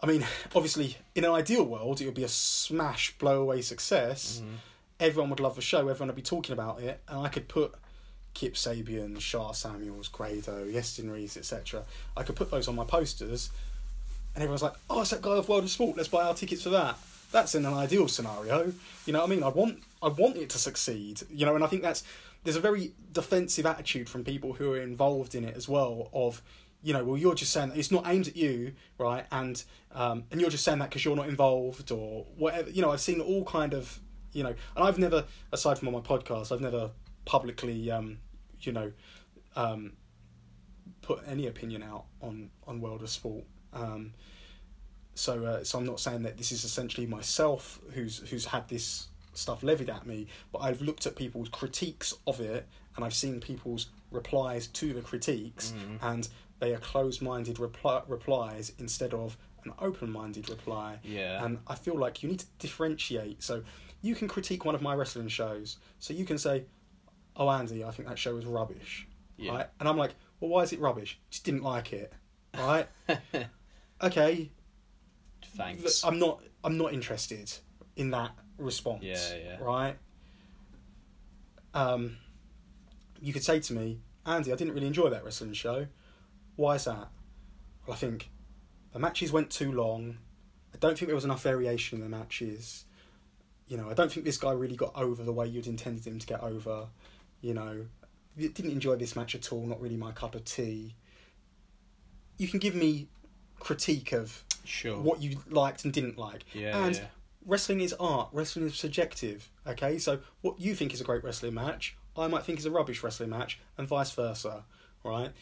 [0.02, 0.24] I mean
[0.54, 4.56] obviously in an ideal world it would be a smash blow away success Mhm.
[5.00, 7.74] everyone would love the show, everyone would be talking about it, and I could put
[8.34, 11.84] Kip Sabian, Sha Samuels, Grado, Iestyn Rees, etc.
[12.16, 13.48] I could put those on my posters,
[14.34, 15.96] and everyone's like, "Oh, it's that guy of World of Sport.
[15.96, 16.98] Let's buy our tickets for that."
[17.32, 18.72] That's in an ideal scenario.
[19.06, 19.42] You know what I mean?
[19.42, 21.22] I want I want it to succeed.
[21.30, 22.02] You know, and I think that's
[22.44, 26.10] there's a very defensive attitude from people who are involved in it as well.
[26.12, 26.42] Of
[26.86, 29.24] you know, well, you're just saying that it's not aimed at you, right?
[29.32, 29.56] And
[29.92, 32.70] um, and you're just saying that because you're not involved or whatever.
[32.70, 33.98] You know, I've seen all kind of
[34.32, 36.90] you know, and I've never, aside from on my podcast, I've never
[37.24, 38.18] publicly, um,
[38.60, 38.92] you know,
[39.56, 39.94] um,
[41.02, 43.44] put any opinion out on on World of Sport.
[43.72, 44.12] Um,
[45.14, 49.08] so, uh, so I'm not saying that this is essentially myself who's who's had this
[49.34, 53.40] stuff levied at me, but I've looked at people's critiques of it, and I've seen
[53.40, 55.98] people's replies to the critiques, Mhm.
[56.02, 60.98] and they are closed-minded reply, replies instead of an open-minded reply.
[61.02, 61.44] Yeah.
[61.44, 63.42] And I feel like you need to differentiate.
[63.42, 63.62] So
[64.02, 65.78] you can critique one of my wrestling shows.
[65.98, 66.64] So you can say,
[67.34, 69.06] "Oh, Andy, I think that show was rubbish."
[69.36, 69.52] Yeah.
[69.52, 69.66] Right?
[69.80, 71.18] And I'm like, "Well, why is it rubbish?
[71.30, 72.12] Just didn't like it."
[72.56, 72.86] Right?
[74.02, 74.50] okay.
[75.56, 76.04] Thanks.
[76.04, 76.42] I'm not.
[76.64, 77.52] I'm not interested
[77.96, 79.02] in that response.
[79.02, 79.56] Yeah, yeah.
[79.60, 79.96] Right.
[81.74, 82.16] Um,
[83.20, 85.86] you could say to me, Andy, I didn't really enjoy that wrestling show.
[86.56, 87.08] Why is that?
[87.86, 88.30] Well, I think
[88.92, 90.18] the matches went too long.
[90.74, 92.84] I don't think there was enough variation in the matches.
[93.68, 96.18] You know, I don't think this guy really got over the way you'd intended him
[96.18, 96.88] to get over.
[97.40, 97.86] You know,
[98.36, 99.66] didn't enjoy this match at all.
[99.66, 100.94] Not really my cup of tea.
[102.38, 103.08] You can give me
[103.58, 104.98] critique of Sure.
[105.00, 106.44] what you liked and didn't like.
[106.52, 106.84] Yeah.
[106.84, 107.04] and yeah.
[107.44, 108.28] wrestling is art.
[108.32, 109.50] Wrestling is subjective.
[109.66, 112.70] Okay, so what you think is a great wrestling match, I might think is a
[112.70, 114.64] rubbish wrestling match, and vice versa.
[115.02, 115.32] Right?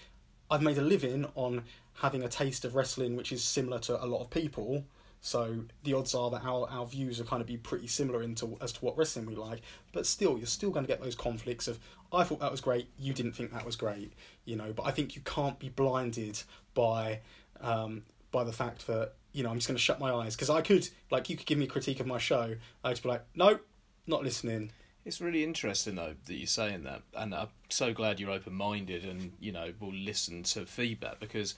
[0.50, 1.64] I've made a living on
[1.94, 4.84] having a taste of wrestling which is similar to a lot of people.
[5.20, 8.58] So the odds are that our, our views are kind of be pretty similar into
[8.60, 9.62] as to what wrestling we like.
[9.92, 11.78] But still, you're still going to get those conflicts of
[12.12, 14.12] I thought that was great, you didn't think that was great,
[14.44, 14.72] you know.
[14.72, 16.42] But I think you can't be blinded
[16.74, 17.20] by
[17.60, 20.50] um, by the fact that you know I'm just going to shut my eyes because
[20.50, 23.24] I could like you could give me a critique of my show, I'd be like,
[23.34, 23.58] no,
[24.06, 24.72] not listening.
[25.04, 29.04] It's really interesting though that you're saying that, and I'm so glad you're open minded
[29.04, 31.56] and you know will listen to feedback because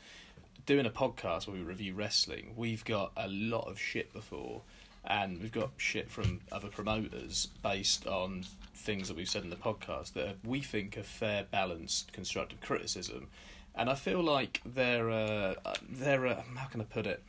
[0.66, 4.62] doing a podcast where we review wrestling, we've got a lot of shit before,
[5.04, 8.44] and we've got shit from other promoters based on
[8.74, 13.28] things that we've said in the podcast that we think are fair, balanced, constructive criticism.
[13.76, 15.54] And I feel like they're uh,
[15.88, 17.22] they're uh, how can I put it?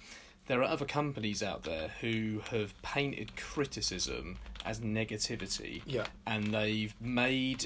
[0.47, 6.07] There are other companies out there who have painted criticism as negativity, Yeah.
[6.25, 7.65] and they've made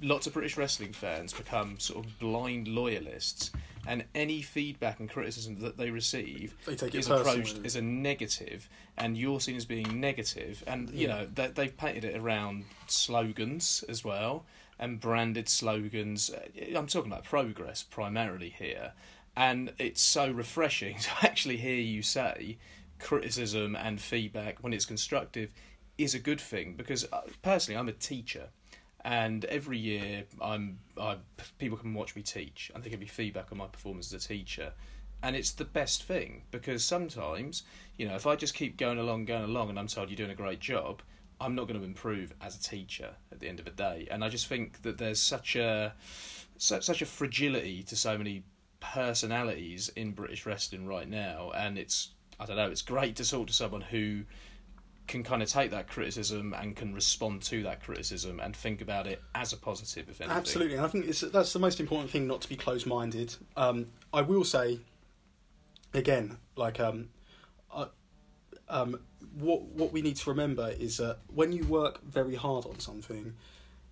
[0.00, 3.50] lots of British wrestling fans become sort of blind loyalists.
[3.86, 9.18] And any feedback and criticism that they receive They is approached as a negative, and
[9.18, 10.62] you're seen as being negative.
[10.66, 11.14] And you Yeah.
[11.14, 14.46] know they, they've painted it around slogans as well,
[14.78, 16.30] and branded slogans.
[16.30, 16.46] Uh,
[16.78, 18.92] I'm talking about progress primarily here,
[19.36, 22.58] and it's so refreshing to actually hear you say
[22.98, 25.52] criticism and feedback when it's constructive
[25.98, 28.48] is a good thing because uh, personally I'm a teacher.
[29.04, 31.16] And every year I'm I
[31.58, 34.28] people can watch me teach and they give me feedback on my performance as a
[34.28, 34.72] teacher.
[35.24, 37.64] And it's the best thing because sometimes
[37.98, 40.30] you know if I just keep going along going along and I'm told you're doing
[40.30, 41.02] a great job
[41.40, 44.06] I'm not going to improve as a teacher at the end of the day.
[44.08, 45.94] And I just think that there's such a
[46.58, 48.44] such a fragility to so many
[48.82, 53.46] personalities in British wrestling right now and it's I don't know it's great to talk
[53.46, 54.24] to someone who
[55.08, 59.06] can kind of take that criticism and can respond to that criticism and think about
[59.06, 60.36] it as a positive, if anything.
[60.36, 63.34] Absolutely, and I think it's, that's the most important thing, not to be closed-minded.
[63.56, 64.80] Um, I will say,
[65.92, 67.08] again, like um,
[67.72, 67.86] uh,
[68.68, 69.00] um,
[69.38, 73.34] what what we need to remember is that when you work very hard on something,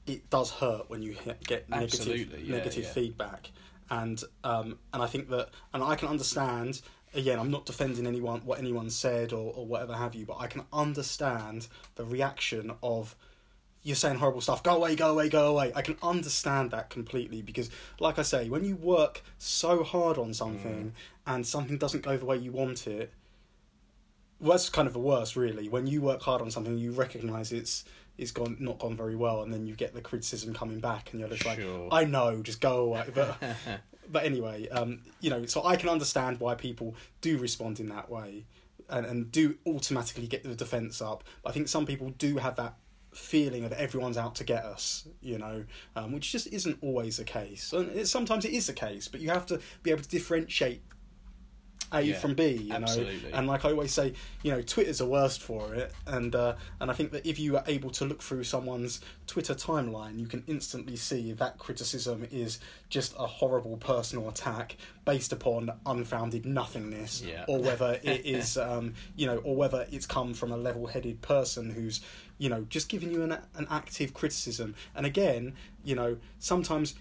[0.06, 2.92] it does hurt when you get negative yeah, negative yeah.
[2.92, 3.50] feedback,
[3.90, 6.80] and um, and I think that, and I can understand.
[7.12, 10.46] Again, I'm not defending anyone what anyone said or, or whatever have you, but I
[10.46, 13.16] can understand the reaction of
[13.82, 14.62] you're saying horrible stuff.
[14.62, 15.72] Go away, go away, go away.
[15.74, 20.34] I can understand that completely because, like I say, when you work so hard on
[20.34, 20.92] something
[21.26, 23.12] and something doesn't go the way you want it,
[24.38, 25.68] well, that's kind of the worst, really.
[25.68, 27.84] When you work hard on something, you recognise it's
[28.20, 31.20] it's gone not gone very well, and then you get the criticism coming back, and
[31.20, 31.88] you're just Sure.
[31.88, 33.06] like, I know, just go away.
[33.14, 33.36] But
[34.10, 38.10] but anyway, um, you know, so I can understand why people do respond in that
[38.10, 38.44] way,
[38.88, 41.24] and and do automatically get the defence up.
[41.42, 42.76] But I think some people do have that
[43.12, 45.64] feeling of everyone's out to get us, you know,
[45.96, 47.72] um, which just isn't always the case.
[47.72, 50.82] And it, sometimes it is the case, but you have to be able to differentiate
[51.92, 53.30] A Yeah, from B, you absolutely.
[53.30, 53.36] know.
[53.38, 54.12] And like I always say,
[54.44, 57.56] you know, Twitter's the worst for it, and uh, and I think that if you
[57.56, 62.60] are able to look through someone's Twitter timeline, you can instantly see that criticism is
[62.88, 67.44] just a horrible personal attack based upon unfounded nothingness, Yeah.
[67.48, 71.70] or whether it is, um, you know, or whether it's come from a level-headed person
[71.70, 72.00] who's,
[72.38, 74.76] you know, just giving you an an active criticism.
[74.94, 75.54] And again,
[75.84, 76.94] you know, sometimes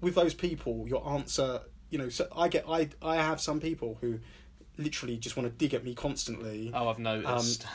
[0.00, 3.98] with those people, your answer, you know, so I get, I, I have some people
[4.00, 4.20] who
[4.78, 7.66] literally just want to dig at me constantly, Oh, I've noticed.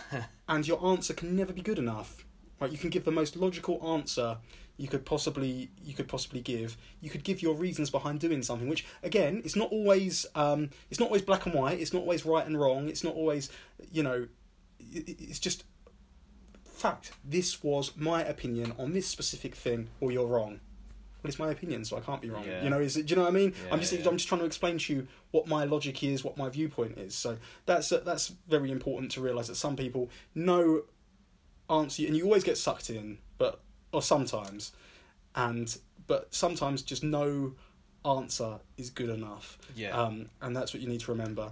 [0.47, 2.25] and your answer can never be good enough.
[2.59, 2.71] Right?
[2.71, 4.37] You can give the most logical answer
[4.77, 6.75] you could possibly you could possibly give.
[7.01, 10.99] You could give your reasons behind doing something, which again, it's not always um, it's
[10.99, 11.79] not always black and white.
[11.79, 12.87] It's not always right and wrong.
[12.89, 13.49] It's not always
[13.91, 14.27] you know,
[14.79, 15.63] it, it- it's just
[16.63, 17.11] fact.
[17.23, 20.59] This was my opinion on this specific thing, or you're wrong.
[21.25, 22.45] Well, it's my opinion, so I can't be wrong.
[22.45, 22.63] Yeah.
[22.63, 23.53] You know, is it, do you know what I mean?
[23.71, 24.07] I'm just yeah.
[24.07, 27.15] I'm just trying to explain to you what my logic is, what my viewpoint is.
[27.15, 30.83] So that's that's very important to realise that some people know
[31.69, 33.59] answer, and you always get sucked in, but
[33.91, 34.71] or sometimes,
[35.35, 35.77] and
[36.07, 37.53] but sometimes just no
[38.05, 39.57] answer is good enough.
[39.75, 39.89] yeah.
[39.89, 41.51] Um, and that's what you need to remember.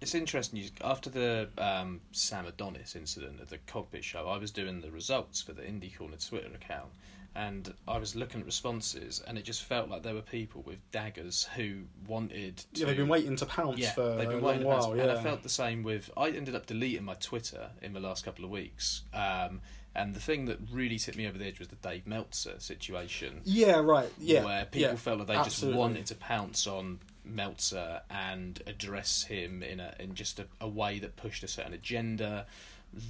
[0.00, 0.58] It's interesting.
[0.60, 4.90] You, after the um, Sam Adonis incident at the Cockpit Show, I was doing the
[4.90, 6.90] results for the Indie Corner Twitter account,
[7.36, 10.78] and I was looking at responses, and it just felt like there were people with
[10.92, 12.64] daggers who wanted to.
[12.80, 15.00] Yeah, they've been waiting to pounce Yeah, for they've been a waiting to pass, while.
[15.00, 15.10] and.
[15.10, 16.10] I felt the same with.
[16.16, 19.60] I ended up deleting my Twitter in the last couple of weeks, um,
[19.96, 23.40] and the thing that really tipped me over the edge was the Dave Meltzer situation
[23.44, 24.12] yeah, right.
[24.18, 25.72] Yeah, where people yeah, felt that they absolutely.
[25.72, 30.68] just wanted to pounce on Meltzer and address him in a in just a, a
[30.68, 32.46] way that pushed a certain agenda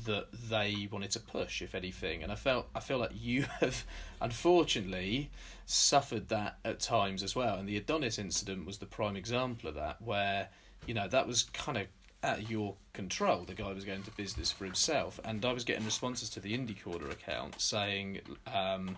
[0.06, 2.22] that they wanted to push, if anything.
[2.22, 3.84] And I felt I feel like you have
[4.20, 5.30] unfortunately
[5.66, 7.56] suffered that at times as well.
[7.56, 10.48] And the Adonis incident was the prime example of that, where
[10.86, 11.86] you know that was kind of
[12.22, 13.44] out of your control.
[13.44, 16.56] The guy was going to business for himself, and I was getting responses to the
[16.56, 18.20] Indie Corner account saying,
[18.52, 18.96] um,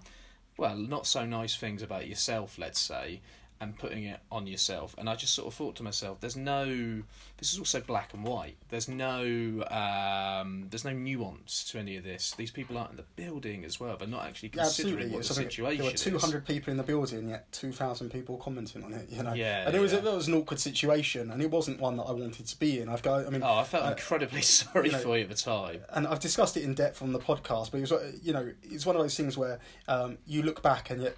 [0.56, 3.20] well, not so nice things about yourself, let's say,
[3.60, 4.94] and putting it on yourself.
[4.98, 7.02] And I just sort of thought to myself, there's no.
[7.38, 8.56] This is also black and white.
[8.68, 9.64] There's no.
[9.70, 12.32] Um, there's no nuance to any of this.
[12.36, 13.96] These people aren't in the building as well.
[13.96, 15.12] They're not actually considering absolutely.
[15.14, 16.02] what the situation there were is.
[16.02, 19.08] 200 people in the building, yet 2,000 people commenting on it.
[19.10, 19.98] You know, Yeah, and it was yeah.
[19.98, 22.88] it was an awkward situation, and it wasn't one that I wanted to be in.
[22.88, 25.30] I've got, I mean, Oh, I felt uh, incredibly sorry you know, for you at
[25.30, 25.80] the time.
[25.90, 28.52] and I've discussed it in depth on the podcast, but it was, uh, you know,
[28.62, 29.58] it's one of those things where
[29.88, 31.16] um, you look back and yet,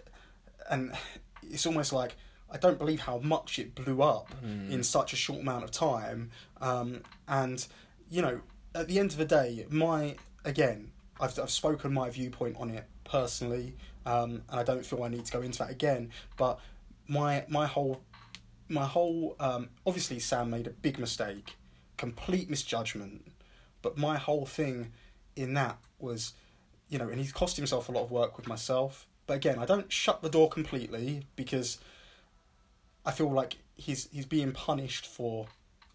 [0.70, 0.93] and
[1.43, 2.16] it's almost like
[2.51, 4.70] I don't believe how much it blew up Hmm.
[4.70, 6.31] in such a short amount of time,
[6.61, 7.66] um, and
[8.11, 8.41] you know,
[8.75, 12.87] at the end of the day, my again, I've I've spoken my viewpoint on it
[13.05, 13.75] personally,
[14.07, 16.59] um, and I don't feel I need to go into that again, but
[17.07, 18.01] my my whole
[18.69, 21.57] my whole um, obviously Sam made a big mistake,
[21.97, 23.31] complete misjudgment,
[23.83, 24.93] but my whole thing
[25.37, 26.33] in that was,
[26.89, 29.07] you know, and he's cost himself a lot of work with myself.
[29.27, 31.79] But again, I don't shut the door completely because
[33.09, 35.47] I feel like he's he's being punished for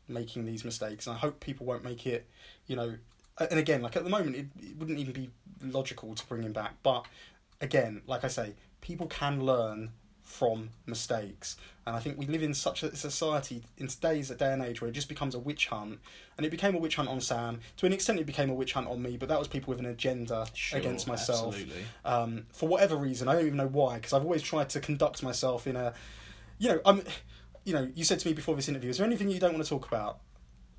[0.07, 2.27] making these mistakes, and I hope people won't make it,
[2.65, 2.95] you know.
[3.40, 5.30] And again, like at the moment, it, it wouldn't even be
[5.61, 6.73] logical to bring him back.
[6.81, 7.06] But
[7.61, 9.91] again, like I say, people can learn
[10.23, 14.64] from mistakes, and I think we live in such a society in today's day and
[14.64, 15.99] age where it just becomes a witch hunt,
[16.38, 17.60] and it became a witch hunt on Sam.
[17.77, 19.80] To an extent, it became a witch hunt on me, but that was people with
[19.80, 21.84] an agenda Sure, against myself Absolutely.
[22.06, 23.27] um, for whatever reason.
[23.27, 25.94] I don't even know why, because I've always tried to conduct myself in a,
[26.64, 27.03] you know, I'm,
[27.65, 29.64] you know, you said to me before this interview, is there anything you don't want
[29.65, 30.19] to talk about?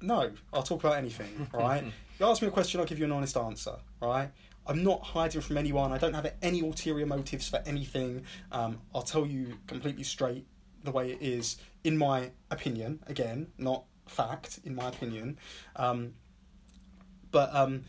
[0.01, 1.47] No, I'll talk about anything.
[1.53, 1.85] Right?
[2.19, 3.77] you ask me a question, I'll give you an honest answer.
[4.01, 4.31] Right?
[4.67, 5.93] I'm not hiding from anyone.
[5.93, 8.23] I don't have any ulterior motives for anything.
[8.51, 10.47] Um, I'll tell you completely straight
[10.85, 13.01] the way it is, in my opinion.
[13.07, 15.39] Again, not fact, in my opinion.
[15.77, 16.15] Um,
[17.31, 17.85] but um,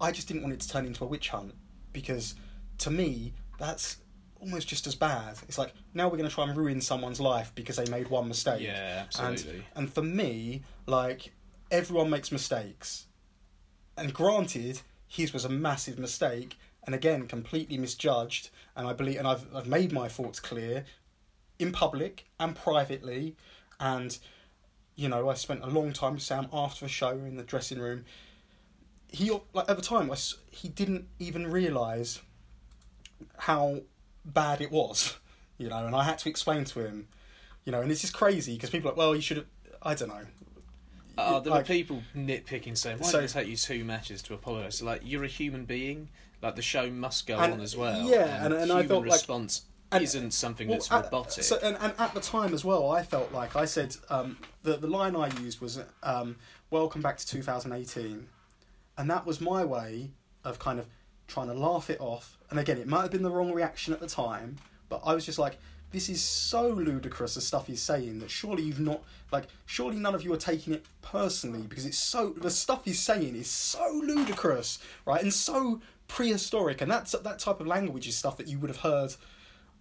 [0.00, 1.54] I just didn't want it to turn into a witch hunt
[1.92, 2.34] because
[2.78, 3.98] to me that's
[4.40, 5.38] almost just as bad.
[5.48, 8.28] It's like now we're going to try and ruin someone's life because they made one
[8.28, 8.62] mistake.
[8.62, 9.56] Yeah, absolutely.
[9.56, 11.32] And and for me, like
[11.70, 13.06] everyone makes mistakes,
[13.96, 18.50] and granted, his was a massive mistake, and again completely misjudged.
[18.76, 20.84] And I believe, and I've I've made my thoughts clear,
[21.58, 23.36] in public and privately,
[23.80, 24.18] and
[24.94, 27.78] you know I spent a long time with Sam after the show in the dressing
[27.78, 28.04] room.
[29.08, 30.16] He like at the time I
[30.50, 32.20] he didn't even realise
[33.38, 33.80] how
[34.26, 35.16] bad it was,
[35.58, 37.08] you know, and I had to explain to him,
[37.64, 39.46] you know, and this is crazy because people are like, well, you should have,
[39.82, 40.26] I don't know.
[41.18, 44.20] Oh, there Like- were people nitpicking saying, "Why So- did it take you two matches
[44.22, 46.10] to apologise?" Like you're a human being.
[46.42, 48.02] Like the show must go And- on as well.
[48.06, 51.44] yeah, and- and I human felt like- response and- isn't something Well, that's at- robotic.
[51.44, 54.76] so, and, and at the time as well, I felt like I said um, the
[54.76, 56.36] the line I used was um,
[56.70, 58.28] "Welcome back to 2018,"
[58.98, 60.10] and that was my way
[60.44, 60.86] of kind of
[61.26, 62.38] trying to laugh it off.
[62.50, 64.56] And again, it might have been the wrong reaction at the time,
[64.88, 65.58] but I was just like,
[65.90, 70.14] "This is so ludicrous the stuff he's saying that surely you've not like surely none
[70.14, 74.00] of you are taking it personally because it's so the stuff he's saying is so
[74.04, 78.58] ludicrous, right, and so prehistoric, and that's that type of language is stuff that you
[78.58, 79.14] would have heard."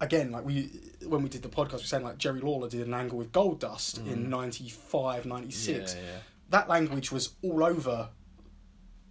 [0.01, 0.69] again, like we
[1.05, 3.31] when we did the podcast, we were saying like Jerry Lawler did an angle with
[3.31, 5.93] Goldust in 95, 96.
[5.93, 5.95] Mm.
[5.95, 6.17] Yeah, yeah.
[6.49, 8.09] That language was all over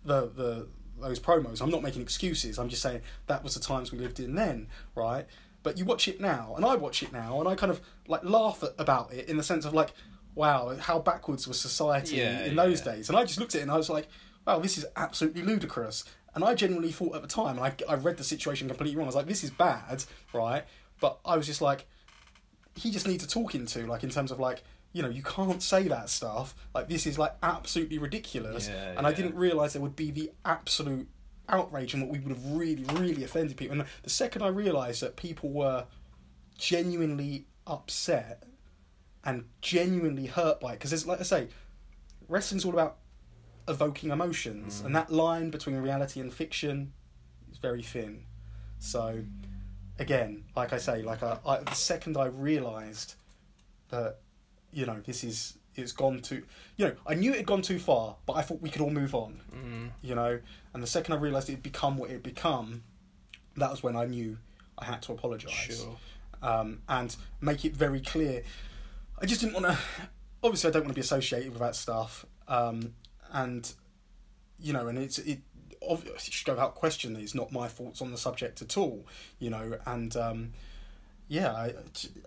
[0.05, 0.67] the the
[1.01, 1.61] those promos.
[1.61, 2.59] I'm not making excuses.
[2.59, 5.27] I'm just saying that was the times we lived in then, right?
[5.63, 8.23] But you watch it now, and I watch it now, and I kind of like
[8.25, 9.93] laugh at, about it in the sense of like,
[10.35, 12.93] wow, how backwards was society Yeah, in those yeah.
[12.93, 13.09] days?
[13.09, 14.09] And I just looked at it and I was like,
[14.47, 16.05] wow, this is absolutely ludicrous.
[16.35, 19.07] And I genuinely thought at the time, and I, I read the situation completely wrong.
[19.07, 20.65] I was like, this is bad, right?
[21.01, 21.87] But I was just like,
[22.75, 24.65] he just needs a talking to, like in terms of like,
[24.95, 26.55] you know, you can't say that stuff.
[26.75, 28.69] Like this is like absolutely ridiculous.
[28.69, 31.09] Yeah, and I didn't realise there would be the absolute
[31.49, 33.79] outrage and what we would have really, really offended people.
[33.79, 35.85] And the second I realised that people were
[36.57, 38.45] genuinely upset
[39.25, 41.49] and genuinely hurt by it, because it's like I say,
[42.29, 42.99] wrestling's all about
[43.67, 44.87] evoking emotions, Mm.
[44.87, 46.93] and that line between reality and fiction
[47.51, 48.27] is very thin.
[48.79, 49.25] So,
[49.99, 53.15] again, like I say, like I, I, the second I realised
[53.89, 54.21] that,
[54.75, 56.43] you know, this is it's gone too,
[56.77, 58.91] you know, I knew it had gone too far, but I thought we could all
[58.91, 59.91] move on, Mm.
[60.03, 60.39] you know,
[60.73, 62.85] and the second I realised it had become what it had become,
[63.57, 64.39] that was when I knew
[64.79, 65.97] I had to apologise Sure.
[66.43, 68.45] um, and make it very clear.
[69.21, 69.79] I just didn't want to.
[70.43, 72.95] Obviously, I don't want to be associated with that stuff, um,
[73.33, 73.73] and
[74.61, 75.41] you know, and it's it.
[75.89, 77.15] Obviously, should go without question.
[77.15, 79.07] that It's not my thoughts on the subject at all,
[79.39, 80.53] you know, and um,
[81.29, 81.73] yeah, I,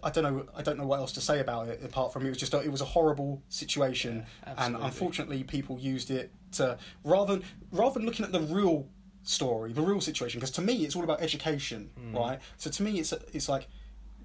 [0.03, 0.45] I don't know.
[0.55, 2.59] I don't know what else to say about it apart from it was just a,
[2.61, 7.95] it was a horrible situation, Yeah, and unfortunately, people used it to rather than rather
[7.95, 8.87] than looking at the real
[9.23, 10.39] story, the real situation.
[10.39, 12.15] Because to me, it's all about education, Hmm.
[12.15, 12.39] right?
[12.57, 13.67] So to me, it's it's like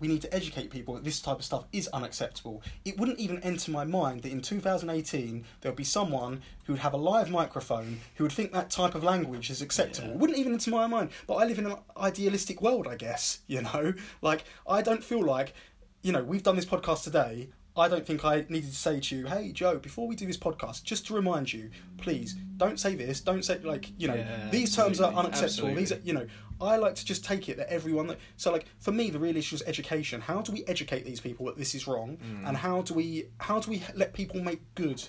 [0.03, 2.61] we need to educate people that this type of stuff is unacceptable.
[2.85, 6.83] It wouldn't even enter my mind that in 2018 there would be someone who would
[6.83, 10.09] have a live microphone who would think that type of language is acceptable.
[10.09, 10.15] Yeah.
[10.15, 11.11] It wouldn't even enter my mind.
[11.29, 13.39] But I live in an idealistic world, I guess.
[13.53, 13.93] You know,
[14.23, 15.53] like I don't feel like,
[16.01, 17.51] you know, we've done this podcast today.
[17.77, 20.39] I don't think I needed to say to you, "Hey Joe, before we do this
[20.39, 23.21] podcast, just to remind you, please don't say this.
[23.21, 25.75] Don't say like you know Yeah, these terms are absolutely, unacceptable.
[25.75, 26.27] These are you know."
[26.63, 29.37] I like to just take it that everyone that so like for me the real
[29.37, 30.21] issue is education.
[30.21, 32.49] How do we educate these people that this is wrong, Mm.
[32.49, 35.03] and how do we how do we let people make good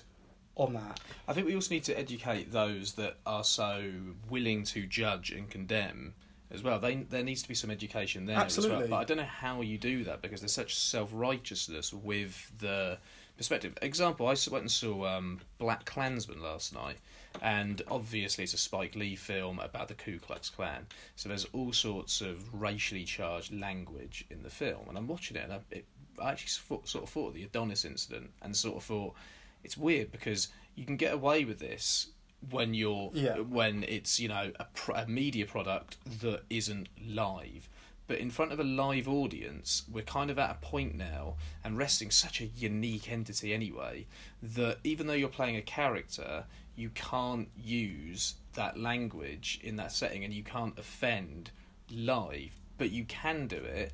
[0.56, 1.00] on that?
[1.28, 3.90] I think we also need to educate those that are so
[4.30, 6.14] willing to judge and condemn
[6.50, 6.78] as well.
[6.78, 8.78] They, there needs to be some education there as Absolutely.
[8.78, 8.88] well.
[8.88, 12.98] But I don't know how you do that because there's such self righteousness with the
[13.36, 13.76] perspective.
[13.82, 16.98] Example: I went and saw um, BlacKkKlansman last night,
[17.42, 20.86] and obviously it's a Spike Lee film about the Ku Klux Klan.
[21.16, 25.44] So there's all sorts of racially charged language in the film, and I'm watching it,
[25.44, 25.84] and I, it,
[26.22, 29.14] I actually thought, sort of thought of the Adonis incident, and sort of thought
[29.62, 32.08] it's weird because you can get away with this
[32.50, 33.38] when you're Yeah.
[33.38, 37.70] when it's you know a, a media product that isn't live
[38.06, 41.78] but in front of a live audience we're kind of at a point now and
[41.78, 44.04] wrestling's such a unique entity anyway
[44.42, 46.44] that even though you're playing a character
[46.76, 51.50] you can't use that language in that setting and you can't offend
[51.90, 53.92] live but you can do it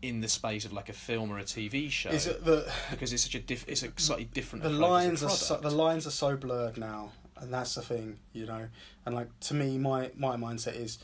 [0.00, 3.12] in the space of like a film or a TV show Is it the because
[3.12, 6.10] it's such a diff- it's a slightly different the lines are so, the lines are
[6.10, 8.66] so blurred now, and that's the thing, you know.
[9.06, 10.98] And like to me, my my mindset is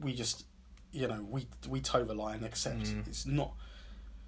[0.00, 0.44] we just,
[0.92, 3.06] you know, we we toe the line, except Mm.
[3.08, 3.54] it's not,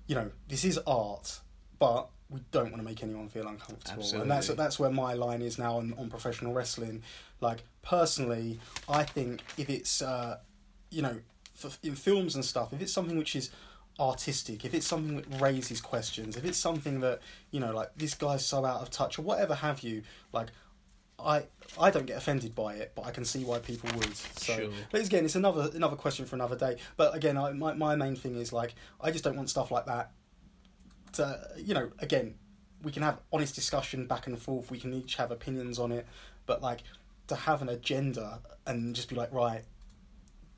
[0.08, 1.40] you know, this is art,
[1.78, 5.42] but we don't want to make anyone feel uncomfortable, and that's that's where my line
[5.42, 7.02] is now on, on professional wrestling.
[7.40, 8.58] Like personally,
[8.88, 10.38] I think if it's, uh,
[10.90, 11.20] you know,
[11.54, 13.50] for, in films and stuff, if it's something which is
[14.00, 17.20] artistic, if it's something that raises questions, if it's something that
[17.50, 20.48] you know, like this guy's so out of touch or whatever have you, like
[21.18, 21.44] I
[21.80, 24.16] I don't get offended by it, but I can see why people would.
[24.16, 24.70] So, Sure.
[24.90, 26.76] but again, it's another another question for another day.
[26.96, 29.86] But again, I, my my main thing is like I just don't want stuff like
[29.86, 30.10] that.
[31.14, 32.34] To you know, again,
[32.82, 34.70] we can have honest discussion back and forth.
[34.70, 36.06] We can each have opinions on it,
[36.46, 36.80] but like
[37.28, 39.62] to have an agenda and just be like, right,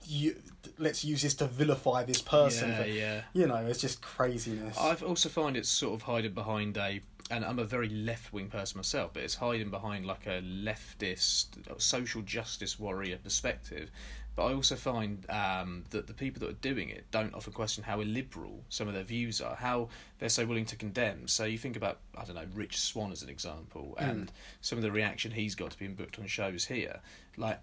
[0.06, 0.36] you
[0.78, 2.68] let's use this to vilify this person.
[2.70, 4.76] yeah for- yeah you know, it's just craziness.
[4.78, 7.00] I've also find it's sort of hiding behind a,
[7.30, 11.46] and I'm a very left wing person myself, but it's hiding behind like a leftist,
[11.80, 13.90] social justice warrior perspective.
[14.38, 17.82] But I also find um, that the people that are doing it don't often question
[17.82, 19.88] how illiberal some of their views are, how
[20.20, 21.26] they're so willing to condemn.
[21.26, 24.84] So you think about, I don't know, Rich Swann as an example, and some of
[24.84, 27.00] the reaction he's got to being booked on shows here.
[27.36, 27.58] Like,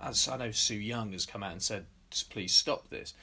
[0.00, 1.86] as I know Su Yung has come out and said,
[2.30, 3.14] please stop this.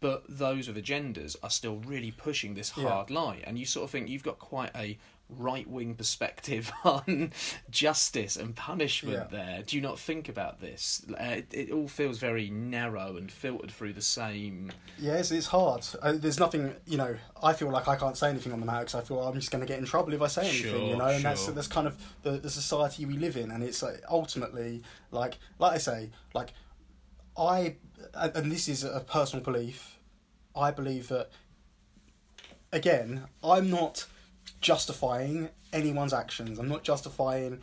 [0.00, 2.88] But those with agendas are still really pushing this Yeah.
[2.88, 3.42] hard line.
[3.44, 4.96] And you sort of think you've got quite a
[5.38, 7.32] right wing perspective on
[7.70, 9.36] justice and punishment Yeah.
[9.36, 9.62] there.
[9.66, 11.04] Do you not think about this?
[11.10, 14.70] Uh, it, it all feels very narrow and filtered through the same.
[14.98, 15.86] Yes, it's, hard.
[16.00, 17.16] Uh, there's nothing, you know.
[17.42, 19.50] I feel like I can't say anything on the matter because I feel I'm just
[19.50, 21.06] going to get in trouble if I say anything, you know.
[21.06, 21.54] And that's sure.
[21.54, 25.72] that's kind of the, the society we live in, and it's like ultimately, like like
[25.72, 26.52] I say, like
[27.36, 27.76] I,
[28.14, 29.98] and this is a personal belief.
[30.54, 31.30] I believe that
[32.72, 34.06] again, I'm not
[34.60, 36.58] justifying anyone's actions.
[36.58, 37.60] I'm not justifying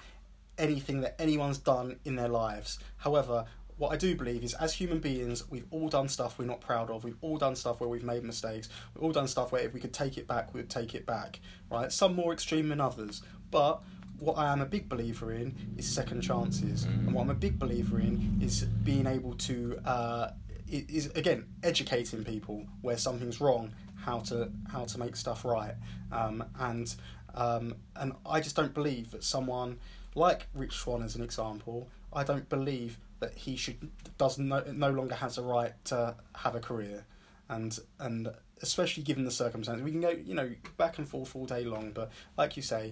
[0.58, 2.80] anything that anyone's done in their lives.
[2.98, 3.46] However,
[3.78, 6.90] what I do believe is as human beings, we've all done stuff we're not proud
[6.90, 7.06] of.
[7.06, 8.68] We've all done stuff where we've made mistakes.
[8.94, 11.06] We've all done stuff where if we could take it back, we would take it
[11.06, 11.40] back.
[11.72, 11.92] Right?
[11.92, 13.22] Some more extreme than others.
[13.52, 13.82] But
[14.20, 16.84] what I am a big believer in is second chances.
[16.84, 20.32] And what I'm a big believer in is being able to uh,
[20.70, 23.74] is again educating people where something's wrong,
[24.04, 25.76] how to how to make stuff right,
[26.12, 26.94] um, and
[27.36, 29.80] um, and I just don't believe that someone
[30.16, 34.92] like Rich Swann, as an example, I don't believe that he should does no, no
[34.92, 37.06] longer has a right to have a career,
[37.50, 38.30] and and
[38.62, 41.92] especially given the circumstances, we can go you know back and forth all day long,
[41.92, 42.92] but like you say,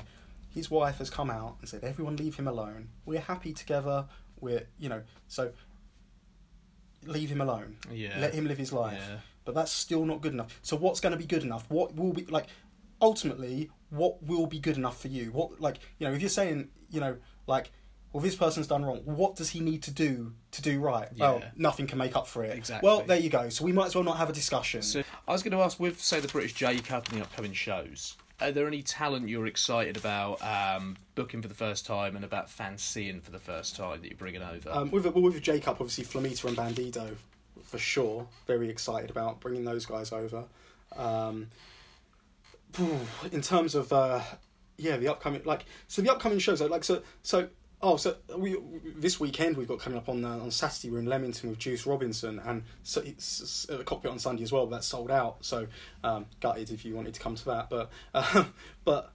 [0.54, 2.90] his wife has come out and said everyone leave him alone.
[3.06, 4.06] We're happy together.
[4.40, 5.52] We're you know so
[7.06, 7.78] leave him alone.
[7.92, 8.18] Yeah.
[8.20, 9.02] Let him live his life.
[9.10, 9.18] Yeah.
[9.48, 10.60] But that's still not good enough.
[10.62, 11.66] So what's going to be good enough?
[11.70, 12.48] What will be like
[13.02, 15.32] ultimately what will be good enough for you?
[15.32, 17.16] What like, you know, if you're saying, you know,
[17.48, 17.72] like
[18.14, 19.02] well, this person's done wrong.
[19.06, 21.08] What does he need to do to do right?
[21.18, 22.58] Well, nothing can make up for it.
[22.58, 22.86] Exactly.
[22.86, 23.50] Well, there you go.
[23.50, 24.82] So we might as well not have a discussion.
[24.82, 27.54] So I was going to ask, with say the British J Cup and the upcoming
[27.54, 32.24] shows, are there any talent you're excited about um, booking for the first time and
[32.24, 34.70] about fancying for the first time that you're bringing over?
[34.72, 37.16] Um, with well, with J Cup, obviously Flamita and Bandido,
[37.68, 38.28] for sure.
[38.48, 40.46] Very excited about bringing those guys over.
[40.96, 41.48] Um,
[43.32, 44.22] in terms of uh,
[44.78, 47.50] yeah, the upcoming like so the upcoming shows like so so
[47.82, 48.58] oh so we
[48.96, 51.86] this weekend we've got coming up on uh, on Saturday we're in Leamington with Juice
[51.86, 54.66] Robinson and so it's the cockpit on Sunday as well.
[54.66, 55.44] But that's sold out.
[55.46, 55.68] So
[56.04, 58.54] um, gutted if you wanted to come to that, but um,
[58.86, 59.14] but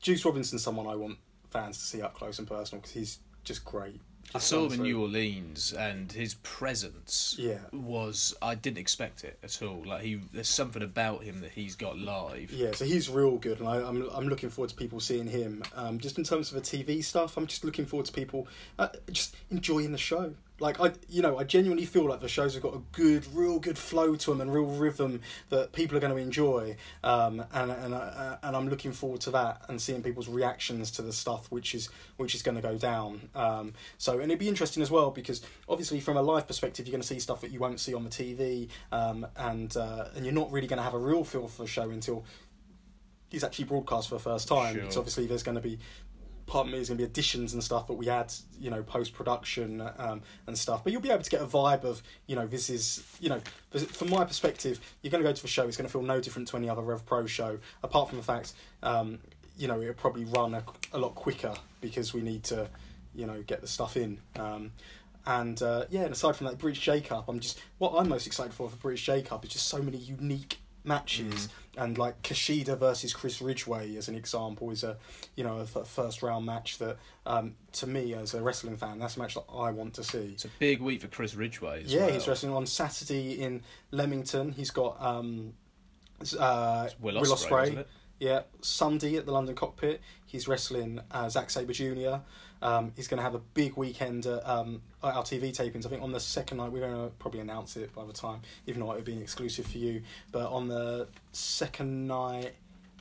[0.00, 1.18] Juice Robinson's someone I want
[1.50, 4.00] fans to see up close and personal because he's just great.
[4.34, 7.58] I saw him in New Orleans, and his presence Yeah.
[7.72, 9.82] was I didn't expect it at all.
[9.84, 12.50] Like he, there's something about him that he's got live.
[12.50, 15.62] Yeah, so he's real good, and I, I'm I'm looking forward to people seeing him.
[15.74, 18.88] Um, just in terms of the TV stuff, I'm just looking forward to people uh,
[19.10, 20.34] just enjoying the show.
[20.62, 23.58] Like I, you know, I genuinely feel like the shows have got a good, real
[23.58, 26.76] good flow to them and real rhythm that people are going to enjoy.
[27.02, 31.02] Um, and and uh, and I'm looking forward to that and seeing people's reactions to
[31.02, 33.28] the stuff which is which is going to go down.
[33.34, 36.92] Um, so and it'd be interesting as well because obviously from a live perspective, you're
[36.92, 40.24] going to see stuff that you won't see on the TV, um, and uh, and
[40.24, 42.24] you're not really going to have a real feel for the show until
[43.32, 44.76] he's actually broadcast for the first time.
[44.76, 44.90] Sure.
[44.90, 45.78] So obviously there's going to be
[46.52, 48.30] part of me is going to be additions and stuff, but we add
[48.60, 50.84] you know post production um, and stuff.
[50.84, 53.40] But you'll be able to get a vibe of you know this is you know
[53.70, 55.66] from my perspective, you're going to go to the show.
[55.66, 58.24] It's going to feel no different to any other Rev Pro show, apart from the
[58.24, 58.52] fact
[58.82, 59.18] um,
[59.56, 60.62] you know it'll probably run a,
[60.92, 62.68] a lot quicker because we need to
[63.14, 64.18] you know get the stuff in.
[64.36, 64.72] Um,
[65.24, 68.26] and uh, yeah, and aside from that, British J Cup, I'm just what I'm most
[68.26, 72.76] excited for for British J Cup is just so many unique matches and like Kushida
[72.76, 74.98] versus Chris Ridgeway as an example is a
[75.36, 79.16] you know a first round match that um, to me as a wrestling fan that's
[79.16, 80.32] a match that I want to see.
[80.34, 81.84] It's a big week for Chris Ridgeway.
[81.86, 82.12] Yeah, well.
[82.12, 84.52] he's wrestling on Saturday in Leamington.
[84.52, 85.54] He's got um,
[86.38, 87.60] uh, It's Will Will Ospreay, Ospreay.
[87.60, 87.88] wasn't it?
[88.20, 92.16] Yeah, Sunday at the London Cockpit, he's wrestling uh, Zack Sabre Jr.
[92.62, 95.84] Um, he's going to have a big weekend at, um, at our TV tapings.
[95.84, 98.40] I think on the second night, we're going to probably announce it by the time,
[98.66, 100.02] even though it would be an exclusive for you.
[100.30, 102.54] But on the second night,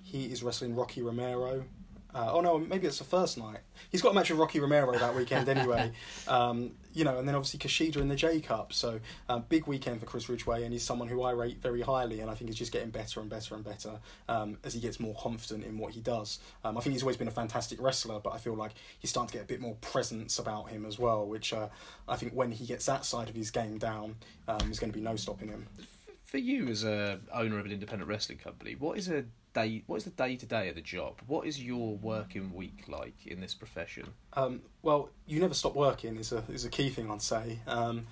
[0.03, 1.63] he is wrestling Rocky Romero.
[2.13, 3.59] Uh, oh no, maybe it's the first night.
[3.89, 5.91] He's got a match with Rocky Romero that weekend anyway.
[6.27, 8.73] um, you know, and then obviously Kushida in the J Cup.
[8.73, 12.19] So uh, big weekend for Chris Ridgeway, and he's someone who I rate very highly,
[12.19, 14.99] and I think he's just getting better and better and better um, as he gets
[14.99, 16.39] more confident in what he does.
[16.63, 19.31] Um, I think he's always been a fantastic wrestler, but I feel like he's starting
[19.31, 21.69] to get a bit more presence about him as well, which uh,
[22.07, 24.15] I think when he gets that side of his game down,
[24.47, 25.67] um, there's going to be no stopping him.
[26.25, 29.83] For you as a owner of an independent wrestling company, what is a day?
[29.87, 31.21] What is the day to day of the job?
[31.27, 34.07] What is your working week like in this profession?
[34.33, 37.59] Um, well, you never stop working is a is a key thing I'd say.
[37.67, 38.07] Um,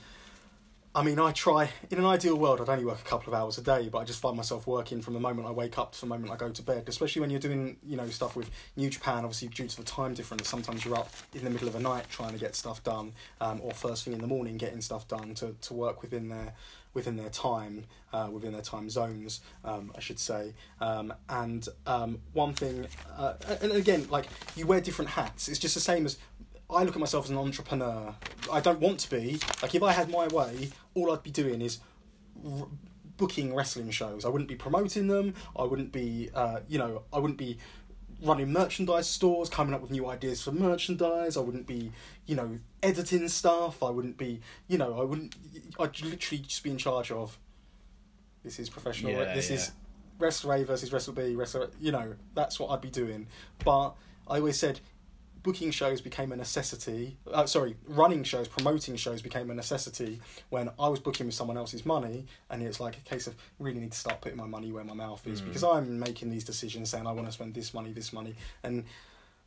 [0.94, 1.70] I mean, I try.
[1.92, 4.04] In an ideal world, I'd only work a couple of hours a day, but I
[4.06, 6.50] just find myself working from the moment I wake up to the moment I go
[6.50, 6.86] to bed.
[6.88, 9.20] Especially when you're doing, you know, stuff with New Japan.
[9.20, 12.06] Obviously, due to the time difference, sometimes you're up in the middle of the night
[12.10, 15.36] trying to get stuff done, um, or first thing in the morning getting stuff done
[15.36, 16.54] to, to work within their
[16.94, 20.54] within their time, uh, within their time zones, um, I should say.
[20.80, 22.88] Um, and um, one thing,
[23.18, 25.48] uh, and again, like you wear different hats.
[25.48, 26.18] It's just the same as
[26.70, 28.16] I look at myself as an entrepreneur.
[28.52, 29.40] I don't want to be.
[29.62, 31.80] Like, if I had my way, all I'd be doing is
[32.46, 32.68] r-
[33.18, 34.24] booking wrestling shows.
[34.24, 35.34] I wouldn't be promoting them.
[35.56, 37.58] I wouldn't be, uh, you know, I wouldn't be
[38.22, 41.38] running merchandise stores, coming up with new ideas for merchandise.
[41.38, 41.92] I wouldn't be,
[42.26, 43.82] you know, editing stuff.
[43.82, 45.36] I wouldn't be, you know, I wouldn't.
[45.80, 47.38] I'd literally just be in charge of.
[48.44, 49.12] This is professional.
[49.12, 49.58] Yeah, this yeah.
[49.58, 49.72] is
[50.18, 51.36] Wrestle A versus Wrestle B.
[51.36, 53.28] Wrestle, you know, that's what I'd be doing.
[53.64, 53.96] But
[54.28, 54.80] I always said
[55.44, 57.18] booking shows became a necessity.
[57.32, 61.58] Uh, sorry, running shows, promoting shows became a necessity when I was booking with someone
[61.58, 64.72] else's money, and it's like a case of really need to start putting my money
[64.72, 65.46] where my mouth is Mm.
[65.46, 68.84] because I'm making these decisions saying I want to spend this money, this money, and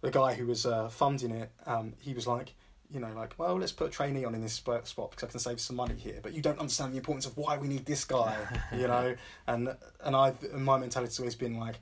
[0.01, 2.55] the guy who was uh, funding it, um, he was like.
[2.95, 5.31] You know, like, well, let's put a trainee on in this spot spot because I
[5.31, 6.21] can save some money here.
[6.23, 8.37] But you don't understand the importance of why we need this guy,
[8.77, 9.15] you know.
[9.47, 9.75] And
[10.05, 11.77] and I, and my mentality's always been like,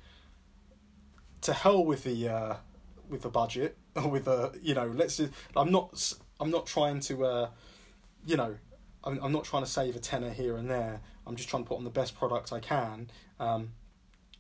[1.41, 2.55] to hell with the uh,
[3.11, 7.01] with the budget or with the you know let's just, I'm not I'm not trying
[7.01, 7.49] to uh,
[8.27, 8.57] you know
[9.05, 11.01] I'm I'm not trying to save a tenner here and there.
[11.27, 13.73] I'm just trying to put on the best product I can um,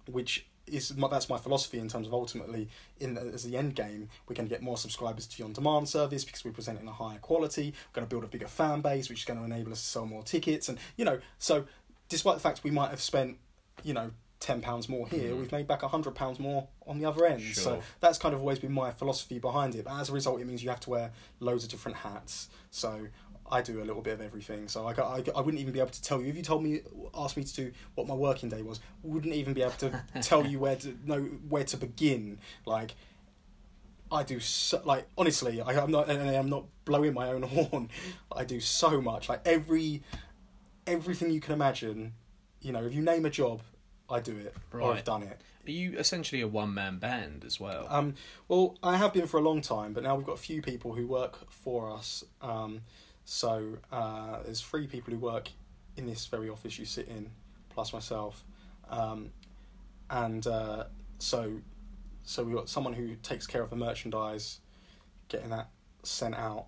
[0.06, 2.68] which is my, that's my philosophy in terms of ultimately
[3.00, 5.52] in the, as the end game we're going to get more subscribers to the on
[5.52, 8.80] demand service because we're presenting a higher quality we're going to build a bigger fan
[8.80, 11.64] base which is going to enable us to sell more tickets and you know so
[12.08, 13.36] despite the fact we might have spent
[13.82, 14.10] you know
[14.40, 15.38] ten pounds more here, Mhm.
[15.38, 17.42] we've made back hundred pounds more on the other end.
[17.54, 19.84] So that's kind of always been my philosophy behind it.
[19.84, 22.48] But as a result, it means you have to wear loads of different hats.
[22.70, 23.08] So
[23.52, 24.68] I do a little bit of everything.
[24.68, 26.80] So I, I, I wouldn't even be able to tell you if you told me,
[27.14, 30.46] asked me to do what my working day was, wouldn't even be able to tell
[30.46, 32.38] you where to know where to begin.
[32.64, 32.94] Like
[34.10, 37.90] I do so, like honestly, I, I'm not and I'm not blowing my own horn.
[38.34, 39.28] I do so much.
[39.28, 40.02] Like every
[40.86, 42.14] everything you can imagine.
[42.62, 43.62] You know, if you name a job,
[44.10, 44.98] I do it or Right.
[44.98, 45.40] I've done it.
[45.66, 47.86] Are you essentially a one man band as well?
[47.88, 48.14] Um,
[48.48, 50.94] well, I have been for a long time, but now we've got a few people
[50.94, 52.24] who work for us.
[52.40, 52.80] Um,
[53.24, 55.50] so uh, there's three people who work
[55.96, 57.30] in this very office you sit in,
[57.68, 58.42] plus myself,
[58.88, 59.30] um,
[60.08, 60.84] and uh,
[61.18, 61.60] so
[62.22, 64.60] so we've got someone who takes care of the merchandise,
[65.28, 65.68] getting that
[66.02, 66.66] sent out.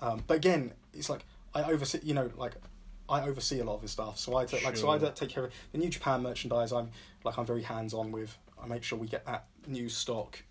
[0.00, 1.24] Um, but again, it's like
[1.54, 2.54] I oversee, you know, like
[3.12, 4.18] I oversee a lot of this stuff.
[4.18, 6.72] So I take, like so I take care of the New Japan merchandise.
[6.72, 6.90] I'm
[7.24, 8.36] like I'm very hands on with.
[8.62, 10.42] I make sure we get that new stock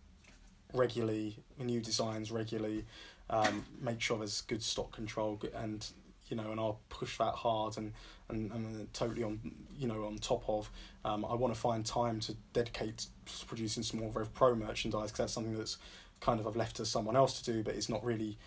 [0.74, 2.86] regularly, new designs regularly.
[3.32, 5.86] Um, make sure there's good stock control and
[6.28, 7.94] you know, and I'll push that hard and
[8.30, 9.40] and, and totally on
[9.78, 10.70] you know on top of.
[11.04, 15.12] Um, I want to find time to dedicate to producing some more Rev Pro merchandise
[15.12, 15.78] because that's something that's
[16.20, 18.38] kind of I've left to someone else to do, but it's not really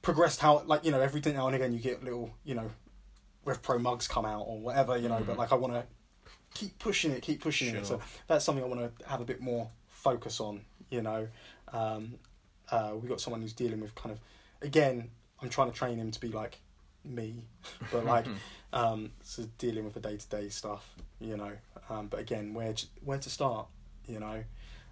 [0.00, 2.70] progressed how like you know every now and again you get little you know
[3.44, 5.38] Rev Pro mugs come out or whatever you know, but Mhm.
[5.38, 5.84] like I want to
[6.54, 7.86] keep pushing it, keep pushing it.
[7.86, 10.64] So that's something I want to have a bit more focus on.
[10.90, 11.28] You know,
[11.72, 12.18] um,
[12.70, 14.20] uh, we've got someone who's dealing with kind of
[14.62, 15.10] again.
[15.42, 16.58] I'm trying to train him to be like
[17.04, 17.44] me,
[17.92, 18.26] but like
[18.72, 20.94] um, so dealing with the day to day stuff.
[21.20, 21.52] You know,
[21.90, 23.66] um, but again, where to, where to start?
[24.06, 24.44] You know,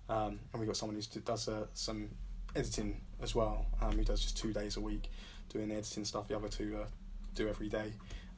[0.09, 2.11] um, and we've got someone who does uh, some
[2.57, 3.67] editing as well.
[3.81, 5.11] Um, who does just two days a week
[5.49, 6.29] doing the editing stuff.
[6.29, 6.87] The other two uh,
[7.35, 7.93] do every day.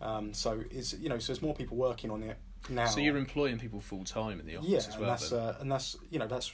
[0.05, 2.37] Um, so it's you know so there's more people working on it
[2.69, 2.85] now.
[2.85, 5.01] so you're employing people full time in the office yeah, as well.
[5.01, 6.53] and that's uh, and that's you know that's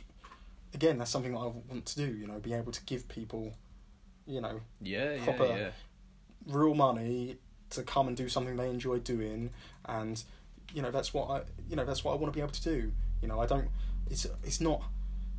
[0.72, 2.06] again that's something that I want to do.
[2.06, 3.52] You know, be able to give people,
[4.24, 5.70] you know, yeah, yeah, proper- yeah.
[6.46, 7.38] real money
[7.70, 9.50] to come and do something they enjoy doing,
[9.84, 10.22] and
[10.72, 12.62] you know that's what I you know that's what I want to be able to
[12.62, 12.92] do.
[13.20, 13.68] You know, I don't.
[14.08, 14.82] It's it's not.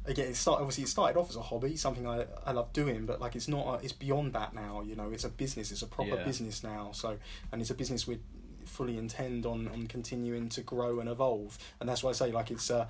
[0.06, 3.06] Again, it start, obviously it started off as a hobby, something I, I love doing,
[3.06, 3.68] but like it's not.
[3.68, 4.82] A, it's beyond that now.
[4.82, 5.72] You know, it's a business.
[5.72, 6.24] It's a proper Yeah.
[6.24, 6.90] business now.
[6.94, 7.18] So,
[7.52, 8.20] and it's a business we
[8.66, 11.58] fully intend on on continuing to grow and evolve.
[11.80, 12.88] And that's why I say like it's uh,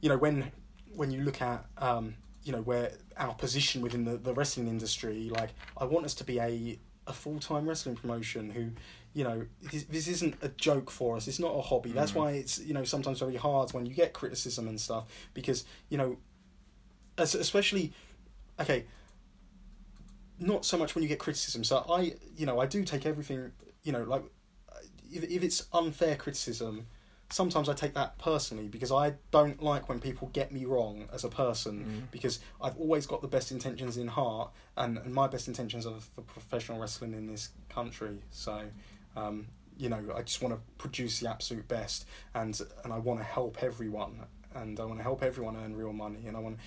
[0.00, 0.52] you know when
[0.94, 5.30] when you look at um, you know where our position within the, the wrestling industry
[5.34, 8.70] like i want us to be a, a full-time wrestling promotion who
[9.14, 12.16] you know this, this isn't a joke for us it's not a hobby that's Mm.
[12.16, 15.04] why it's you know sometimes very hard when you get criticism and stuff
[15.34, 16.18] because you know
[17.18, 17.92] especially
[18.60, 18.84] okay
[20.38, 23.50] not so much when you get criticism so i you know i do take everything
[23.82, 24.22] you know like
[25.10, 26.86] if, if it's unfair criticism
[27.28, 31.24] sometimes I take that personally because I don't like when people get me wrong as
[31.24, 32.10] a person Mm.
[32.12, 35.98] because I've always got the best intentions in heart and, and my best intentions are
[36.14, 38.18] for professional wrestling in this country.
[38.30, 38.62] So,
[39.16, 43.18] um, you know, I just want to produce the absolute best and and I want
[43.18, 44.20] to help everyone
[44.54, 46.58] and I want to help everyone earn real money and I want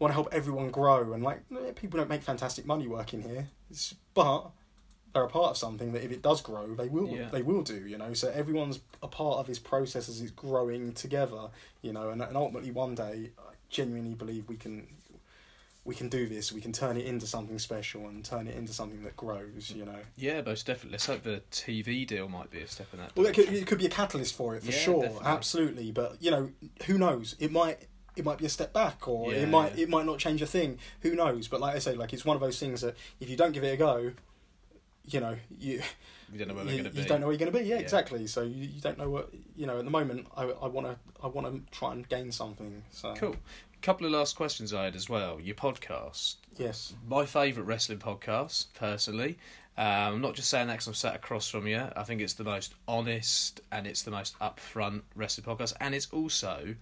[0.00, 1.42] want to help everyone grow and like
[1.76, 4.50] people don't make fantastic money working here, it's, but
[5.12, 7.28] they're a part of something that if it does grow, they will Yeah.
[7.30, 7.86] they will do.
[7.86, 11.48] You know, so everyone's a part of this process as it's growing together.
[11.82, 14.86] You know, and, and ultimately one day, I genuinely believe we can
[15.84, 16.52] we can do this.
[16.52, 19.70] We can turn it into something special and turn it into something that grows.
[19.74, 20.92] You know, Yeah, most definitely.
[20.92, 23.16] Let's hope the TV deal might be a step in that.
[23.16, 25.26] well, it could, it could be a catalyst for it for Yeah, sure, definitely.
[25.26, 25.90] absolutely.
[25.92, 26.50] But you know,
[26.86, 27.34] who knows?
[27.40, 27.78] It might
[28.16, 30.46] it might be a step back, or Yeah, it might it might not change a
[30.46, 30.78] thing.
[31.00, 31.48] Who knows?
[31.48, 33.64] But like I say, like it's one of those things that if you don't give
[33.64, 34.12] it a go,
[35.06, 35.80] you know, you
[36.32, 37.00] we don't know where you, going to be.
[37.02, 37.64] you don't know where you're going to be.
[37.64, 37.80] Yeah, Yeah.
[37.82, 38.26] exactly.
[38.26, 39.78] So you, you don't know what you know.
[39.78, 42.82] At the moment, I I want to I want to try and gain something.
[42.90, 43.36] So Cool.
[43.82, 45.40] Couple of last questions I had as well.
[45.40, 46.92] Your podcast, Yes.
[47.08, 49.38] my favourite wrestling podcast, personally.
[49.78, 51.82] Um, I'm not just saying that because I'm sat across from you.
[51.96, 56.08] I think it's the most honest and it's the most upfront wrestling podcast, and it's
[56.12, 56.74] also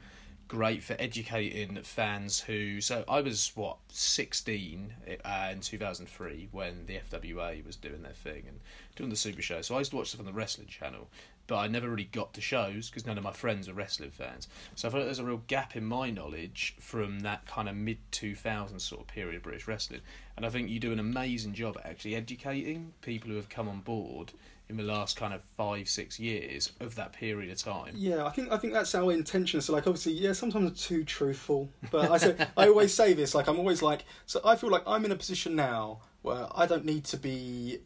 [0.48, 2.80] great for educating fans who.
[2.80, 4.94] So I was what 16
[5.24, 8.58] uh, in 2003 when the FWA was doing their thing and
[8.96, 9.60] doing the Super Show.
[9.62, 11.08] So I used to watch stuff on the Wrestling Channel,
[11.46, 14.48] but I never really got to shows because none of my friends are wrestling fans.
[14.74, 17.76] So I feel like there's a real gap in my knowledge from that kind of
[17.76, 20.00] mid 2000s sort of period of British wrestling.
[20.36, 23.68] And I think you do an amazing job at actually educating people who have come
[23.68, 24.32] on board
[24.68, 27.92] in the last kind of five, six years of that period of time.
[27.96, 29.60] Yeah, I think I think that's our intention.
[29.60, 33.34] So like obviously, yeah, sometimes I'm too truthful, but I say I always say this.
[33.34, 36.66] Like I'm always like, so I feel like I'm in a position now where I
[36.66, 37.78] don't need to be.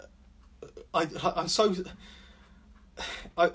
[0.95, 1.07] I
[1.37, 1.75] I'm so.
[3.39, 3.51] I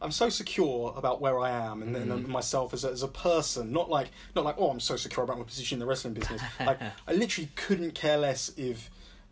[0.00, 2.12] I'm so secure about where I am and, Mm.
[2.12, 3.72] and myself as a, as a person.
[3.72, 6.40] Not like not like oh I'm so secure about my position in the wrestling business.
[6.64, 6.78] like
[7.08, 8.90] I literally couldn't care less if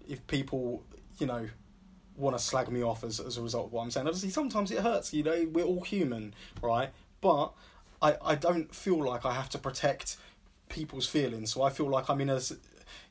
[0.08, 0.82] if people
[1.18, 1.48] you know
[2.16, 4.06] want to slag me off as as a result of what I'm saying.
[4.06, 5.12] Obviously sometimes it hurts.
[5.12, 6.90] You know we're all human, right?
[7.20, 7.52] But
[8.02, 10.16] I I don't feel like I have to protect
[10.68, 11.52] people's feelings.
[11.52, 12.40] So I feel like I'm in a,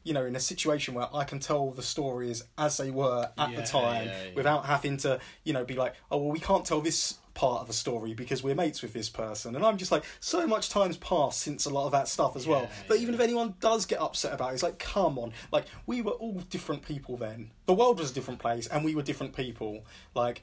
[0.04, 3.52] you know in a situation where I can tell the stories as they were at
[3.52, 4.30] Yeah, the time yeah, yeah.
[4.36, 7.68] without having to you know be like oh well we can't tell this part of
[7.68, 9.56] the story because we're mates with this person.
[9.56, 12.48] And I'm just like so much time's passed since a lot of that stuff as
[12.48, 15.34] well Yeah, that even if anyone does get upset about it it's like come on.
[15.52, 17.52] Like we were all different people then.
[17.68, 19.86] The world was a different place and we were different people.
[20.16, 20.42] Like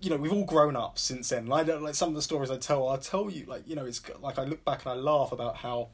[0.00, 1.46] you know, we've all grown up since then.
[1.46, 4.02] Like, like some of the stories I tell, I tell you, like, you know, it's
[4.20, 5.88] like I look back and I laugh about how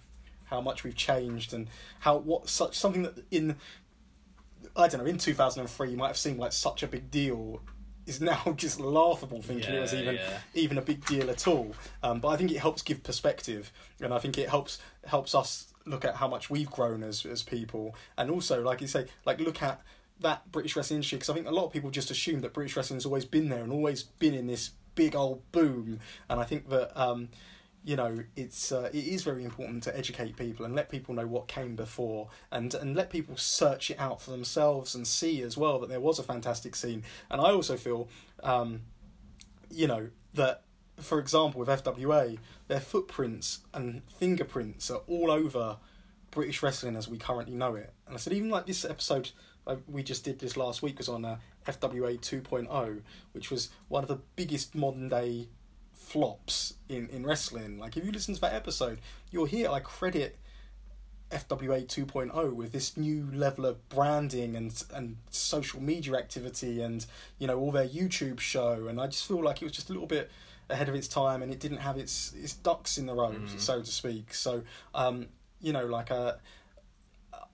[0.47, 1.67] how much we've changed and
[2.01, 3.57] how what such something that in
[4.77, 6.87] I don't know in two thousand and three you might have seemed like such a
[6.87, 7.63] big deal
[8.07, 10.39] is now just laughable thinking it was even yeah.
[10.55, 11.75] even a big deal at all.
[12.03, 15.69] Um, but I think it helps give perspective, and I think it helps helps us
[15.85, 19.41] look at how much we've grown as as people, and also like you say, like
[19.41, 19.81] look at
[20.21, 22.77] that British wrestling industry because I think a lot of people just assume that British
[22.77, 26.45] wrestling has always been there and always been in this big old boom, and I
[26.45, 26.99] think that.
[27.01, 27.29] Um,
[27.85, 31.27] you know, it's uh, it is very important to educate people and let people know
[31.27, 35.57] what came before, and and let people search it out for themselves and see as
[35.57, 37.03] well that there was a fantastic scene.
[37.31, 38.09] And I also feel,
[38.43, 38.83] um,
[39.71, 40.63] you know, that
[41.01, 42.39] for example with FWA,
[42.69, 45.79] their footprints and fingerprints are all over
[46.31, 47.93] British wrestling as we currently know it.
[48.07, 49.31] And I said even like this episode
[49.89, 53.03] we just did this last week was on uh, FWA 2.0,
[53.33, 55.49] which was one of the biggest modern day
[56.13, 57.79] flops in, in wrestling.
[57.79, 58.99] Like if you listen to that episode,
[59.31, 60.39] you'll hear I credit
[61.31, 67.07] FWA 2.0 with this new level of branding and and social media activity and
[67.39, 69.93] you know all their YouTube show and I just feel like it was just a
[69.95, 70.31] little bit
[70.69, 73.59] ahead of its time and it didn't have its its ducks in the row Mhm.
[73.59, 74.63] so to speak so
[74.95, 75.29] um
[75.63, 76.35] you know like uh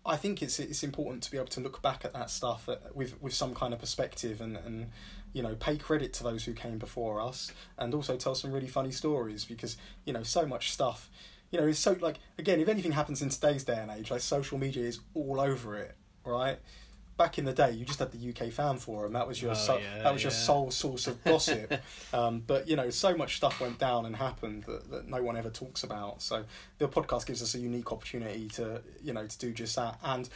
[0.04, 2.76] I think it's it's important to be able to look back at that stuff uh,
[2.94, 4.90] with with some kind of perspective and and
[5.32, 8.68] you know pay credit to those who came before us and also tell some really
[8.68, 11.10] funny stories because you know so much stuff
[11.50, 14.20] you know it's so like again if anything happens in today's day and age like
[14.20, 15.94] social media is all over it
[16.28, 16.58] right?
[17.16, 19.12] Back in the day you just had the UK fan forum.
[19.14, 21.72] That was your Oh, so, yeah, that was your sole source of gossip.
[22.12, 25.36] Um, but you know so much stuff went down and happened that, that no one
[25.36, 26.22] ever talks about.
[26.22, 26.44] So
[26.78, 29.98] the podcast gives us a unique opportunity to you know to do just that.
[30.02, 30.28] And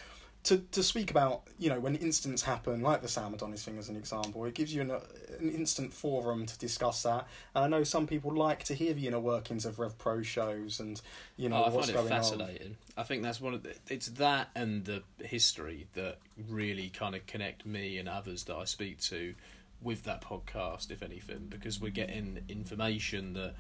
[0.44, 3.88] to to speak about you know when incidents happen like the Sam Adonis thing as
[3.88, 5.00] an example it gives you an, uh,
[5.38, 9.06] an instant forum to discuss that and I know some people like to hear the
[9.06, 11.00] inner workings of Rev Pro shows and
[11.36, 12.76] you know Oh, I what's find it going on fascinating.
[12.96, 13.74] I think that's one of the.
[13.88, 18.64] It's that and the history that really kind of connect me and others that I
[18.64, 19.34] speak to
[19.80, 23.54] with that podcast, if anything, because we're getting information that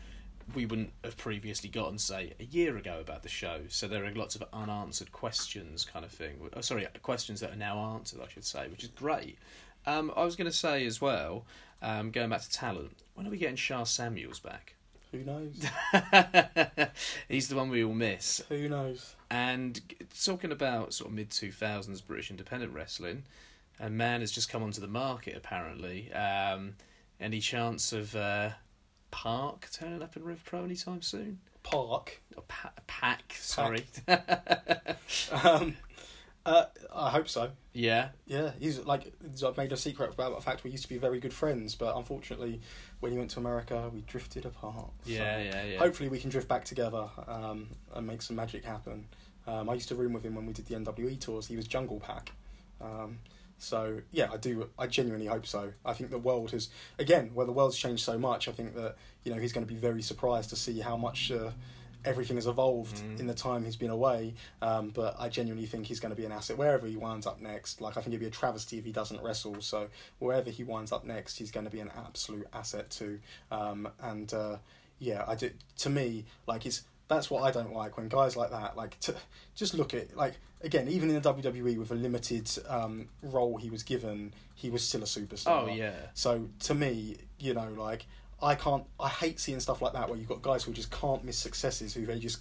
[0.54, 3.60] we wouldn't have previously gotten, say, a year ago about the show.
[3.68, 6.36] So there are lots of unanswered questions, kind of thing.
[6.54, 9.38] Oh, sorry, questions that are now answered, I should say, which is great.
[9.86, 11.44] Um, I was going to say as well,
[11.80, 14.74] um, going back to talent, when are we getting Sha Samuels back?
[15.12, 15.54] who knows
[17.28, 18.42] He's the one we all miss.
[18.48, 19.78] who knows And
[20.24, 23.24] talking about sort of mid two thousands British independent wrestling,
[23.78, 26.10] a man has just come onto the market apparently.
[26.12, 26.76] Um,
[27.20, 28.50] any chance of uh,
[29.12, 31.38] Park turning up in Rev Pro anytime soon?
[31.62, 33.84] Park Or pa- Pack, sorry.
[35.44, 35.76] um,
[36.44, 38.08] uh, I hope so yeah.
[38.26, 39.12] Yeah, he's like
[39.46, 41.96] I've made a secret about the fact we used to be very good friends, but
[41.96, 42.60] unfortunately,
[43.00, 44.90] when he went to America, we drifted apart.
[45.04, 45.78] So Yeah, yeah, yeah.
[45.78, 49.06] Hopefully, we can drift back together um, and make some magic happen.
[49.46, 51.46] Um, I used to room with him when we did the NWE tours.
[51.46, 52.32] He was Jungle Pack.
[52.80, 53.18] Um,
[53.62, 54.68] so yeah, I do.
[54.78, 55.72] I genuinely hope so.
[55.84, 56.68] I think the world has
[56.98, 58.48] again, where the world's changed so much.
[58.48, 61.30] I think that you know he's going to be very surprised to see how much
[61.30, 61.50] uh,
[62.04, 63.20] everything has evolved Mm.
[63.20, 64.34] in the time he's been away.
[64.60, 67.40] Um, but I genuinely think he's going to be an asset wherever he winds up
[67.40, 67.80] next.
[67.80, 69.60] Like I think it'd be a travesty if he doesn't wrestle.
[69.60, 69.86] So
[70.18, 73.20] wherever he winds up next, he's going to be an absolute asset too.
[73.52, 74.56] Um, and uh,
[74.98, 75.50] yeah, I do.
[75.78, 79.14] To me, like it's that's what I don't like when guys like that like to
[79.54, 83.70] just look at like again even in the WWE with a limited um, role he
[83.70, 85.68] was given, he was still a superstar.
[85.68, 85.92] Oh yeah.
[86.14, 88.06] So to me, you know, like
[88.42, 88.84] I can't.
[88.98, 91.94] I hate seeing stuff like that where you've got guys who just can't miss successes,
[91.94, 92.40] who they just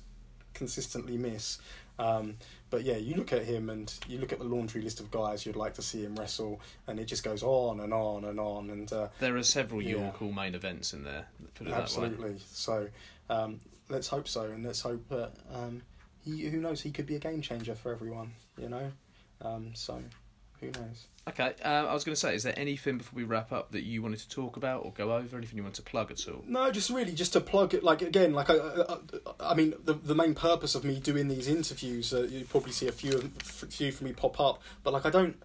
[0.54, 1.60] consistently miss.
[2.00, 2.38] Um,
[2.72, 5.46] but yeah, you look at him and you look at the laundry list of guys
[5.46, 8.70] you'd like to see him wrestle, and it just goes on and on and on.
[8.70, 9.98] And uh, There are several Yeah.
[9.98, 11.28] York Hall main events in there.
[11.54, 11.82] Put it that way.
[11.84, 12.88] absolutely, so
[13.30, 15.84] um, let's hope so, and let's hope that um,
[16.24, 16.50] he.
[16.50, 16.82] Who knows?
[16.82, 18.32] He could be a game changer for everyone.
[18.58, 18.92] You know,
[19.42, 20.02] um, so
[20.62, 21.08] who knows?
[21.28, 23.84] Okay, uh, I was going to say, is there anything before we wrap up that
[23.84, 25.38] you wanted to talk about or go over?
[25.38, 26.44] Anything you want to plug at all?
[26.48, 27.84] No, just really just to plug it.
[27.84, 28.98] Like again, like I, I,
[29.40, 32.88] I mean, the the main purpose of me doing these interviews, uh, you probably see
[32.88, 35.42] a few of, few for me pop up, but like I don't.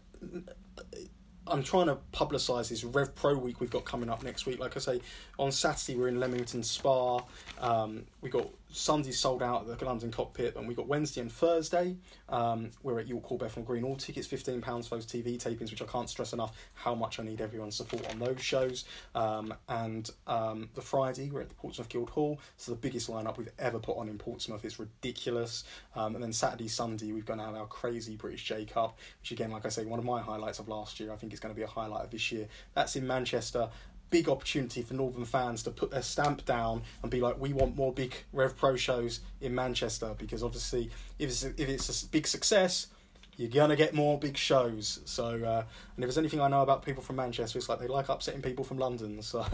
[1.49, 4.59] I'm trying to publicise this Rev Pro week we've got coming up next week.
[4.59, 5.01] Like I say,
[5.39, 7.21] on Saturday we're in Leamington Spa.
[7.61, 11.33] Um, we got Sunday sold out at the London Cockpit, and we got Wednesday and
[11.33, 11.97] Thursday.
[12.29, 13.85] Um, we're at York Hall, Bethnal Green.
[13.85, 17.19] All tickets fifteen pounds for those TV tapings, which I can't stress enough how much
[17.19, 18.85] I need everyone's support on those shows.
[19.15, 22.39] Um, and um, the Friday we're at the Portsmouth Guild Hall.
[22.57, 24.65] It's the biggest lineup we've ever put on in Portsmouth.
[24.65, 25.65] It's ridiculous.
[25.95, 29.51] Um, and then Saturday, Sunday we've to have our crazy British J Cup, which again,
[29.51, 31.13] like I say, one of my highlights of last year.
[31.13, 32.47] I think it's going to be a highlight of this year.
[32.75, 33.71] That's in Manchester
[34.11, 37.77] big opportunity for Northern fans to put their stamp down and be like, we want
[37.77, 42.27] more big Rev Pro shows in Manchester because obviously, if it's if it's a big
[42.27, 42.89] success,
[43.37, 45.01] you're gonna get more big shows.
[45.05, 45.65] So, uh,
[45.97, 48.43] and if there's anything I know about people from Manchester, it's like they like upsetting
[48.43, 49.21] people from London.
[49.23, 49.45] So,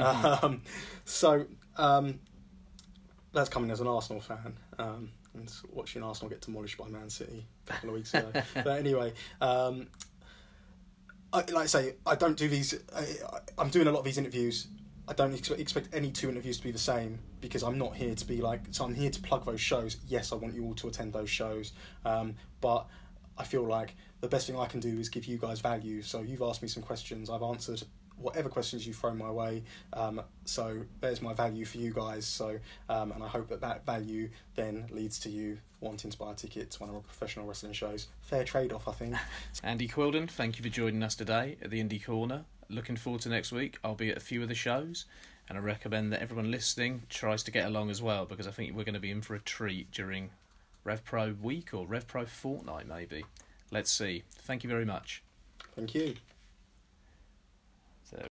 [0.00, 0.62] um,
[1.04, 2.20] so um,
[3.32, 4.56] that's coming as an Arsenal fan.
[4.78, 8.30] Um, and watching Arsenal get demolished by Man City a couple of weeks ago.
[8.54, 9.88] but anyway, um,
[11.34, 12.74] I, like I say, I don't do these.
[12.96, 13.04] I,
[13.58, 14.68] I'm doing a lot of these interviews.
[15.06, 18.14] I don't expect, expect any two interviews to be the same because I'm not here
[18.14, 18.60] to be like.
[18.70, 19.98] So I'm here to plug those shows.
[20.06, 21.72] Yes, I want you all to attend those shows,
[22.04, 22.86] um, but
[23.36, 26.02] I feel like the best thing I can do is give you guys value.
[26.02, 27.28] So you've asked me some questions.
[27.28, 27.82] I've answered
[28.18, 29.62] whatever questions you throw my way.
[29.92, 32.26] Um, so there's my value for you guys.
[32.26, 32.58] So
[32.88, 36.34] um, and I hope that that value then leads to you wanting to buy a
[36.34, 38.08] ticket to one of our professional wrestling shows.
[38.22, 39.16] Fair trade off, I think.
[39.62, 42.44] Andy Quildan, thank you for joining us today at the Indie Corner.
[42.70, 43.78] Looking forward to next week.
[43.84, 45.04] I'll be at a few of the shows.
[45.48, 48.74] And I recommend that everyone listening tries to get along as well because I think
[48.74, 50.30] we're going to be in for a treat during
[50.84, 53.24] Rev Pro week or Rev Pro fortnight, maybe.
[53.70, 54.22] Let's see.
[54.30, 55.22] Thank you very much.
[55.74, 56.14] Thank you.